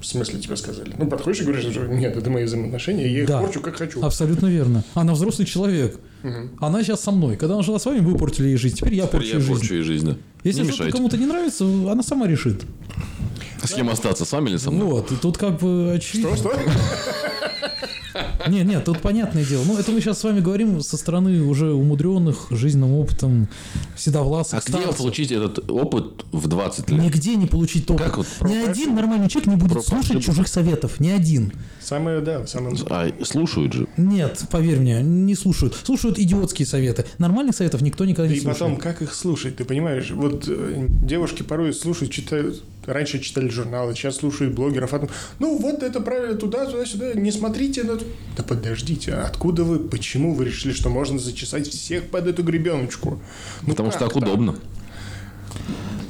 в 0.00 0.06
смысле 0.06 0.40
тебе 0.40 0.56
сказали? 0.56 0.94
Ну, 0.98 1.06
подходишь 1.06 1.40
и 1.40 1.44
говоришь, 1.44 1.64
что 1.70 1.86
нет, 1.86 2.16
это 2.16 2.30
мои 2.30 2.44
взаимоотношения, 2.44 3.06
я 3.10 3.20
их 3.22 3.26
Да. 3.28 3.40
порчу 3.40 3.60
как 3.60 3.76
хочу. 3.76 4.02
Абсолютно 4.02 4.46
верно. 4.46 4.84
Она 4.94 5.14
взрослый 5.14 5.46
человек. 5.46 5.98
Она 6.60 6.82
сейчас 6.82 7.00
со 7.02 7.10
мной. 7.10 7.36
Когда 7.36 7.54
она 7.54 7.62
жила 7.62 7.78
с 7.78 7.86
вами, 7.86 8.00
вы 8.00 8.16
портили 8.16 8.48
ей 8.48 8.56
жизнь. 8.56 8.76
Теперь 8.76 8.94
я 8.94 9.06
Теперь 9.06 9.20
порчу 9.20 9.28
я 9.28 9.34
ей 9.34 9.40
жизнь. 9.40 9.52
порчу 9.58 9.74
ей 9.74 9.82
жизнь, 9.82 10.06
да. 10.06 10.16
Если 10.44 10.70
что-то 10.70 10.90
кому-то 10.92 11.16
не 11.16 11.26
нравится, 11.26 11.64
она 11.64 12.02
сама 12.02 12.26
решит. 12.26 12.62
С 13.62 13.72
кем 13.74 13.88
остаться, 13.90 14.24
с 14.24 14.32
вами 14.32 14.50
или 14.50 14.56
со 14.56 14.70
мной? 14.70 14.86
Вот, 14.86 15.12
и 15.12 15.16
тут 15.16 15.36
как 15.38 15.58
бы 15.58 15.92
очевидно. 15.94 16.36
Что, 16.36 16.50
что? 16.54 16.60
Нет, 18.48 18.66
нет, 18.66 18.84
тут 18.84 19.00
понятное 19.00 19.44
дело. 19.44 19.62
Ну, 19.64 19.78
это 19.78 19.92
мы 19.92 20.00
сейчас 20.00 20.18
с 20.18 20.24
вами 20.24 20.40
говорим 20.40 20.80
со 20.80 20.96
стороны 20.96 21.42
уже 21.42 21.70
умудренных 21.72 22.46
жизненным 22.50 22.92
опытом 22.94 23.48
седовласых 23.96 24.58
А 24.58 24.62
где 24.62 24.78
старцев. 24.78 24.96
получить 24.96 25.30
этот 25.30 25.70
опыт 25.70 26.24
в 26.32 26.48
20 26.48 26.90
лет? 26.90 27.00
Нигде 27.00 27.36
не 27.36 27.46
получить 27.46 27.88
опыт. 27.90 28.06
Как 28.06 28.16
вот 28.16 28.26
Ни 28.40 28.54
один 28.56 28.94
нормальный 28.94 29.28
человек 29.28 29.50
не 29.50 29.56
будет 29.56 29.84
слушать 29.84 30.24
чужих 30.24 30.48
советов. 30.48 30.98
Ни 31.00 31.10
один. 31.10 31.52
Самое, 31.80 32.20
да, 32.20 32.46
самое... 32.46 32.74
А, 32.88 33.08
слушают 33.24 33.72
же. 33.74 33.86
Нет, 33.96 34.42
поверь 34.50 34.80
мне, 34.80 35.02
не 35.02 35.34
слушают. 35.34 35.76
Слушают 35.84 36.18
идиотские 36.18 36.66
советы. 36.66 37.04
Нормальных 37.18 37.54
советов 37.54 37.82
никто 37.82 38.04
никогда 38.04 38.28
не 38.30 38.36
И 38.38 38.40
слушает. 38.40 38.58
потом, 38.58 38.76
как 38.78 39.02
их 39.02 39.14
слушать, 39.14 39.56
ты 39.56 39.64
понимаешь? 39.64 40.10
Вот 40.10 40.44
э, 40.48 40.86
девушки 40.88 41.42
порой 41.42 41.72
слушают, 41.74 42.12
читают, 42.12 42.62
раньше 42.92 43.20
читали 43.20 43.48
журналы, 43.48 43.94
сейчас 43.94 44.16
слушают 44.16 44.54
блогеров. 44.54 44.94
а 44.94 44.98
там, 45.00 45.08
ну, 45.38 45.58
вот 45.58 45.82
это 45.82 46.00
правильно, 46.00 46.36
туда, 46.36 46.66
туда, 46.66 46.84
сюда, 46.84 47.14
не 47.14 47.30
смотрите 47.30 47.84
на... 47.84 47.98
Да 48.36 48.42
подождите, 48.42 49.12
а 49.12 49.26
откуда 49.26 49.64
вы, 49.64 49.78
почему 49.78 50.34
вы 50.34 50.46
решили, 50.46 50.72
что 50.72 50.88
можно 50.88 51.18
зачесать 51.18 51.68
всех 51.68 52.10
под 52.10 52.26
эту 52.26 52.42
гребеночку? 52.42 53.20
Ну, 53.62 53.68
Потому 53.70 53.90
что 53.90 54.00
как 54.00 54.14
так 54.14 54.22
удобно. 54.22 54.56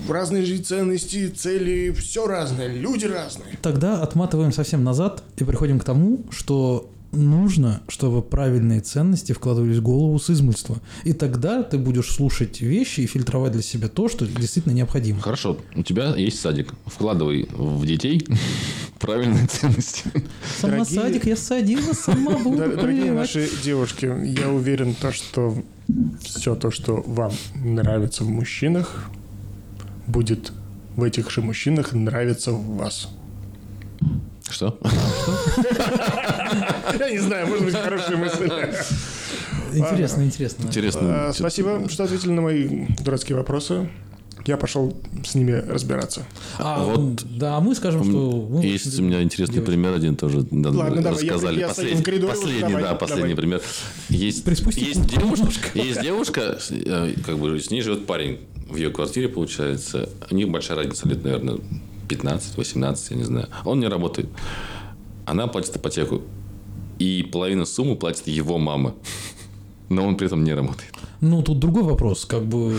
Разные 0.09 0.45
же 0.45 0.59
ценности, 0.59 1.29
цели, 1.29 1.91
все 1.93 2.26
разное, 2.26 2.68
люди 2.68 3.05
разные. 3.05 3.59
Тогда 3.61 4.03
отматываем 4.03 4.53
совсем 4.53 4.83
назад 4.83 5.22
и 5.37 5.45
приходим 5.45 5.79
к 5.79 5.85
тому, 5.85 6.24
что 6.31 6.91
нужно, 7.13 7.81
чтобы 7.89 8.23
правильные 8.23 8.81
ценности 8.81 9.33
вкладывались 9.33 9.79
в 9.79 9.83
голову 9.83 10.19
с 10.19 10.29
измольства. 10.31 10.77
И 11.05 11.13
тогда 11.13 11.63
ты 11.63 11.79
будешь 11.79 12.11
слушать 12.11 12.61
вещи 12.61 13.01
и 13.01 13.07
фильтровать 13.07 13.53
для 13.53 13.63
себя 13.63 13.89
то, 13.89 14.09
что 14.09 14.27
действительно 14.27 14.73
необходимо. 14.75 15.21
Хорошо, 15.21 15.59
у 15.75 15.83
тебя 15.83 16.15
есть 16.17 16.41
садик. 16.41 16.75
Вкладывай 16.87 17.49
в 17.53 17.87
детей 17.87 18.27
правильные 18.99 19.47
ценности. 19.47 20.05
Сама 20.61 20.75
Дорогие- 20.85 21.01
садик 21.01 21.27
я 21.27 21.37
садила, 21.37 21.93
сама 21.95 22.39
буду 22.45 22.59
Дор- 22.59 22.77
Дорогие 22.77 23.13
наши 23.13 23.49
девушки, 23.65 24.05
я 24.39 24.51
уверен, 24.51 24.95
то, 24.95 25.11
что 25.13 25.57
все 26.21 26.55
то, 26.55 26.71
что 26.71 27.03
вам 27.07 27.33
нравится 27.55 28.25
в 28.25 28.29
мужчинах, 28.29 29.07
будет 30.07 30.53
в 30.97 31.03
этих 31.03 31.31
же 31.31 31.41
мужчинах 31.41 31.93
нравиться 31.93 32.53
в 32.53 32.77
вас. 32.77 33.09
Что? 34.51 34.79
Я 36.99 37.11
не 37.11 37.19
знаю, 37.19 37.47
может 37.49 37.65
быть, 37.65 37.75
хорошая 37.75 38.17
мысль. 38.17 38.51
Интересно, 39.75 40.23
интересно. 40.23 40.65
Интересно. 40.65 41.29
А, 41.29 41.33
Спасибо, 41.33 41.89
что 41.89 42.05
ответили 42.05 42.31
на 42.33 42.41
мои 42.43 42.87
дурацкие 43.01 43.37
вопросы. 43.37 43.89
Я 44.47 44.57
пошел 44.57 44.97
с 45.27 45.35
ними 45.35 45.53
разбираться. 45.53 46.23
А, 46.59 46.83
Вот. 46.83 47.23
да, 47.37 47.57
а 47.59 47.61
мы 47.61 47.75
скажем, 47.75 48.03
что... 48.03 48.49
мы 48.51 48.65
Есть 48.65 48.99
у 48.99 49.03
меня 49.03 49.21
интересный 49.23 49.57
девочки. 49.57 49.73
пример 49.73 49.93
один 49.93 50.17
тоже. 50.17 50.47
да, 50.51 50.71
Ладно, 50.71 51.03
давай, 51.03 51.25
я- 51.25 51.33
рассказали. 51.33 51.61
я 51.61 51.67
в 51.67 51.77
последний, 51.77 52.03
коридоре, 52.03 52.33
последний, 52.33 52.61
давай, 52.63 52.83
да, 52.83 52.95
последний 52.95 53.35
давай. 53.35 53.37
пример. 53.37 53.63
Есть, 54.09 54.47
есть 54.77 55.07
девушка, 55.07 55.49
есть 55.75 56.01
девушка, 56.01 56.59
э, 56.71 57.13
как 57.27 57.37
бы 57.39 57.61
с 57.61 57.71
ней 57.71 57.83
живет 57.83 58.07
парень 58.07 58.39
в 58.71 58.77
ее 58.77 58.91
квартире, 58.91 59.29
получается. 59.29 60.09
У 60.31 60.35
них 60.35 60.49
большая 60.49 60.79
разница 60.79 61.07
лет, 61.09 61.23
наверное, 61.25 61.59
15-18, 62.09 63.07
я 63.11 63.17
не 63.17 63.25
знаю. 63.25 63.49
Он 63.65 63.81
не 63.81 63.89
работает. 63.89 64.29
Она 65.27 65.47
платит 65.47 65.77
ипотеку. 65.77 66.23
И 66.99 67.23
половину 67.23 67.67
суммы 67.67 67.97
платит 67.97 68.27
его 68.27 68.59
мама. 68.59 68.95
Но 69.89 70.07
он 70.07 70.17
при 70.17 70.27
этом 70.27 70.45
не 70.45 70.55
работает. 70.55 70.93
Ну, 71.21 71.43
тут 71.43 71.59
другой 71.59 71.83
вопрос. 71.83 72.25
Как 72.25 72.45
бы, 72.45 72.75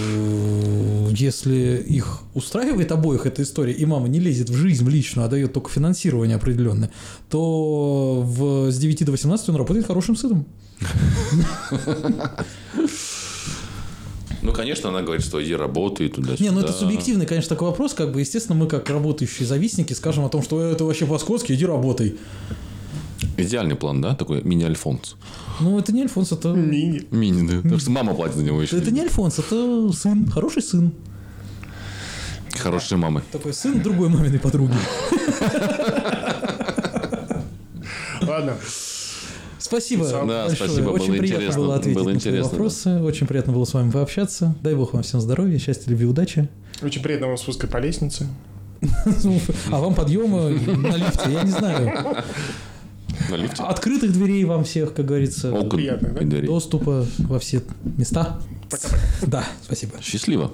если 1.09 1.83
их 1.87 2.21
устраивает 2.33 2.91
обоих 2.91 3.25
эта 3.25 3.41
история, 3.41 3.73
и 3.73 3.85
мама 3.85 4.07
не 4.07 4.19
лезет 4.19 4.49
в 4.49 4.55
жизнь, 4.55 4.85
в 4.85 4.89
личную, 4.89 5.25
а 5.25 5.29
дает 5.29 5.53
только 5.53 5.69
финансирование 5.69 6.37
определенное, 6.37 6.91
то 7.29 8.21
в, 8.23 8.71
с 8.71 8.77
9 8.77 9.05
до 9.05 9.11
18 9.11 9.49
он 9.49 9.55
работает 9.55 9.87
хорошим 9.87 10.15
сыном. 10.15 10.45
Ну, 14.41 14.53
конечно, 14.53 14.89
она 14.89 15.01
говорит, 15.01 15.23
что 15.25 15.43
иди 15.43 15.55
работай 15.55 16.07
туда-сюда. 16.09 16.43
Не, 16.43 16.51
ну 16.51 16.61
это 16.61 16.71
субъективный, 16.71 17.25
конечно, 17.25 17.49
такой 17.49 17.69
вопрос. 17.69 17.93
Как 17.93 18.11
бы, 18.11 18.21
естественно, 18.21 18.57
мы, 18.57 18.67
как 18.67 18.89
работающие 18.89 19.45
завистники, 19.45 19.93
скажем 19.93 20.23
о 20.25 20.29
том, 20.29 20.41
что 20.41 20.61
«Э, 20.61 20.71
это 20.71 20.85
вообще 20.85 21.05
по-скотски, 21.05 21.53
иди 21.53 21.65
работай. 21.65 22.15
Идеальный 23.37 23.75
план, 23.75 24.01
да? 24.01 24.15
Такой 24.15 24.41
мини-альфонс. 24.43 25.15
Ну, 25.59 25.77
это 25.77 25.91
не 25.91 26.01
Альфонс, 26.01 26.31
это... 26.31 26.49
Мини. 26.49 27.05
Мини, 27.11 27.47
да. 27.47 27.57
Потому 27.57 27.79
что 27.79 27.91
мама 27.91 28.13
платит 28.13 28.35
за 28.37 28.43
него 28.43 28.61
еще. 28.61 28.77
Это 28.77 28.91
не 28.91 29.01
Альфонс, 29.01 29.39
это 29.39 29.91
сын, 29.93 30.29
хороший 30.29 30.61
сын. 30.61 30.93
Хорошие 32.57 32.97
мамы. 32.97 33.23
Такой 33.31 33.53
сын 33.53 33.81
другой 33.81 34.09
маминой 34.09 34.39
подруги. 34.39 34.73
Ладно. 38.21 38.57
Спасибо 39.69 40.07
Да, 40.07 40.25
большое. 40.25 40.55
спасибо, 40.55 40.89
Очень 40.89 41.07
было 41.07 41.17
приятно 41.19 41.35
интересно, 41.35 41.61
было 41.61 41.75
ответить 41.75 41.95
было 41.95 42.03
на 42.03 42.09
твои 42.09 42.15
интересно, 42.15 42.49
вопросы. 42.51 43.01
Очень 43.01 43.27
приятно 43.27 43.53
было 43.53 43.65
с 43.65 43.73
вами 43.75 43.91
пообщаться. 43.91 44.55
Дай 44.63 44.73
бог 44.73 44.93
вам 44.93 45.03
всем 45.03 45.21
здоровья, 45.21 45.59
счастья, 45.59 45.91
любви, 45.91 46.05
удачи. 46.07 46.49
Очень 46.81 47.03
приятно 47.03 47.27
вам 47.27 47.37
спуска 47.37 47.67
по 47.67 47.77
лестнице. 47.77 48.27
А 49.71 49.79
вам 49.79 49.93
подъема 49.93 50.49
на 50.49 50.95
лифте, 50.95 51.31
я 51.31 51.43
не 51.43 51.51
знаю. 51.51 52.23
На 53.29 53.35
лифте. 53.35 53.61
Открытых 53.61 54.11
дверей 54.11 54.43
вам 54.45 54.63
всех, 54.63 54.93
как 54.95 55.05
говорится. 55.05 55.51
Окон 55.53 55.77
Приятно, 55.77 56.09
да? 56.09 56.21
дверей. 56.21 56.47
Доступа 56.47 57.05
во 57.19 57.37
все 57.39 57.61
места. 57.97 58.39
Пока-пока. 58.71 58.97
Да, 59.27 59.43
спасибо. 59.63 59.93
Счастливо. 60.01 60.51